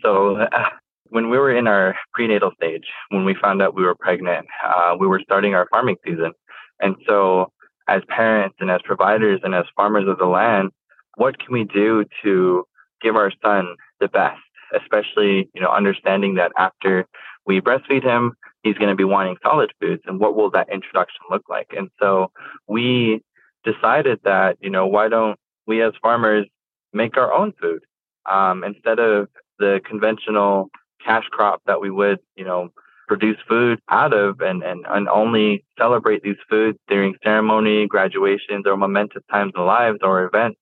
So, 0.02 0.36
uh, 0.36 0.48
when 1.10 1.30
we 1.30 1.38
were 1.38 1.56
in 1.56 1.68
our 1.68 1.94
prenatal 2.12 2.50
stage, 2.56 2.86
when 3.10 3.24
we 3.24 3.36
found 3.40 3.62
out 3.62 3.74
we 3.74 3.84
were 3.84 3.94
pregnant, 3.94 4.46
uh, 4.66 4.96
we 4.98 5.06
were 5.06 5.20
starting 5.20 5.54
our 5.54 5.68
farming 5.70 5.96
season. 6.04 6.32
And 6.80 6.96
so, 7.06 7.52
as 7.88 8.02
parents 8.08 8.56
and 8.60 8.70
as 8.70 8.80
providers 8.84 9.40
and 9.42 9.54
as 9.54 9.64
farmers 9.76 10.08
of 10.08 10.18
the 10.18 10.26
land, 10.26 10.70
what 11.16 11.38
can 11.38 11.52
we 11.52 11.64
do 11.64 12.04
to 12.22 12.64
give 13.02 13.16
our 13.16 13.32
son 13.42 13.76
the 14.00 14.08
best? 14.08 14.40
Especially, 14.74 15.48
you 15.54 15.60
know, 15.60 15.70
understanding 15.70 16.34
that 16.34 16.52
after 16.58 17.06
we 17.46 17.60
breastfeed 17.60 18.02
him, 18.02 18.32
he's 18.62 18.76
going 18.76 18.88
to 18.88 18.96
be 18.96 19.04
wanting 19.04 19.36
solid 19.42 19.72
foods, 19.80 20.02
and 20.06 20.18
what 20.18 20.34
will 20.34 20.50
that 20.50 20.68
introduction 20.72 21.20
look 21.30 21.42
like? 21.48 21.68
And 21.76 21.90
so, 22.00 22.32
we 22.66 23.22
decided 23.64 24.20
that, 24.24 24.56
you 24.60 24.70
know, 24.70 24.86
why 24.86 25.08
don't 25.08 25.38
we 25.66 25.82
as 25.82 25.92
farmers 26.02 26.46
make 26.92 27.16
our 27.16 27.32
own 27.32 27.52
food 27.60 27.82
um, 28.30 28.64
instead 28.64 28.98
of 28.98 29.28
the 29.58 29.80
conventional 29.84 30.70
cash 31.04 31.24
crop 31.30 31.62
that 31.66 31.80
we 31.80 31.90
would, 31.90 32.18
you 32.36 32.44
know, 32.44 32.70
produce 33.06 33.36
food 33.48 33.80
out 33.88 34.12
of 34.12 34.40
and, 34.40 34.62
and, 34.62 34.84
and 34.88 35.08
only 35.08 35.64
celebrate 35.78 36.22
these 36.22 36.36
foods 36.48 36.78
during 36.88 37.14
ceremony, 37.22 37.86
graduations, 37.86 38.66
or 38.66 38.76
momentous 38.76 39.22
times 39.30 39.52
in 39.56 39.64
lives 39.64 39.98
or 40.02 40.24
events 40.24 40.58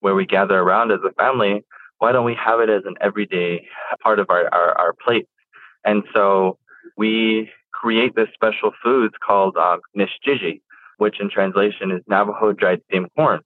where 0.00 0.14
we 0.14 0.26
gather 0.26 0.58
around 0.58 0.90
as 0.90 1.00
a 1.06 1.12
family. 1.12 1.64
Why 1.98 2.12
don't 2.12 2.24
we 2.24 2.34
have 2.34 2.60
it 2.60 2.70
as 2.70 2.82
an 2.86 2.96
everyday 3.00 3.66
part 4.02 4.18
of 4.18 4.30
our, 4.30 4.52
our, 4.52 4.78
our 4.78 4.94
plate? 5.04 5.26
And 5.84 6.02
so 6.14 6.58
we 6.96 7.50
create 7.72 8.14
this 8.14 8.28
special 8.34 8.72
foods 8.82 9.14
called 9.26 9.56
um, 9.56 9.80
nishjiji, 9.96 10.60
which 10.98 11.20
in 11.20 11.30
translation 11.30 11.90
is 11.90 12.02
Navajo 12.06 12.52
dried 12.52 12.80
steamed 12.88 13.08
corn. 13.16 13.40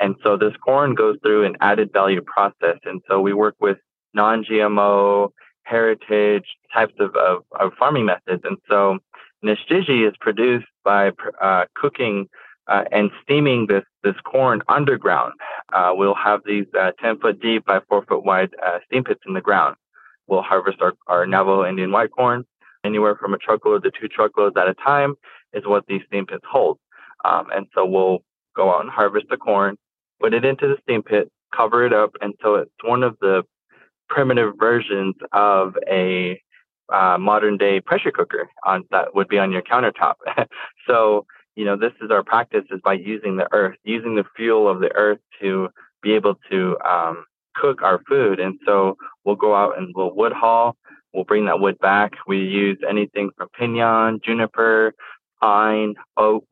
And 0.00 0.14
so 0.22 0.36
this 0.36 0.54
corn 0.64 0.94
goes 0.94 1.16
through 1.22 1.44
an 1.44 1.56
added 1.60 1.90
value 1.92 2.22
process. 2.22 2.78
And 2.84 3.02
so 3.08 3.20
we 3.20 3.32
work 3.32 3.56
with 3.60 3.78
non-GMO, 4.14 5.30
heritage 5.68 6.44
types 6.72 6.94
of, 6.98 7.14
of, 7.16 7.44
of 7.58 7.72
farming 7.78 8.06
methods. 8.06 8.42
And 8.44 8.56
so 8.68 8.98
Nishjiji 9.44 10.08
is 10.08 10.14
produced 10.20 10.66
by 10.84 11.10
uh, 11.42 11.64
cooking 11.74 12.28
uh, 12.68 12.84
and 12.92 13.10
steaming 13.22 13.66
this, 13.66 13.84
this 14.02 14.14
corn 14.24 14.62
underground. 14.68 15.32
Uh, 15.72 15.92
we'll 15.94 16.14
have 16.14 16.40
these 16.44 16.66
uh, 16.78 16.92
10 17.00 17.18
foot 17.18 17.40
deep 17.40 17.64
by 17.64 17.80
4 17.88 18.04
foot 18.06 18.24
wide 18.24 18.50
uh, 18.64 18.78
steam 18.86 19.04
pits 19.04 19.20
in 19.26 19.34
the 19.34 19.40
ground. 19.40 19.76
We'll 20.26 20.42
harvest 20.42 20.78
our, 20.80 20.92
our 21.06 21.26
Navajo 21.26 21.64
Indian 21.66 21.90
white 21.90 22.10
corn. 22.10 22.44
Anywhere 22.84 23.16
from 23.16 23.34
a 23.34 23.38
truckload 23.38 23.82
to 23.82 23.90
two 23.90 24.08
truckloads 24.08 24.56
at 24.56 24.68
a 24.68 24.74
time 24.74 25.14
is 25.52 25.66
what 25.66 25.84
these 25.86 26.02
steam 26.06 26.26
pits 26.26 26.44
hold. 26.48 26.78
Um, 27.24 27.46
and 27.52 27.66
so 27.74 27.84
we'll 27.84 28.18
go 28.54 28.70
out 28.72 28.82
and 28.82 28.90
harvest 28.90 29.26
the 29.30 29.36
corn, 29.36 29.76
put 30.20 30.34
it 30.34 30.44
into 30.44 30.68
the 30.68 30.76
steam 30.82 31.02
pit, 31.02 31.30
cover 31.54 31.84
it 31.84 31.92
up 31.92 32.12
until 32.20 32.56
it's 32.56 32.70
one 32.84 33.02
of 33.02 33.16
the 33.20 33.42
primitive 34.08 34.54
versions 34.58 35.14
of 35.32 35.76
a 35.88 36.40
uh, 36.92 37.18
modern 37.18 37.56
day 37.56 37.80
pressure 37.80 38.10
cooker 38.10 38.48
on 38.64 38.84
that 38.90 39.14
would 39.14 39.28
be 39.28 39.38
on 39.38 39.52
your 39.52 39.62
countertop. 39.62 40.14
so, 40.86 41.26
you 41.54 41.64
know, 41.64 41.76
this 41.76 41.92
is 42.00 42.10
our 42.10 42.22
practice 42.22 42.64
is 42.70 42.80
by 42.82 42.94
using 42.94 43.36
the 43.36 43.48
earth, 43.52 43.76
using 43.84 44.14
the 44.14 44.24
fuel 44.36 44.68
of 44.68 44.80
the 44.80 44.92
earth 44.94 45.18
to 45.40 45.68
be 46.02 46.12
able 46.12 46.36
to 46.50 46.76
um, 46.88 47.24
cook 47.54 47.82
our 47.82 48.00
food. 48.08 48.40
And 48.40 48.58
so 48.64 48.96
we'll 49.24 49.36
go 49.36 49.54
out 49.54 49.76
and 49.78 49.92
we'll 49.94 50.14
wood 50.14 50.32
haul. 50.32 50.76
We'll 51.12 51.24
bring 51.24 51.46
that 51.46 51.60
wood 51.60 51.78
back. 51.78 52.12
We 52.26 52.38
use 52.38 52.78
anything 52.88 53.30
from 53.36 53.48
pinyon, 53.58 54.20
juniper, 54.24 54.94
pine, 55.40 55.94
oak, 56.16 56.46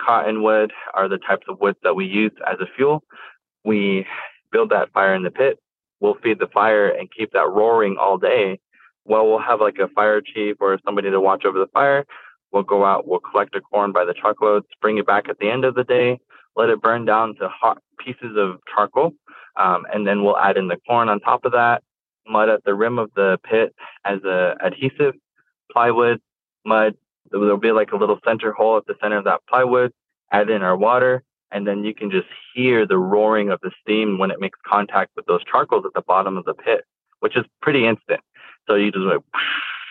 cottonwood 0.00 0.72
are 0.94 1.08
the 1.08 1.18
types 1.18 1.46
of 1.48 1.60
woods 1.60 1.78
that 1.82 1.94
we 1.94 2.06
use 2.06 2.32
as 2.46 2.56
a 2.60 2.66
fuel. 2.76 3.02
We 3.64 4.06
build 4.52 4.70
that 4.70 4.92
fire 4.92 5.14
in 5.14 5.22
the 5.22 5.30
pit. 5.30 5.58
We'll 6.00 6.16
feed 6.22 6.38
the 6.38 6.48
fire 6.48 6.88
and 6.88 7.08
keep 7.10 7.32
that 7.32 7.48
roaring 7.48 7.96
all 7.98 8.18
day. 8.18 8.60
Well, 9.04 9.26
we'll 9.26 9.38
have 9.38 9.60
like 9.60 9.78
a 9.78 9.88
fire 9.88 10.20
chief 10.20 10.56
or 10.60 10.78
somebody 10.84 11.10
to 11.10 11.20
watch 11.20 11.44
over 11.44 11.58
the 11.58 11.68
fire. 11.68 12.04
We'll 12.52 12.62
go 12.62 12.84
out, 12.84 13.06
we'll 13.06 13.20
collect 13.20 13.52
the 13.52 13.60
corn 13.60 13.92
by 13.92 14.04
the 14.04 14.14
truckloads, 14.14 14.66
bring 14.80 14.98
it 14.98 15.06
back 15.06 15.28
at 15.28 15.38
the 15.38 15.50
end 15.50 15.64
of 15.64 15.74
the 15.74 15.84
day, 15.84 16.18
let 16.54 16.70
it 16.70 16.80
burn 16.80 17.04
down 17.04 17.34
to 17.36 17.48
hot 17.48 17.82
pieces 17.98 18.36
of 18.36 18.60
charcoal, 18.72 19.12
um, 19.56 19.84
and 19.92 20.06
then 20.06 20.22
we'll 20.22 20.38
add 20.38 20.56
in 20.56 20.68
the 20.68 20.78
corn 20.86 21.08
on 21.08 21.20
top 21.20 21.44
of 21.44 21.52
that, 21.52 21.82
mud 22.26 22.48
at 22.48 22.64
the 22.64 22.74
rim 22.74 22.98
of 22.98 23.10
the 23.14 23.38
pit 23.44 23.74
as 24.04 24.22
a 24.24 24.54
adhesive, 24.62 25.14
plywood, 25.72 26.20
mud, 26.64 26.94
there'll 27.30 27.58
be 27.58 27.72
like 27.72 27.92
a 27.92 27.96
little 27.96 28.18
center 28.24 28.52
hole 28.52 28.76
at 28.76 28.86
the 28.86 28.94
center 29.02 29.18
of 29.18 29.24
that 29.24 29.40
plywood, 29.48 29.92
add 30.32 30.48
in 30.48 30.62
our 30.62 30.76
water, 30.76 31.24
and 31.52 31.66
then 31.66 31.84
you 31.84 31.94
can 31.94 32.10
just 32.10 32.26
hear 32.54 32.86
the 32.86 32.98
roaring 32.98 33.50
of 33.50 33.60
the 33.60 33.70
steam 33.80 34.18
when 34.18 34.30
it 34.30 34.40
makes 34.40 34.58
contact 34.66 35.12
with 35.16 35.26
those 35.26 35.44
charcoals 35.44 35.84
at 35.86 35.92
the 35.94 36.02
bottom 36.02 36.36
of 36.36 36.44
the 36.44 36.54
pit, 36.54 36.84
which 37.20 37.36
is 37.36 37.44
pretty 37.62 37.86
instant. 37.86 38.20
So 38.66 38.74
you 38.74 38.90
just 38.90 39.04
like, 39.04 39.20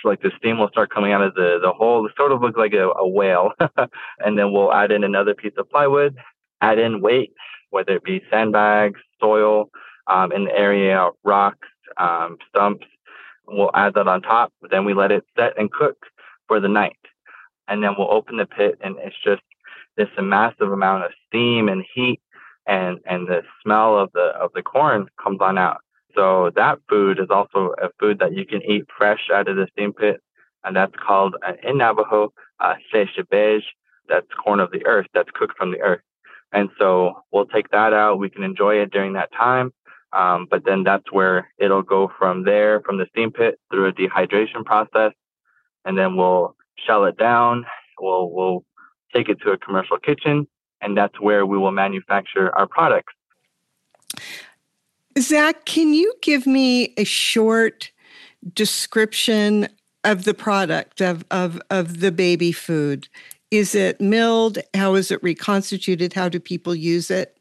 like 0.03 0.21
the 0.21 0.31
steam 0.37 0.59
will 0.59 0.69
start 0.69 0.93
coming 0.93 1.13
out 1.13 1.21
of 1.21 1.33
the, 1.35 1.59
the 1.61 1.71
hole. 1.71 2.05
It 2.05 2.11
sort 2.17 2.31
of 2.31 2.41
looks 2.41 2.57
like 2.57 2.73
a, 2.73 2.89
a 2.89 3.07
whale. 3.07 3.51
and 4.19 4.37
then 4.37 4.51
we'll 4.51 4.73
add 4.73 4.91
in 4.91 5.03
another 5.03 5.33
piece 5.33 5.53
of 5.57 5.69
plywood, 5.69 6.17
add 6.61 6.77
in 6.77 7.01
weight, 7.01 7.33
whether 7.69 7.93
it 7.95 8.03
be 8.03 8.21
sandbags, 8.29 8.99
soil, 9.19 9.69
um, 10.07 10.31
in 10.31 10.45
the 10.45 10.55
area, 10.55 11.09
rocks, 11.23 11.67
um, 11.97 12.37
stumps. 12.49 12.85
We'll 13.47 13.71
add 13.73 13.93
that 13.93 14.07
on 14.07 14.21
top. 14.21 14.51
Then 14.69 14.85
we 14.85 14.93
let 14.93 15.11
it 15.11 15.23
set 15.37 15.57
and 15.57 15.71
cook 15.71 15.97
for 16.47 16.59
the 16.59 16.67
night 16.67 16.97
and 17.67 17.83
then 17.83 17.91
we'll 17.97 18.11
open 18.11 18.37
the 18.37 18.45
pit 18.45 18.77
and 18.83 18.95
it's 18.99 19.15
just 19.23 19.41
this 19.97 20.09
a 20.17 20.21
massive 20.21 20.71
amount 20.71 21.05
of 21.05 21.11
steam 21.27 21.69
and 21.69 21.85
heat 21.93 22.21
and 22.67 22.99
and 23.05 23.27
the 23.27 23.41
smell 23.63 23.97
of 23.97 24.11
the 24.13 24.33
of 24.39 24.51
the 24.53 24.61
corn 24.61 25.07
comes 25.21 25.39
on 25.41 25.57
out. 25.57 25.81
So 26.15 26.51
that 26.55 26.79
food 26.89 27.19
is 27.19 27.27
also 27.29 27.73
a 27.81 27.89
food 27.99 28.19
that 28.19 28.33
you 28.33 28.45
can 28.45 28.61
eat 28.63 28.85
fresh 28.97 29.29
out 29.33 29.47
of 29.47 29.57
the 29.57 29.67
steam 29.71 29.93
pit, 29.93 30.21
and 30.63 30.75
that's 30.75 30.95
called 31.05 31.35
in 31.63 31.77
Navajo 31.77 32.33
uh, 32.59 32.75
That's 34.07 34.27
corn 34.43 34.59
of 34.59 34.71
the 34.71 34.85
earth. 34.85 35.07
That's 35.13 35.29
cooked 35.33 35.57
from 35.57 35.71
the 35.71 35.81
earth. 35.81 36.01
And 36.51 36.69
so 36.79 37.23
we'll 37.31 37.47
take 37.47 37.69
that 37.71 37.91
out. 37.91 38.19
We 38.19 38.29
can 38.29 38.43
enjoy 38.43 38.75
it 38.75 38.91
during 38.91 39.13
that 39.13 39.31
time. 39.33 39.73
Um, 40.13 40.47
but 40.49 40.63
then 40.63 40.83
that's 40.83 41.11
where 41.11 41.51
it'll 41.57 41.81
go 41.81 42.09
from 42.17 42.45
there, 42.45 42.79
from 42.81 42.97
the 42.97 43.07
steam 43.09 43.31
pit 43.31 43.59
through 43.69 43.87
a 43.87 43.91
dehydration 43.91 44.63
process. 44.63 45.11
And 45.83 45.97
then 45.97 46.15
we'll 46.15 46.55
shell 46.87 47.03
it 47.05 47.17
down. 47.17 47.65
We'll, 47.99 48.29
we'll 48.31 48.63
take 49.15 49.29
it 49.29 49.39
to 49.41 49.51
a 49.51 49.57
commercial 49.57 49.97
kitchen, 49.97 50.47
and 50.81 50.97
that's 50.97 51.19
where 51.19 51.45
we 51.45 51.57
will 51.57 51.71
manufacture 51.71 52.55
our 52.55 52.67
products. 52.67 53.13
Zach, 55.17 55.65
can 55.65 55.93
you 55.93 56.13
give 56.21 56.45
me 56.45 56.93
a 56.97 57.05
short 57.05 57.91
description 58.53 59.67
of 60.03 60.25
the 60.25 60.33
product 60.33 61.01
of, 61.01 61.23
of, 61.31 61.59
of 61.69 62.01
the 62.01 62.11
baby 62.11 62.51
food? 62.51 63.07
Is 63.49 63.73
it 63.73 64.01
milled? 64.01 64.59
How 64.73 64.95
is 64.95 65.11
it 65.11 65.23
reconstituted? 65.23 66.13
How 66.13 66.27
do 66.27 66.39
people 66.39 66.75
use 66.75 67.09
it? 67.09 67.37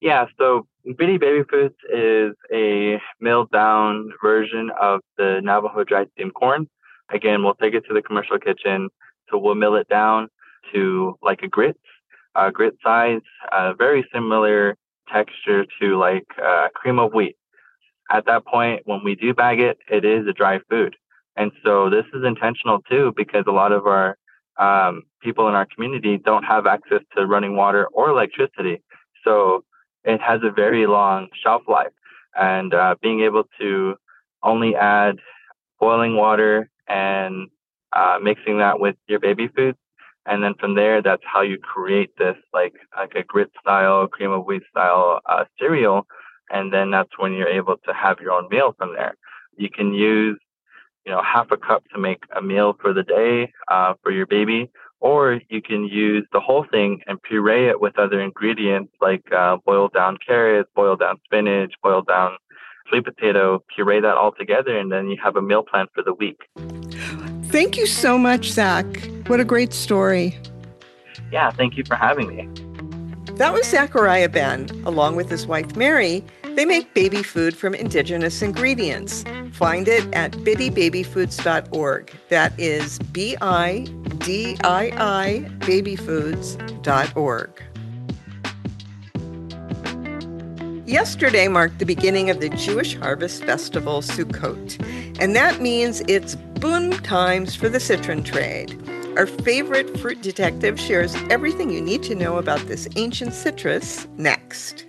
Yeah, 0.00 0.26
so 0.36 0.66
Bidii 0.84 1.20
Baby 1.20 1.44
Foods 1.48 1.76
is 1.92 2.34
a 2.52 3.00
milled 3.20 3.52
down 3.52 4.10
version 4.20 4.70
of 4.80 5.00
the 5.16 5.40
Navajo 5.42 5.84
dried 5.84 6.08
steamed 6.14 6.34
corn. 6.34 6.68
Again, 7.10 7.44
we'll 7.44 7.54
take 7.54 7.74
it 7.74 7.84
to 7.86 7.94
the 7.94 8.02
commercial 8.02 8.38
kitchen. 8.38 8.88
So 9.30 9.38
we'll 9.38 9.54
mill 9.54 9.76
it 9.76 9.88
down 9.88 10.28
to 10.72 11.18
like 11.22 11.42
a 11.42 11.48
grit, 11.48 11.76
uh, 12.34 12.50
grit 12.50 12.74
size, 12.82 13.20
uh, 13.52 13.72
very 13.74 14.06
similar 14.12 14.76
texture 15.12 15.64
to 15.80 15.98
like 15.98 16.26
uh, 16.42 16.68
cream 16.74 16.98
of 16.98 17.12
wheat. 17.12 17.36
At 18.10 18.26
that 18.26 18.44
point, 18.46 18.82
when 18.84 19.02
we 19.04 19.14
do 19.14 19.32
bag 19.34 19.60
it, 19.60 19.78
it 19.90 20.04
is 20.04 20.26
a 20.26 20.32
dry 20.32 20.60
food. 20.68 20.96
And 21.36 21.50
so 21.64 21.88
this 21.88 22.04
is 22.12 22.24
intentional 22.24 22.80
too, 22.90 23.12
because 23.16 23.44
a 23.46 23.52
lot 23.52 23.72
of 23.72 23.86
our 23.86 24.16
um, 24.58 25.02
people 25.22 25.48
in 25.48 25.54
our 25.54 25.66
community 25.66 26.18
don't 26.18 26.42
have 26.44 26.66
access 26.66 27.00
to 27.16 27.26
running 27.26 27.56
water 27.56 27.86
or 27.92 28.10
electricity. 28.10 28.82
So 29.24 29.64
it 30.04 30.20
has 30.20 30.40
a 30.42 30.50
very 30.50 30.86
long 30.86 31.28
shelf 31.42 31.62
life. 31.68 31.92
And 32.34 32.74
uh, 32.74 32.96
being 33.00 33.20
able 33.20 33.44
to 33.60 33.96
only 34.42 34.74
add 34.74 35.16
boiling 35.78 36.16
water 36.16 36.70
and 36.88 37.48
uh, 37.92 38.18
mixing 38.22 38.58
that 38.58 38.80
with 38.80 38.96
your 39.06 39.20
baby 39.20 39.48
food. 39.48 39.76
And 40.26 40.42
then 40.42 40.54
from 40.60 40.74
there, 40.74 41.02
that's 41.02 41.22
how 41.24 41.42
you 41.42 41.58
create 41.58 42.10
this 42.16 42.36
like 42.52 42.74
like 42.96 43.14
a 43.16 43.24
grit 43.24 43.50
style, 43.60 44.06
cream 44.06 44.30
of 44.30 44.46
wheat 44.46 44.62
style 44.70 45.20
uh, 45.28 45.44
cereal. 45.58 46.06
and 46.50 46.72
then 46.72 46.90
that's 46.90 47.18
when 47.18 47.32
you're 47.32 47.48
able 47.48 47.76
to 47.86 47.92
have 47.92 48.20
your 48.20 48.32
own 48.32 48.46
meal 48.50 48.74
from 48.78 48.94
there. 48.94 49.14
You 49.56 49.70
can 49.70 49.94
use, 49.94 50.38
you 51.04 51.12
know, 51.12 51.22
half 51.22 51.50
a 51.50 51.56
cup 51.56 51.82
to 51.92 51.98
make 51.98 52.22
a 52.36 52.42
meal 52.42 52.74
for 52.80 52.92
the 52.92 53.02
day 53.02 53.52
uh, 53.70 53.94
for 54.02 54.12
your 54.12 54.26
baby, 54.26 54.70
or 55.00 55.40
you 55.48 55.60
can 55.60 55.84
use 55.84 56.26
the 56.32 56.40
whole 56.40 56.64
thing 56.70 57.00
and 57.06 57.20
puree 57.22 57.68
it 57.68 57.80
with 57.80 57.98
other 57.98 58.20
ingredients 58.20 58.92
like 59.00 59.24
uh, 59.32 59.56
boiled 59.66 59.92
down 59.92 60.16
carrots, 60.24 60.70
boiled 60.76 61.00
down 61.00 61.16
spinach, 61.24 61.72
boiled 61.82 62.06
down 62.06 62.36
sweet 62.88 63.04
potato, 63.04 63.62
puree 63.74 64.00
that 64.00 64.16
all 64.16 64.32
together, 64.32 64.78
and 64.78 64.92
then 64.92 65.08
you 65.08 65.16
have 65.22 65.36
a 65.36 65.42
meal 65.42 65.62
plan 65.62 65.86
for 65.94 66.02
the 66.02 66.14
week. 66.14 66.38
Thank 67.52 67.76
you 67.76 67.86
so 67.86 68.16
much, 68.16 68.50
Zach. 68.50 68.86
What 69.26 69.38
a 69.38 69.44
great 69.44 69.74
story. 69.74 70.38
Yeah, 71.30 71.50
thank 71.50 71.76
you 71.76 71.84
for 71.84 71.96
having 71.96 72.34
me. 72.34 72.48
That 73.34 73.52
was 73.52 73.66
Zachariah 73.66 74.30
Ben. 74.30 74.70
Along 74.86 75.16
with 75.16 75.28
his 75.28 75.46
wife 75.46 75.76
Mary, 75.76 76.24
they 76.42 76.64
make 76.64 76.94
baby 76.94 77.22
food 77.22 77.54
from 77.54 77.74
indigenous 77.74 78.40
ingredients. 78.40 79.22
Find 79.52 79.86
it 79.86 80.02
at 80.14 80.32
bidiibabyfoods.org. 80.32 82.12
That 82.30 82.58
is 82.58 82.98
B 82.98 83.36
I 83.42 83.80
D 84.16 84.56
I 84.64 84.90
I 84.96 85.50
babyfoods.org. 85.60 87.62
Yesterday 90.86 91.48
marked 91.48 91.78
the 91.78 91.86
beginning 91.86 92.30
of 92.30 92.40
the 92.40 92.48
Jewish 92.48 92.96
Harvest 92.96 93.44
Festival, 93.44 94.00
Sukkot, 94.00 94.82
and 95.20 95.36
that 95.36 95.60
means 95.60 96.00
it's 96.08 96.34
boom 96.62 96.92
times 96.92 97.56
for 97.56 97.68
the 97.68 97.80
citron 97.80 98.22
trade. 98.22 98.80
Our 99.16 99.26
favorite 99.26 99.98
fruit 99.98 100.22
detective 100.22 100.78
shares 100.78 101.12
everything 101.28 101.70
you 101.70 101.80
need 101.80 102.04
to 102.04 102.14
know 102.14 102.38
about 102.38 102.60
this 102.68 102.86
ancient 102.94 103.34
citrus 103.34 104.06
next. 104.16 104.86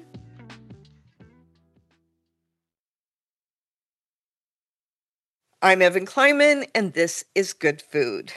I'm 5.64 5.82
Evan 5.82 6.06
Kleiman, 6.06 6.66
and 6.76 6.94
this 6.94 7.26
is 7.34 7.54
Good 7.54 7.82
Food. 7.82 8.34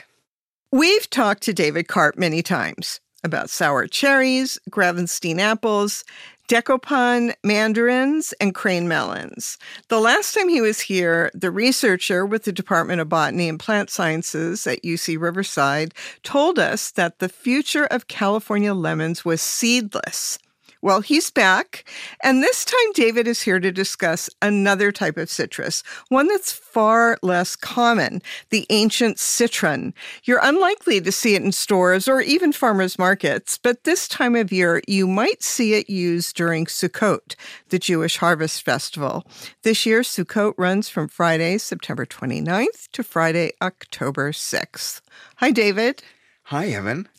We've 0.71 1.07
talked 1.07 1.43
to 1.43 1.53
David 1.53 1.87
Karp 1.87 2.17
many 2.17 2.41
times 2.41 2.99
about 3.23 3.51
sour 3.51 3.85
cherries, 3.85 4.57
Gravenstein 4.71 5.37
apples, 5.37 6.03
Dekopon 6.47 7.33
mandarins, 7.43 8.33
and 8.39 8.55
crane 8.55 8.87
melons. 8.87 9.57
The 9.89 9.99
last 9.99 10.33
time 10.33 10.47
he 10.47 10.61
was 10.61 10.79
here, 10.79 11.29
the 11.33 11.51
researcher 11.51 12.25
with 12.25 12.45
the 12.45 12.53
Department 12.53 13.01
of 13.01 13.09
Botany 13.09 13.49
and 13.49 13.59
Plant 13.59 13.89
Sciences 13.89 14.65
at 14.65 14.81
UC 14.81 15.19
Riverside 15.19 15.93
told 16.23 16.57
us 16.57 16.91
that 16.91 17.19
the 17.19 17.27
future 17.27 17.85
of 17.85 18.07
California 18.07 18.73
lemons 18.73 19.25
was 19.25 19.41
seedless. 19.41 20.39
Well, 20.87 21.01
he's 21.01 21.29
back. 21.29 21.83
And 22.23 22.41
this 22.41 22.63
time, 22.63 22.93
David 22.93 23.27
is 23.27 23.41
here 23.41 23.59
to 23.59 23.73
discuss 23.73 24.29
another 24.41 24.89
type 24.93 25.17
of 25.17 25.29
citrus, 25.29 25.83
one 26.07 26.29
that's 26.29 26.53
far 26.53 27.17
less 27.21 27.57
common, 27.57 28.21
the 28.51 28.65
ancient 28.69 29.19
citron. 29.19 29.93
You're 30.23 30.39
unlikely 30.41 31.01
to 31.01 31.11
see 31.11 31.35
it 31.35 31.41
in 31.41 31.51
stores 31.51 32.07
or 32.07 32.21
even 32.21 32.53
farmers 32.53 32.97
markets, 32.97 33.59
but 33.61 33.83
this 33.83 34.07
time 34.07 34.33
of 34.33 34.53
year, 34.53 34.81
you 34.87 35.07
might 35.07 35.43
see 35.43 35.73
it 35.73 35.89
used 35.89 36.37
during 36.37 36.67
Sukkot, 36.67 37.35
the 37.67 37.79
Jewish 37.79 38.15
harvest 38.15 38.63
festival. 38.63 39.27
This 39.63 39.85
year, 39.85 40.03
Sukkot 40.03 40.53
runs 40.57 40.87
from 40.87 41.09
Friday, 41.09 41.57
September 41.57 42.05
29th 42.05 42.87
to 42.93 43.03
Friday, 43.03 43.51
October 43.61 44.31
6th. 44.31 45.01
Hi, 45.35 45.51
David. 45.51 46.01
Hi, 46.43 46.67
Evan. 46.67 47.09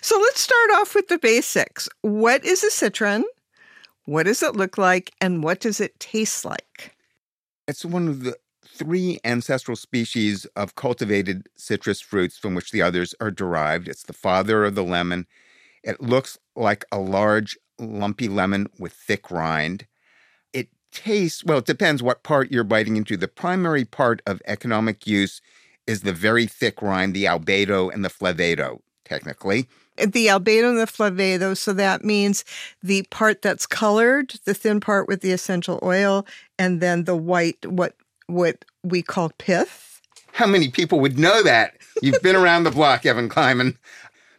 So 0.00 0.18
let's 0.18 0.40
start 0.40 0.70
off 0.74 0.94
with 0.94 1.08
the 1.08 1.18
basics. 1.18 1.88
What 2.02 2.44
is 2.44 2.62
a 2.62 2.70
citron? 2.70 3.24
What 4.04 4.24
does 4.24 4.42
it 4.42 4.56
look 4.56 4.78
like? 4.78 5.12
And 5.20 5.42
what 5.42 5.60
does 5.60 5.80
it 5.80 5.98
taste 6.00 6.44
like? 6.44 6.96
It's 7.68 7.84
one 7.84 8.08
of 8.08 8.24
the 8.24 8.36
three 8.66 9.18
ancestral 9.24 9.76
species 9.76 10.46
of 10.56 10.74
cultivated 10.74 11.48
citrus 11.56 12.00
fruits 12.00 12.38
from 12.38 12.54
which 12.54 12.72
the 12.72 12.82
others 12.82 13.14
are 13.20 13.30
derived. 13.30 13.88
It's 13.88 14.02
the 14.02 14.12
father 14.12 14.64
of 14.64 14.74
the 14.74 14.84
lemon. 14.84 15.26
It 15.82 16.00
looks 16.00 16.38
like 16.56 16.84
a 16.90 16.98
large, 16.98 17.56
lumpy 17.78 18.28
lemon 18.28 18.68
with 18.78 18.92
thick 18.92 19.30
rind. 19.30 19.86
It 20.52 20.68
tastes, 20.92 21.44
well, 21.44 21.58
it 21.58 21.66
depends 21.66 22.02
what 22.02 22.22
part 22.22 22.50
you're 22.50 22.64
biting 22.64 22.96
into. 22.96 23.16
The 23.16 23.28
primary 23.28 23.84
part 23.84 24.22
of 24.26 24.42
economic 24.46 25.06
use 25.06 25.40
is 25.86 26.02
the 26.02 26.12
very 26.12 26.46
thick 26.46 26.82
rind, 26.82 27.14
the 27.14 27.24
albedo 27.24 27.92
and 27.92 28.04
the 28.04 28.10
flavedo 28.10 28.80
technically. 29.10 29.66
The 29.96 30.28
albedo 30.28 30.70
and 30.70 30.78
the 30.78 30.86
flavedo, 30.86 31.56
so 31.56 31.72
that 31.74 32.04
means 32.04 32.44
the 32.82 33.02
part 33.10 33.42
that's 33.42 33.66
colored, 33.66 34.34
the 34.44 34.54
thin 34.54 34.80
part 34.80 35.08
with 35.08 35.20
the 35.20 35.32
essential 35.32 35.78
oil, 35.82 36.26
and 36.58 36.80
then 36.80 37.04
the 37.04 37.16
white, 37.16 37.66
what 37.66 37.94
what 38.26 38.64
we 38.82 39.02
call 39.02 39.30
pith. 39.36 40.00
How 40.32 40.46
many 40.46 40.68
people 40.68 41.00
would 41.00 41.18
know 41.18 41.42
that? 41.42 41.76
You've 42.00 42.22
been 42.22 42.36
around 42.36 42.62
the 42.62 42.70
block, 42.70 43.04
Evan 43.04 43.28
Kleiman. 43.28 43.76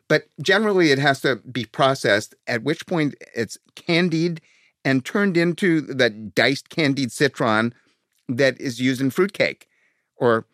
But 0.08 0.28
generally, 0.42 0.92
it 0.92 1.00
has 1.00 1.22
to 1.22 1.36
be 1.36 1.66
processed, 1.66 2.34
at 2.48 2.64
which 2.64 2.88
point 2.88 3.16
it's 3.36 3.58
candied 3.76 4.42
and 4.84 5.06
turned 5.06 5.38
into 5.38 5.82
the 5.82 6.10
diced 6.10 6.70
candied 6.70 7.12
citron 7.12 7.74
that 8.28 8.60
is 8.60 8.80
used 8.80 9.02
in 9.02 9.12
fruitcake, 9.12 9.68
or 10.16 10.46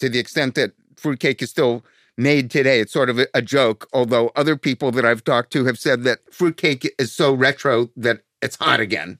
to 0.00 0.08
the 0.08 0.18
extent 0.18 0.54
that 0.54 0.72
fruitcake 0.96 1.40
is 1.42 1.50
still 1.50 1.84
made 2.16 2.50
today. 2.50 2.80
It's 2.80 2.92
sort 2.92 3.10
of 3.10 3.20
a, 3.34 3.42
joke, 3.42 3.88
although 3.92 4.30
other 4.36 4.56
people 4.56 4.90
that 4.92 5.04
I've 5.04 5.24
talked 5.24 5.52
to 5.52 5.64
have 5.64 5.78
said 5.78 6.04
that 6.04 6.20
fruitcake 6.32 6.92
is 6.98 7.12
so 7.12 7.32
retro 7.32 7.90
that 7.96 8.22
it's 8.42 8.56
hot 8.56 8.80
again. 8.80 9.18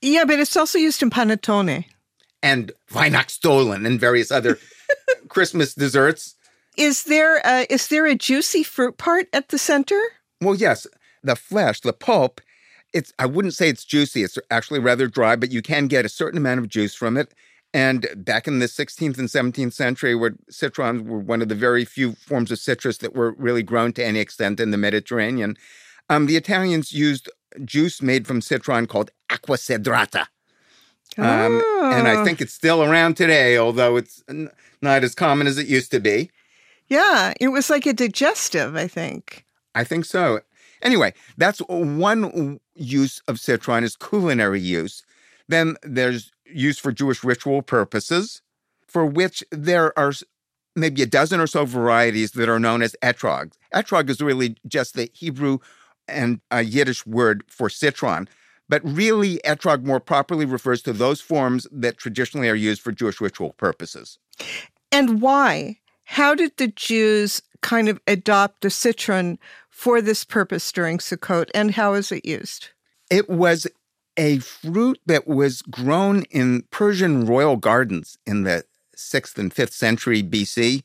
Yeah, 0.00 0.24
but 0.24 0.38
it's 0.38 0.56
also 0.56 0.78
used 0.78 1.02
in 1.02 1.10
panettone. 1.10 1.84
And 2.42 2.72
Weihnachtsstollen 2.92 3.86
and 3.86 3.98
various 3.98 4.30
other 4.30 4.58
Christmas 5.28 5.74
desserts. 5.74 6.36
Is 6.76 7.04
there 7.04 7.40
a, 7.44 7.66
is 7.68 7.88
there 7.88 8.06
a 8.06 8.14
juicy 8.14 8.62
fruit 8.62 8.96
part 8.98 9.26
at 9.32 9.48
the 9.48 9.58
center? 9.58 10.00
Well, 10.40 10.54
yes. 10.54 10.86
The 11.24 11.34
flesh, 11.34 11.80
the 11.80 11.92
pulp, 11.92 12.40
it's 12.92 13.12
I 13.18 13.26
wouldn't 13.26 13.54
say 13.54 13.68
it's 13.68 13.84
juicy. 13.84 14.22
It's 14.22 14.38
actually 14.50 14.80
rather 14.80 15.08
dry, 15.08 15.36
but 15.36 15.50
you 15.50 15.62
can 15.62 15.86
get 15.86 16.04
a 16.04 16.08
certain 16.08 16.38
amount 16.38 16.60
of 16.60 16.68
juice 16.68 16.94
from 16.94 17.16
it. 17.16 17.34
And 17.74 18.06
back 18.16 18.48
in 18.48 18.60
the 18.60 18.66
16th 18.66 19.18
and 19.18 19.28
17th 19.28 19.74
century, 19.74 20.14
where 20.14 20.34
citrons 20.48 21.02
were 21.02 21.18
one 21.18 21.42
of 21.42 21.48
the 21.48 21.54
very 21.54 21.84
few 21.84 22.14
forms 22.14 22.50
of 22.50 22.58
citrus 22.58 22.98
that 22.98 23.14
were 23.14 23.32
really 23.32 23.62
grown 23.62 23.92
to 23.94 24.04
any 24.04 24.20
extent 24.20 24.58
in 24.58 24.70
the 24.70 24.78
Mediterranean, 24.78 25.56
um, 26.08 26.26
the 26.26 26.36
Italians 26.36 26.92
used 26.92 27.28
juice 27.64 28.00
made 28.00 28.26
from 28.26 28.40
citron 28.40 28.86
called 28.86 29.10
acqua 29.28 29.56
cedrata. 29.56 30.26
Um, 31.16 31.62
oh. 31.64 31.92
And 31.94 32.06
I 32.06 32.16
ah. 32.16 32.24
think 32.24 32.40
it's 32.40 32.54
still 32.54 32.82
around 32.82 33.16
today, 33.16 33.58
although 33.58 33.96
it's 33.96 34.22
n- 34.28 34.50
not 34.80 35.04
as 35.04 35.14
common 35.14 35.46
as 35.46 35.58
it 35.58 35.66
used 35.66 35.90
to 35.90 36.00
be. 36.00 36.30
Yeah, 36.86 37.34
it 37.40 37.48
was 37.48 37.68
like 37.68 37.86
a 37.86 37.92
digestive, 37.92 38.76
I 38.76 38.86
think. 38.86 39.44
I 39.74 39.84
think 39.84 40.04
so. 40.04 40.40
Anyway, 40.80 41.12
that's 41.36 41.58
one 41.68 42.60
use 42.74 43.20
of 43.28 43.40
citron 43.40 43.84
is 43.84 43.96
culinary 43.96 44.60
use. 44.60 45.02
Then 45.48 45.76
there's 45.82 46.30
use 46.52 46.78
for 46.78 46.92
Jewish 46.92 47.24
ritual 47.24 47.62
purposes, 47.62 48.42
for 48.86 49.04
which 49.04 49.44
there 49.50 49.96
are 49.98 50.12
maybe 50.74 51.02
a 51.02 51.06
dozen 51.06 51.40
or 51.40 51.46
so 51.46 51.64
varieties 51.64 52.32
that 52.32 52.48
are 52.48 52.60
known 52.60 52.82
as 52.82 52.96
etrog. 53.02 53.52
Etrog 53.74 54.08
is 54.08 54.20
really 54.20 54.56
just 54.66 54.94
the 54.94 55.10
Hebrew 55.12 55.58
and 56.06 56.40
a 56.50 56.62
Yiddish 56.62 57.04
word 57.06 57.44
for 57.48 57.68
citron, 57.68 58.28
but 58.68 58.82
really 58.84 59.40
etrog 59.44 59.84
more 59.84 60.00
properly 60.00 60.44
refers 60.44 60.82
to 60.82 60.92
those 60.92 61.20
forms 61.20 61.66
that 61.70 61.98
traditionally 61.98 62.48
are 62.48 62.54
used 62.54 62.80
for 62.80 62.92
Jewish 62.92 63.20
ritual 63.20 63.52
purposes. 63.54 64.18
And 64.90 65.20
why? 65.20 65.78
How 66.04 66.34
did 66.34 66.56
the 66.56 66.68
Jews 66.68 67.42
kind 67.60 67.88
of 67.88 68.00
adopt 68.06 68.62
the 68.62 68.70
citron 68.70 69.38
for 69.68 70.00
this 70.00 70.24
purpose 70.24 70.70
during 70.72 70.98
Sukkot, 70.98 71.50
and 71.54 71.72
how 71.72 71.94
is 71.94 72.10
it 72.10 72.24
used? 72.24 72.68
It 73.10 73.28
was 73.28 73.66
a 74.18 74.40
fruit 74.40 75.00
that 75.06 75.28
was 75.28 75.62
grown 75.62 76.24
in 76.24 76.64
Persian 76.70 77.24
royal 77.24 77.56
gardens 77.56 78.18
in 78.26 78.42
the 78.42 78.64
6th 78.96 79.38
and 79.38 79.54
5th 79.54 79.72
century 79.72 80.22
BC. 80.22 80.82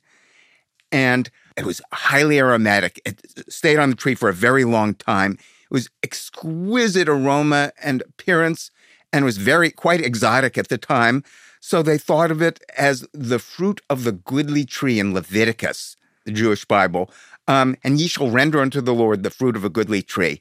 And 0.92 1.30
it 1.58 1.66
was 1.66 1.82
highly 1.92 2.38
aromatic. 2.38 3.02
It 3.04 3.22
stayed 3.52 3.80
on 3.80 3.90
the 3.90 3.96
tree 3.96 4.14
for 4.14 4.30
a 4.30 4.34
very 4.34 4.64
long 4.64 4.94
time. 4.94 5.34
It 5.34 5.72
was 5.72 5.90
exquisite 6.04 7.10
aroma 7.10 7.72
and 7.84 8.04
appearance 8.04 8.70
and 9.12 9.26
was 9.26 9.38
very 9.38 9.72
quite 9.72 10.02
exotic 10.02 10.58
at 10.58 10.70
the 10.70 10.78
time. 10.78 11.24
So 11.60 11.82
they 11.82 11.98
thought 11.98 12.30
of 12.30 12.42
it 12.42 12.60
as 12.78 13.08
the 13.14 13.40
fruit 13.40 13.82
of 13.90 14.04
the 14.04 14.12
goodly 14.12 14.66
tree 14.66 15.00
in 15.00 15.14
Leviticus, 15.14 15.98
the 16.26 16.32
Jewish 16.32 16.66
Bible. 16.66 17.10
Um, 17.48 17.76
and 17.84 18.00
ye 18.00 18.08
shall 18.08 18.30
render 18.30 18.62
unto 18.62 18.80
the 18.80 18.94
Lord 18.94 19.24
the 19.24 19.30
fruit 19.32 19.56
of 19.56 19.66
a 19.66 19.70
goodly 19.70 20.04
tree 20.04 20.40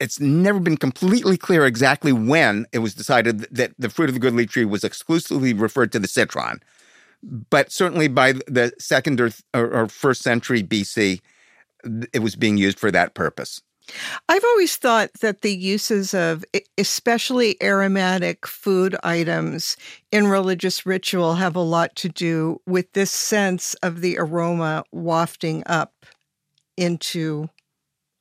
it's 0.00 0.20
never 0.20 0.60
been 0.60 0.76
completely 0.76 1.36
clear 1.36 1.66
exactly 1.66 2.12
when 2.12 2.66
it 2.72 2.78
was 2.78 2.94
decided 2.94 3.40
that 3.50 3.72
the 3.78 3.88
fruit 3.88 4.08
of 4.08 4.14
the 4.14 4.20
goodly 4.20 4.46
tree 4.46 4.64
was 4.64 4.84
exclusively 4.84 5.52
referred 5.52 5.92
to 5.92 5.98
the 5.98 6.08
citron. 6.08 6.60
But 7.22 7.72
certainly 7.72 8.08
by 8.08 8.32
the 8.32 8.72
second 8.78 9.20
or, 9.20 9.30
or, 9.52 9.88
first 9.88 10.22
century 10.22 10.62
BC, 10.62 11.20
it 12.12 12.20
was 12.20 12.36
being 12.36 12.56
used 12.56 12.78
for 12.78 12.92
that 12.92 13.14
purpose. 13.14 13.60
I've 14.28 14.44
always 14.44 14.76
thought 14.76 15.10
that 15.20 15.40
the 15.40 15.56
uses 15.56 16.14
of 16.14 16.44
especially 16.76 17.56
aromatic 17.62 18.46
food 18.46 18.94
items 19.02 19.76
in 20.12 20.26
religious 20.26 20.84
ritual 20.84 21.36
have 21.36 21.56
a 21.56 21.60
lot 21.60 21.96
to 21.96 22.08
do 22.08 22.60
with 22.66 22.92
this 22.92 23.10
sense 23.10 23.74
of 23.82 24.00
the 24.00 24.18
aroma 24.18 24.84
wafting 24.92 25.62
up 25.66 25.94
into 26.76 27.48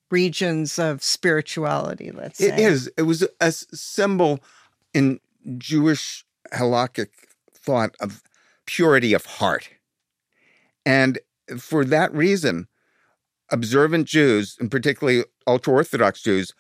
regions 0.10 0.80
of 0.80 1.04
spirituality, 1.04 2.12
let's 2.12 2.40
say. 2.40 2.48
It 2.48 2.60
is. 2.60 2.90
It 2.98 3.04
was 3.04 3.28
a 3.40 3.52
symbol 3.52 4.40
in 4.94 5.20
Jewish 5.58 6.26
halakhic 6.54 7.10
thought 7.54 7.96
of 8.00 8.24
purity 8.66 9.14
of 9.14 9.26
heart. 9.26 9.70
And 10.86 11.20
for 11.58 11.84
that 11.86 12.14
reason, 12.14 12.68
observant 13.50 14.08
Jews, 14.08 14.58
and 14.60 14.72
particularly 14.72 15.24
ultra 15.46 15.74
Orthodox 15.74 16.22
Jews, 16.22 16.54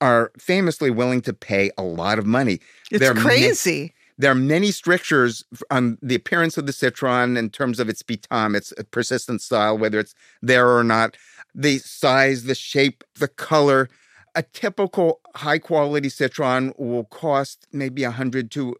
are 0.00 0.30
famously 0.38 0.90
willing 0.90 1.20
to 1.22 1.32
pay 1.32 1.70
a 1.76 1.82
lot 1.82 2.18
of 2.18 2.26
money. 2.26 2.60
It's 2.90 3.00
there 3.00 3.14
crazy. 3.14 3.82
Ma- 3.82 3.88
there 4.20 4.32
are 4.32 4.36
many 4.36 4.72
strictures 4.72 5.44
on 5.70 5.96
the 6.02 6.16
appearance 6.16 6.58
of 6.58 6.66
the 6.66 6.72
citron 6.72 7.36
in 7.36 7.50
terms 7.50 7.78
of 7.78 7.88
its 7.88 8.02
pitam, 8.02 8.56
its 8.56 8.72
persistent 8.90 9.40
style, 9.42 9.78
whether 9.78 10.00
it's 10.00 10.14
there 10.42 10.76
or 10.76 10.82
not, 10.82 11.16
the 11.54 11.78
size, 11.78 12.44
the 12.44 12.54
shape, 12.54 13.04
the 13.18 13.28
color. 13.28 13.88
A 14.34 14.42
typical 14.42 15.20
high 15.34 15.58
quality 15.58 16.08
citron 16.08 16.72
will 16.76 17.04
cost 17.04 17.66
maybe 17.72 18.04
100 18.04 18.50
to 18.52 18.76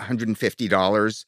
$150 0.00 1.24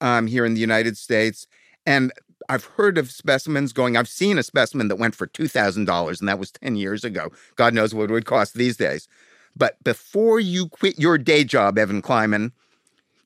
um, 0.00 0.26
here 0.26 0.44
in 0.44 0.54
the 0.54 0.60
United 0.60 0.96
States. 0.96 1.46
And 1.84 2.12
I've 2.48 2.64
heard 2.64 2.98
of 2.98 3.10
specimens 3.10 3.72
going, 3.72 3.96
I've 3.96 4.08
seen 4.08 4.38
a 4.38 4.42
specimen 4.42 4.88
that 4.88 4.96
went 4.96 5.14
for 5.14 5.26
$2,000, 5.26 6.20
and 6.20 6.28
that 6.28 6.38
was 6.38 6.52
10 6.52 6.76
years 6.76 7.04
ago. 7.04 7.30
God 7.56 7.74
knows 7.74 7.94
what 7.94 8.10
it 8.10 8.12
would 8.12 8.26
cost 8.26 8.54
these 8.54 8.76
days. 8.76 9.08
But 9.56 9.82
before 9.82 10.38
you 10.38 10.68
quit 10.68 10.98
your 10.98 11.18
day 11.18 11.44
job, 11.44 11.78
Evan 11.78 12.00
Kleiman, 12.00 12.52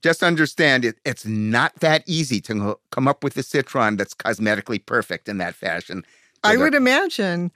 just 0.03 0.23
understand 0.23 0.85
it, 0.85 0.97
it's 1.05 1.27
not 1.27 1.75
that 1.77 2.03
easy 2.07 2.41
to 2.43 2.77
come 2.91 3.07
up 3.07 3.23
with 3.23 3.37
a 3.37 3.43
citron 3.43 3.97
that's 3.97 4.15
cosmetically 4.15 4.85
perfect 4.85 5.29
in 5.29 5.39
that 5.39 5.55
fashion. 5.55 6.05
I 6.45 6.57
would 6.57 6.75
imagine. 6.75 7.53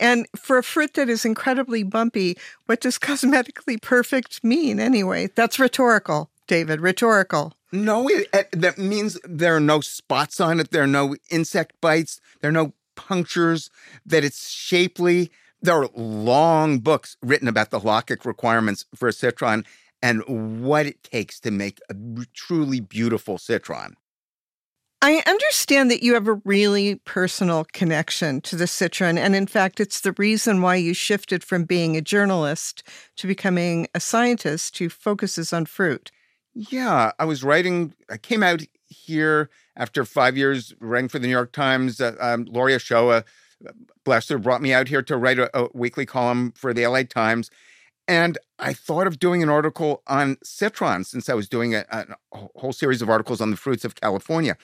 And 0.00 0.26
for 0.36 0.58
a 0.58 0.62
fruit 0.62 0.94
that 0.94 1.08
is 1.08 1.24
incredibly 1.24 1.82
bumpy, 1.82 2.36
what 2.66 2.80
does 2.80 2.98
cosmetically 2.98 3.80
perfect 3.80 4.42
mean 4.44 4.80
anyway? 4.80 5.28
That's 5.34 5.58
rhetorical, 5.58 6.30
David, 6.46 6.80
rhetorical. 6.80 7.54
No, 7.70 8.08
it, 8.08 8.28
it, 8.32 8.48
that 8.52 8.78
means 8.78 9.18
there 9.24 9.56
are 9.56 9.60
no 9.60 9.80
spots 9.80 10.40
on 10.40 10.58
it. 10.60 10.70
There 10.70 10.84
are 10.84 10.86
no 10.86 11.16
insect 11.30 11.78
bites. 11.80 12.20
There 12.40 12.48
are 12.48 12.52
no 12.52 12.72
punctures. 12.96 13.70
That 14.06 14.24
it's 14.24 14.48
shapely. 14.48 15.30
There 15.60 15.74
are 15.74 15.90
long 15.94 16.78
books 16.78 17.16
written 17.20 17.48
about 17.48 17.70
the 17.70 17.80
halakhic 17.80 18.24
requirements 18.24 18.84
for 18.94 19.08
a 19.08 19.12
citron 19.12 19.64
and 20.00 20.64
what 20.64 20.86
it 20.86 21.02
takes 21.02 21.40
to 21.40 21.50
make 21.50 21.80
a 21.90 21.94
truly 22.32 22.80
beautiful 22.80 23.38
citron. 23.38 23.96
I 25.00 25.22
understand 25.26 25.92
that 25.92 26.02
you 26.02 26.14
have 26.14 26.26
a 26.26 26.40
really 26.44 26.96
personal 26.96 27.66
connection 27.72 28.40
to 28.42 28.56
the 28.56 28.66
citron. 28.66 29.16
And 29.16 29.36
in 29.36 29.46
fact, 29.46 29.78
it's 29.78 30.00
the 30.00 30.14
reason 30.18 30.60
why 30.60 30.74
you 30.74 30.92
shifted 30.92 31.44
from 31.44 31.64
being 31.64 31.96
a 31.96 32.00
journalist 32.00 32.82
to 33.16 33.28
becoming 33.28 33.86
a 33.94 34.00
scientist 34.00 34.76
who 34.78 34.88
focuses 34.88 35.52
on 35.52 35.66
fruit. 35.66 36.10
Yeah, 36.52 37.12
I 37.20 37.24
was 37.24 37.44
writing. 37.44 37.94
I 38.10 38.16
came 38.16 38.42
out 38.42 38.62
here 38.88 39.50
after 39.76 40.04
five 40.04 40.36
years 40.36 40.74
writing 40.80 41.08
for 41.08 41.20
the 41.20 41.28
New 41.28 41.32
York 41.32 41.52
Times. 41.52 42.00
Uh, 42.00 42.16
um, 42.18 42.46
Laurie 42.46 42.74
Ochoa, 42.74 43.24
bless 44.04 44.28
her, 44.28 44.38
brought 44.38 44.62
me 44.62 44.72
out 44.72 44.88
here 44.88 45.02
to 45.02 45.16
write 45.16 45.38
a, 45.38 45.56
a 45.56 45.68
weekly 45.74 46.06
column 46.06 46.52
for 46.56 46.74
the 46.74 46.84
LA 46.84 47.04
Times. 47.04 47.50
And 48.08 48.38
I 48.58 48.72
thought 48.72 49.06
of 49.06 49.20
doing 49.20 49.42
an 49.42 49.50
article 49.50 50.02
on 50.08 50.38
citron 50.42 51.04
since 51.04 51.28
I 51.28 51.34
was 51.34 51.48
doing 51.48 51.74
a, 51.74 51.84
a, 51.90 52.06
whole 52.56 52.72
series 52.72 53.02
of 53.02 53.10
articles 53.10 53.40
on 53.40 53.50
the 53.50 53.56
fruits 53.56 53.84
of 53.84 53.94
California. 53.94 54.56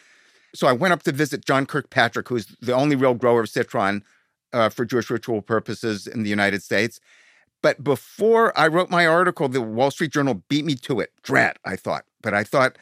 So 0.55 0.66
I 0.66 0.72
went 0.72 0.92
up 0.92 1.02
to 1.02 1.12
visit 1.12 1.44
John 1.44 1.66
Kirkpatrick, 1.66 2.28
who's 2.28 2.46
the 2.61 2.72
only 2.72 2.96
real 2.96 3.14
grower 3.14 3.40
of 3.40 3.48
citron 3.48 4.05
uh, 4.52 4.68
for 4.68 4.84
Jewish 4.84 5.11
ritual 5.11 5.42
purposes 5.42 6.07
in 6.07 6.22
the 6.22 6.30
United 6.30 6.62
States. 6.62 7.00
But 7.62 7.82
before 7.82 8.57
I 8.59 8.68
wrote 8.68 8.90
my 8.90 9.07
article, 9.07 9.48
the 9.48 9.62
Wall 9.62 9.90
Street 9.90 10.12
Journal 10.12 10.42
beat 10.48 10.64
me 10.64 10.74
to 10.76 11.00
it. 11.00 11.11
Drat, 11.22 11.59
I 11.64 11.76
thought. 11.76 12.05
But 12.22 12.34
I 12.34 12.44
thought, 12.44 12.76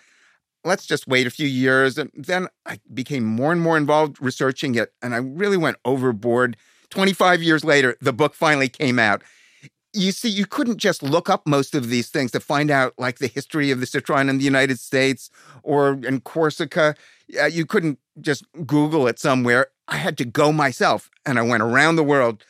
let's 0.64 0.86
just 0.86 1.06
wait 1.06 1.26
a 1.26 1.30
few 1.30 1.46
years. 1.46 1.98
And 1.98 2.10
then 2.14 2.48
I 2.66 2.80
became 2.92 3.24
more 3.24 3.52
and 3.52 3.60
more 3.60 3.76
involved 3.76 4.20
researching 4.20 4.74
it. 4.74 4.92
And 5.00 5.14
I 5.14 5.18
really 5.18 5.56
went 5.56 5.76
overboard. 5.84 6.56
25 6.90 7.42
years 7.42 7.64
later, 7.64 7.96
the 8.00 8.12
book 8.12 8.34
finally 8.34 8.68
came 8.68 8.98
out. 8.98 9.22
You 9.94 10.12
see, 10.12 10.28
you 10.28 10.46
couldn't 10.46 10.78
just 10.78 11.02
look 11.02 11.28
up 11.28 11.46
most 11.46 11.74
of 11.74 11.88
these 11.88 12.08
things 12.08 12.30
to 12.32 12.40
find 12.40 12.70
out, 12.70 12.94
like 12.96 13.18
the 13.18 13.26
history 13.26 13.70
of 13.70 13.80
the 13.80 13.86
citron 13.86 14.28
in 14.28 14.38
the 14.38 14.44
United 14.44 14.78
States 14.78 15.30
or 15.62 15.92
in 16.04 16.20
Corsica. 16.20 16.94
You 17.28 17.66
couldn't 17.66 17.98
just 18.20 18.44
Google 18.66 19.06
it 19.06 19.18
somewhere. 19.18 19.68
I 19.88 19.96
had 19.96 20.16
to 20.18 20.24
go 20.24 20.52
myself. 20.52 21.10
And 21.26 21.38
I 21.38 21.42
went 21.42 21.62
around 21.62 21.96
the 21.96 22.04
world 22.04 22.44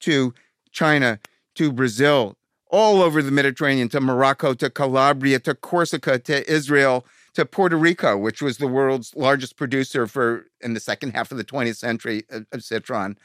to 0.00 0.34
China, 0.72 1.20
to 1.54 1.72
Brazil, 1.72 2.36
all 2.70 3.02
over 3.02 3.22
the 3.22 3.30
Mediterranean, 3.30 3.88
to 3.90 4.00
Morocco, 4.00 4.54
to 4.54 4.70
Calabria, 4.70 5.38
to 5.40 5.54
Corsica, 5.54 6.18
to 6.20 6.50
Israel, 6.50 7.04
to 7.34 7.44
Puerto 7.44 7.76
Rico, 7.76 8.16
which 8.16 8.42
was 8.42 8.58
the 8.58 8.66
world's 8.66 9.14
largest 9.14 9.56
producer 9.56 10.06
for 10.06 10.46
in 10.60 10.74
the 10.74 10.80
second 10.80 11.12
half 11.12 11.30
of 11.30 11.38
the 11.38 11.44
20th 11.44 11.76
century 11.76 12.24
uh, 12.32 12.38
of, 12.38 12.46
of 12.52 12.64
citron. 12.64 13.16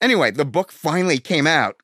Anyway, 0.00 0.30
the 0.30 0.44
book 0.44 0.70
finally 0.70 1.18
came 1.18 1.46
out. 1.46 1.76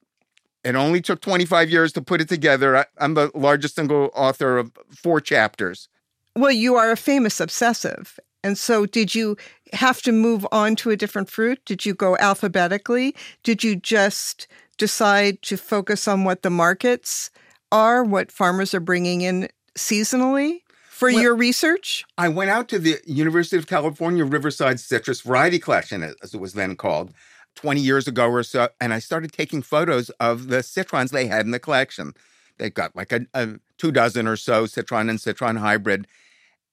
It 0.65 0.75
only 0.75 1.01
took 1.01 1.21
25 1.21 1.71
years 1.71 1.93
to 1.93 2.03
put 2.03 2.21
it 2.21 2.29
together. 2.29 2.77
I, 2.77 2.87
I'm 2.99 3.15
the 3.15 3.31
largest 3.35 3.77
single 3.77 4.11
author 4.15 4.59
of 4.59 4.73
four 4.91 5.21
chapters. 5.21 5.89
Well, 6.35 6.53
you 6.53 6.75
are 6.77 6.91
a 6.91 6.97
famous 6.97 7.39
obsessive. 7.39 8.19
And 8.43 8.59
so, 8.59 8.85
did 8.85 9.15
you 9.15 9.37
have 9.73 10.03
to 10.03 10.13
move 10.13 10.47
on 10.53 10.77
to 10.77 10.91
a 10.91 10.97
different 10.97 11.31
fruit? 11.31 11.65
Did 11.65 11.87
you 11.87 11.95
go 11.95 12.17
alphabetically? 12.19 13.15
Did 13.43 13.65
you 13.65 13.77
just 13.77 14.47
decide 14.77 15.41
to 15.43 15.57
focus 15.57 16.09
on 16.09 16.25
what 16.25 16.43
the 16.43 16.51
markets 16.51 17.31
are, 17.73 18.05
what 18.05 18.33
farmers 18.33 18.75
are 18.75 18.81
bringing 18.81 19.23
in 19.23 19.49
seasonally 19.77 20.61
for 20.91 21.11
well, 21.11 21.23
your 21.23 21.35
research? 21.35 22.05
I 22.19 22.29
went 22.29 22.51
out 22.51 22.69
to 22.69 22.79
the 22.79 23.01
University 23.07 23.57
of 23.57 23.67
California 23.67 24.25
Riverside 24.25 24.79
Citrus 24.79 25.23
Variety 25.23 25.59
Collection, 25.59 26.03
as 26.03 26.35
it 26.35 26.41
was 26.41 26.53
then 26.53 26.77
called, 26.77 27.13
20 27.55 27.81
years 27.81 28.09
ago 28.09 28.29
or 28.29 28.43
so, 28.43 28.69
and 28.81 28.93
I 28.93 28.99
started 28.99 29.33
taking 29.33 29.63
photos 29.63 30.11
of 30.21 30.49
the 30.49 30.63
citrons 30.63 31.11
they 31.11 31.27
had 31.27 31.45
in 31.45 31.51
the 31.51 31.59
collection. 31.59 32.13
They've 32.59 32.75
got 32.75 32.95
like 32.95 33.13
a, 33.13 33.27
a 33.35 33.59
two 33.79 33.93
dozen 33.93 34.27
or 34.27 34.37
so 34.37 34.67
citron 34.67 35.09
and 35.09 35.21
citron 35.21 35.57
hybrid. 35.57 36.07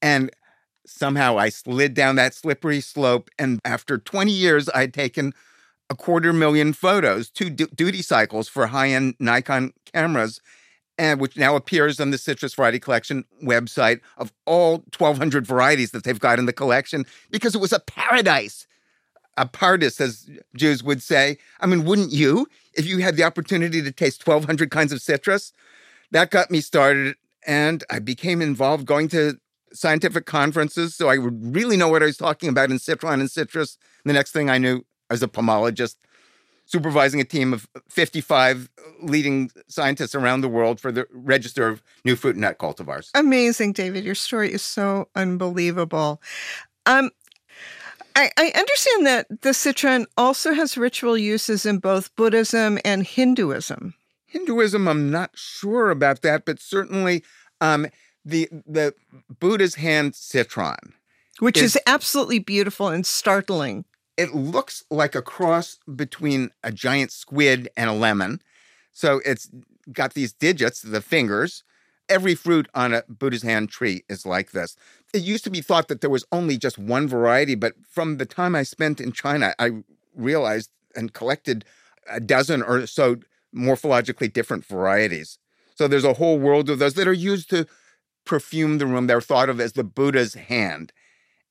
And 0.01 0.32
somehow 0.86 1.38
I 1.38 1.49
slid 1.49 1.93
down 1.93 2.15
that 2.15 2.34
slippery 2.34 2.82
slope. 2.82 3.29
And 3.38 3.59
after 3.65 3.97
20 3.97 4.32
years, 4.32 4.69
I'd 4.73 4.93
taken 4.93 5.34
a 5.89 5.95
quarter 5.95 6.34
million 6.34 6.73
photos, 6.73 7.29
two 7.29 7.49
du- 7.49 7.67
duty 7.67 8.01
cycles 8.01 8.47
for 8.47 8.67
high 8.67 8.89
end 8.89 9.15
Nikon 9.19 9.73
cameras, 9.93 10.39
and 10.97 11.19
which 11.19 11.38
now 11.38 11.55
appears 11.55 11.99
on 11.99 12.11
the 12.11 12.17
Citrus 12.17 12.53
Variety 12.53 12.79
Collection 12.79 13.25
website 13.43 13.99
of 14.17 14.32
all 14.45 14.84
1,200 14.97 15.45
varieties 15.45 15.91
that 15.91 16.03
they've 16.03 16.19
got 16.19 16.39
in 16.39 16.45
the 16.45 16.53
collection 16.53 17.05
because 17.29 17.55
it 17.55 17.61
was 17.61 17.73
a 17.73 17.79
paradise. 17.79 18.67
A 19.38 19.47
paradise, 19.47 20.01
as 20.01 20.29
Jews 20.55 20.84
would 20.84 21.01
say. 21.01 21.38
I 21.59 21.65
mean, 21.65 21.86
wouldn't 21.86 22.11
you 22.11 22.47
if 22.73 22.86
you 22.86 22.99
had 22.99 23.15
the 23.15 23.23
opportunity 23.23 23.82
to 23.82 23.91
taste 23.91 24.25
1,200 24.27 24.69
kinds 24.71 24.91
of 24.91 25.01
citrus? 25.01 25.53
That 26.11 26.32
got 26.32 26.51
me 26.51 26.59
started, 26.59 27.15
and 27.47 27.84
I 27.89 27.99
became 27.99 28.41
involved 28.41 28.86
going 28.86 29.07
to 29.09 29.39
scientific 29.73 30.25
conferences 30.25 30.95
so 30.95 31.07
I 31.09 31.17
would 31.17 31.55
really 31.55 31.77
know 31.77 31.88
what 31.88 32.03
I 32.03 32.07
was 32.07 32.17
talking 32.17 32.49
about 32.49 32.71
in 32.71 32.79
citron 32.79 33.19
and 33.19 33.32
citrus. 33.32 33.77
The 34.03 34.13
next 34.13 34.32
thing 34.32 34.49
I 34.49 34.57
knew, 34.57 34.84
I 35.09 35.13
was 35.13 35.23
a 35.23 35.27
pomologist, 35.27 35.95
supervising 36.65 37.19
a 37.19 37.23
team 37.23 37.53
of 37.53 37.67
55 37.89 38.69
leading 39.01 39.51
scientists 39.67 40.15
around 40.15 40.41
the 40.41 40.49
world 40.49 40.79
for 40.79 40.91
the 40.91 41.05
Register 41.11 41.67
of 41.67 41.82
New 42.05 42.15
Fruit 42.15 42.36
and 42.36 42.41
Nut 42.41 42.57
Cultivars. 42.59 43.09
Amazing, 43.13 43.73
David. 43.73 44.03
Your 44.03 44.15
story 44.15 44.51
is 44.51 44.61
so 44.61 45.07
unbelievable. 45.15 46.21
Um, 46.86 47.11
I, 48.16 48.30
I 48.38 48.51
understand 48.55 49.05
that 49.05 49.41
the 49.41 49.53
citron 49.53 50.05
also 50.18 50.53
has 50.53 50.78
ritual 50.78 51.18
uses 51.18 51.66
in 51.66 51.80
both 51.80 52.16
Buddhism 52.16 52.80
and 52.84 53.05
Hinduism. 53.05 53.93
Hinduism, 54.26 54.88
I'm 54.88 55.12
not 55.12 55.32
sure 55.36 55.89
about 55.89 56.22
that, 56.22 56.45
but 56.45 56.59
certainly 56.59 57.24
um, 57.59 57.88
the 58.24 58.47
the 58.66 58.93
Buddha's 59.39 59.76
hand 59.76 60.16
citron, 60.16 60.93
which 61.39 61.57
is, 61.57 61.76
is 61.76 61.82
absolutely 61.88 62.39
beautiful 62.39 62.88
and 62.88 63.05
startling 63.05 63.86
it 64.18 64.36
looks 64.36 64.84
like 64.91 65.16
a 65.16 65.22
cross 65.22 65.80
between 65.95 66.51
a 66.64 66.72
giant 66.72 67.12
squid 67.12 67.70
and 67.76 67.89
a 67.89 67.93
lemon. 67.93 68.39
So 68.91 69.22
it's 69.26 69.49
got 69.91 70.14
these 70.14 70.32
digits, 70.32 70.82
the 70.82 71.01
fingers. 71.01 71.64
Every 72.12 72.36
fruit 72.36 72.68
on 72.76 72.93
a 72.93 73.03
Buddha's 73.07 73.41
hand 73.41 73.70
tree 73.70 74.03
is 74.09 74.26
like 74.26 74.51
this. 74.51 74.76
It 75.14 75.22
used 75.22 75.45
to 75.45 75.49
be 75.49 75.62
thought 75.62 75.88
that 75.88 76.01
there 76.01 76.09
was 76.09 76.26
only 76.30 76.57
just 76.57 76.78
one 76.78 77.07
variety, 77.07 77.55
but 77.55 77.74
from 77.89 78.18
the 78.18 78.26
time 78.26 78.53
I 78.53 78.64
spent 78.64 78.99
in 78.99 79.14
China, 79.14 79.55
I 79.57 79.84
realized 80.14 80.72
and 80.93 81.14
collected 81.14 81.64
a 82.09 82.20
dozen 82.20 82.62
or 82.62 82.86
so 82.86 83.16
morphologically 83.55 84.32
different 84.32 84.66
varieties. 84.66 85.39
So 85.76 85.88
there's 85.88 86.03
a 86.03 86.16
whole 86.16 86.38
world 86.38 86.70
of 86.70 86.80
those 86.80 86.95
that 86.95 87.07
are 87.07 87.14
used 87.14 87.49
to 87.51 87.66
perfume 88.26 88.78
the 88.78 88.86
room. 88.86 89.07
They're 89.07 89.22
thought 89.22 89.47
of 89.47 89.62
as 89.62 89.72
the 89.72 89.84
Buddha's 89.86 90.34
hand. 90.34 90.91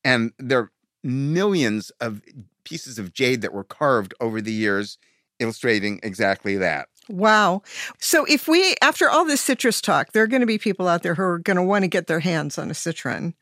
And 0.04 0.32
there 0.38 0.58
are 0.58 0.72
millions 1.02 1.90
of 2.00 2.20
pieces 2.64 2.98
of 2.98 3.14
jade 3.14 3.40
that 3.40 3.54
were 3.54 3.64
carved 3.64 4.12
over 4.20 4.42
the 4.42 4.52
years, 4.52 4.98
illustrating 5.38 6.00
exactly 6.02 6.58
that. 6.58 6.88
Wow. 7.10 7.62
So 7.98 8.24
if 8.26 8.46
we, 8.46 8.76
after 8.82 9.10
all 9.10 9.24
this 9.24 9.40
citrus 9.40 9.80
talk, 9.80 10.12
there 10.12 10.22
are 10.22 10.28
going 10.28 10.40
to 10.40 10.46
be 10.46 10.58
people 10.58 10.86
out 10.86 11.02
there 11.02 11.16
who 11.16 11.22
are 11.22 11.38
going 11.38 11.56
to 11.56 11.62
want 11.62 11.82
to 11.82 11.88
get 11.88 12.06
their 12.06 12.20
hands 12.20 12.56
on 12.56 12.70
a 12.70 12.74
citron. 12.74 13.34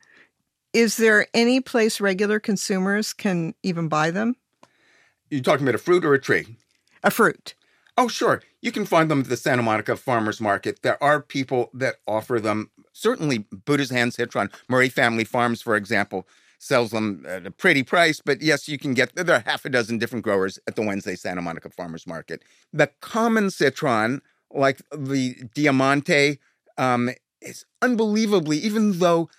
Is 0.73 0.97
there 0.97 1.27
any 1.35 1.61
place 1.61 2.01
regular 2.01 2.39
consumers 2.39 3.13
can 3.13 3.53
even 3.61 3.87
buy 3.87 4.09
them? 4.09 4.35
You're 5.29 5.41
talking 5.41 5.65
about 5.65 5.75
a 5.75 5.79
fruit 5.79 6.03
or 6.03 6.15
a 6.15 6.19
tree? 6.19 6.57
A 7.03 7.11
fruit. 7.11 7.53
Oh, 7.95 8.07
sure. 8.07 8.41
You 8.61 8.71
can 8.71 8.85
find 8.85 9.11
them 9.11 9.21
at 9.21 9.29
the 9.29 9.37
Santa 9.37 9.61
Monica 9.61 9.95
Farmers 9.95 10.41
Market. 10.41 10.81
There 10.81 11.01
are 11.03 11.21
people 11.21 11.69
that 11.73 11.97
offer 12.07 12.39
them. 12.39 12.71
Certainly, 12.93 13.45
Buddha's 13.65 13.91
Hand 13.91 14.13
Citron, 14.13 14.49
Murray 14.67 14.89
Family 14.89 15.23
Farms, 15.23 15.61
for 15.61 15.75
example, 15.75 16.27
sells 16.59 16.91
them 16.91 17.25
at 17.27 17.47
a 17.47 17.51
pretty 17.51 17.81
price. 17.81 18.21
But 18.23 18.41
yes, 18.41 18.67
you 18.67 18.77
can 18.77 18.93
get, 18.93 19.15
there 19.15 19.35
are 19.35 19.43
half 19.45 19.65
a 19.65 19.69
dozen 19.69 19.97
different 19.97 20.23
growers 20.23 20.59
at 20.67 20.75
the 20.75 20.83
Wednesday 20.83 21.15
Santa 21.15 21.41
Monica 21.41 21.69
Farmers 21.69 22.05
Market. 22.05 22.43
The 22.71 22.91
common 23.01 23.49
citron, 23.49 24.21
like 24.51 24.81
the 24.95 25.35
Diamante, 25.55 26.39
um, 26.77 27.09
is 27.41 27.65
unbelievably, 27.81 28.57
even 28.57 28.99
though 28.99 29.29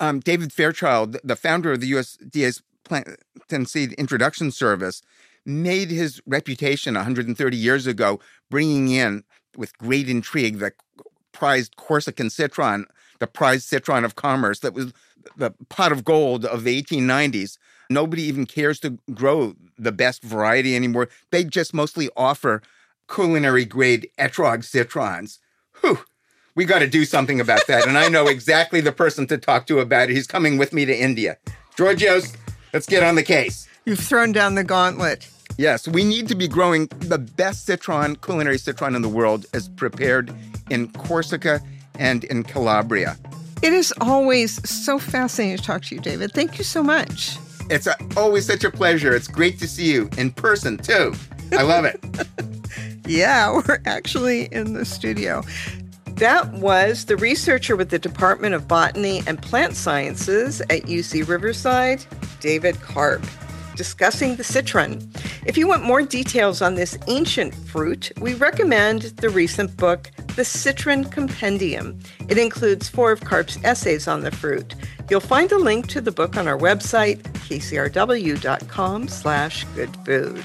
um, 0.00 0.20
David 0.20 0.52
Fairchild, 0.52 1.16
the 1.24 1.36
founder 1.36 1.72
of 1.72 1.80
the 1.80 1.92
USDA's 1.92 2.62
Plant 2.84 3.08
and 3.50 3.68
Seed 3.68 3.92
Introduction 3.94 4.50
Service, 4.50 5.00
made 5.46 5.90
his 5.90 6.20
reputation 6.26 6.94
130 6.94 7.56
years 7.56 7.86
ago, 7.86 8.20
bringing 8.50 8.88
in 8.88 9.24
with 9.56 9.78
great 9.78 10.08
intrigue 10.08 10.58
the 10.58 10.72
prized 11.32 11.76
Corsican 11.76 12.30
citron, 12.30 12.86
the 13.20 13.26
prized 13.26 13.64
citron 13.64 14.04
of 14.04 14.16
commerce 14.16 14.60
that 14.60 14.74
was 14.74 14.92
the 15.36 15.52
pot 15.68 15.92
of 15.92 16.04
gold 16.04 16.44
of 16.44 16.64
the 16.64 16.82
1890s. 16.82 17.58
Nobody 17.90 18.22
even 18.22 18.46
cares 18.46 18.80
to 18.80 18.98
grow 19.12 19.54
the 19.78 19.92
best 19.92 20.22
variety 20.22 20.74
anymore. 20.74 21.08
They 21.30 21.44
just 21.44 21.74
mostly 21.74 22.08
offer 22.16 22.62
culinary 23.12 23.64
grade 23.64 24.08
etrog 24.18 24.64
citrons. 24.64 25.38
Whew. 25.80 26.00
We 26.54 26.64
got 26.64 26.78
to 26.78 26.86
do 26.86 27.04
something 27.04 27.40
about 27.40 27.66
that. 27.66 27.86
and 27.86 27.98
I 27.98 28.08
know 28.08 28.28
exactly 28.28 28.80
the 28.80 28.92
person 28.92 29.26
to 29.26 29.38
talk 29.38 29.66
to 29.66 29.80
about 29.80 30.08
it. 30.08 30.14
He's 30.14 30.26
coming 30.26 30.56
with 30.56 30.72
me 30.72 30.84
to 30.84 30.96
India. 30.96 31.36
Georgios, 31.76 32.32
let's 32.72 32.86
get 32.86 33.02
on 33.02 33.16
the 33.16 33.22
case. 33.22 33.68
You've 33.84 33.98
thrown 33.98 34.32
down 34.32 34.54
the 34.54 34.64
gauntlet. 34.64 35.28
Yes, 35.58 35.86
we 35.86 36.04
need 36.04 36.28
to 36.28 36.34
be 36.34 36.48
growing 36.48 36.86
the 36.98 37.18
best 37.18 37.66
citron, 37.66 38.16
culinary 38.16 38.58
citron 38.58 38.94
in 38.94 39.02
the 39.02 39.08
world, 39.08 39.46
as 39.52 39.68
prepared 39.68 40.32
in 40.70 40.90
Corsica 40.92 41.60
and 41.96 42.24
in 42.24 42.42
Calabria. 42.42 43.16
It 43.64 43.72
is 43.72 43.94
always 44.02 44.68
so 44.68 44.98
fascinating 44.98 45.56
to 45.56 45.62
talk 45.62 45.84
to 45.84 45.94
you, 45.94 46.00
David. 46.02 46.32
Thank 46.32 46.58
you 46.58 46.64
so 46.64 46.82
much. 46.82 47.38
It's 47.70 47.86
a, 47.86 47.96
always 48.14 48.44
such 48.44 48.62
a 48.62 48.70
pleasure. 48.70 49.16
It's 49.16 49.26
great 49.26 49.58
to 49.60 49.66
see 49.66 49.90
you 49.90 50.10
in 50.18 50.32
person, 50.32 50.76
too. 50.76 51.14
I 51.50 51.62
love 51.62 51.86
it. 51.86 51.98
yeah, 53.06 53.50
we're 53.50 53.80
actually 53.86 54.52
in 54.52 54.74
the 54.74 54.84
studio. 54.84 55.42
That 56.16 56.52
was 56.52 57.06
the 57.06 57.16
researcher 57.16 57.74
with 57.74 57.88
the 57.88 57.98
Department 57.98 58.54
of 58.54 58.68
Botany 58.68 59.22
and 59.26 59.40
Plant 59.40 59.76
Sciences 59.76 60.60
at 60.60 60.82
UC 60.82 61.26
Riverside, 61.26 62.04
David 62.40 62.78
Karp 62.82 63.24
discussing 63.76 64.36
the 64.36 64.44
citron. 64.44 65.10
If 65.46 65.56
you 65.56 65.66
want 65.66 65.84
more 65.84 66.02
details 66.02 66.62
on 66.62 66.74
this 66.74 66.98
ancient 67.06 67.54
fruit, 67.54 68.12
we 68.20 68.34
recommend 68.34 69.02
the 69.02 69.30
recent 69.30 69.76
book, 69.76 70.10
The 70.36 70.44
Citron 70.44 71.04
Compendium. 71.04 71.98
It 72.28 72.38
includes 72.38 72.88
four 72.88 73.12
of 73.12 73.20
Karp's 73.20 73.58
essays 73.64 74.08
on 74.08 74.22
the 74.22 74.30
fruit. 74.30 74.74
You'll 75.10 75.20
find 75.20 75.50
a 75.52 75.58
link 75.58 75.86
to 75.88 76.00
the 76.00 76.12
book 76.12 76.36
on 76.36 76.48
our 76.48 76.58
website, 76.58 77.22
kcrw.com 77.48 79.08
slash 79.08 79.64
goodfood. 79.74 80.44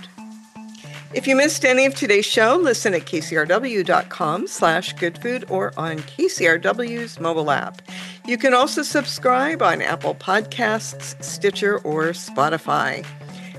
If 1.12 1.26
you 1.26 1.36
missed 1.36 1.66
any 1.66 1.88
of 1.88 1.96
today's 1.96 2.28
show, 2.28 2.56
listen 2.56 2.94
at 2.94 3.02
kcrw.com 3.02 4.46
slash 4.46 4.94
goodfood 4.94 5.44
or 5.50 5.74
on 5.76 5.98
KCRW's 5.98 7.20
mobile 7.20 7.50
app. 7.50 7.82
You 8.28 8.38
can 8.38 8.54
also 8.54 8.84
subscribe 8.84 9.64
on 9.64 9.82
Apple 9.82 10.14
Podcasts, 10.14 11.22
Stitcher, 11.24 11.80
or 11.80 12.10
Spotify. 12.10 13.04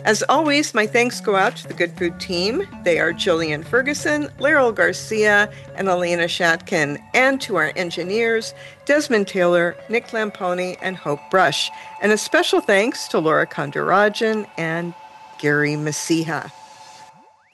As 0.05 0.23
always, 0.31 0.73
my 0.73 0.87
thanks 0.87 1.21
go 1.21 1.37
out 1.37 1.57
to 1.57 1.69
the 1.69 1.75
Good 1.75 1.93
Food 1.99 2.19
team. 2.19 2.67
They 2.85 2.99
are 2.99 3.13
Jillian 3.13 3.63
Ferguson, 3.63 4.29
Laryl 4.39 4.75
Garcia, 4.75 5.53
and 5.75 5.89
Elena 5.89 6.25
Shatkin, 6.25 6.99
and 7.13 7.39
to 7.43 7.57
our 7.57 7.71
engineers, 7.77 8.55
Desmond 8.87 9.29
Taylor, 9.29 9.77
Nick 9.91 10.09
Lamponi, 10.09 10.79
and 10.81 10.97
Hope 10.97 11.21
Brush. 11.31 11.71
And 12.01 12.13
a 12.13 12.19
special 12.19 12.61
thanks 12.61 13.09
to 13.09 13.19
Laura 13.19 13.47
Kondarajan 13.47 14.49
and 14.57 14.95
Gary 15.39 15.75
Masiha. 15.75 16.51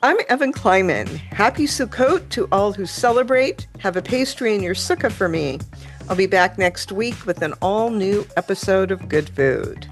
I'm 0.03 0.19
Evan 0.29 0.53
Kleiman. 0.53 1.09
Happy 1.17 1.67
Sukkot 1.67 2.29
to 2.29 2.47
all 2.53 2.73
who 2.73 2.87
celebrate. 2.87 3.67
Have 3.81 3.97
a 3.97 4.03
pastry 4.03 4.55
in 4.55 4.63
your 4.63 4.75
sukkah 4.75 5.11
for 5.11 5.29
me. 5.29 5.59
I'll 6.09 6.15
be 6.15 6.27
back 6.27 6.59
next 6.59 6.93
week 6.93 7.27
with 7.27 7.43
an 7.43 7.55
all 7.61 7.91
new 7.91 8.25
episode 8.37 8.93
of 8.93 9.09
Good 9.09 9.29
Food. 9.31 9.89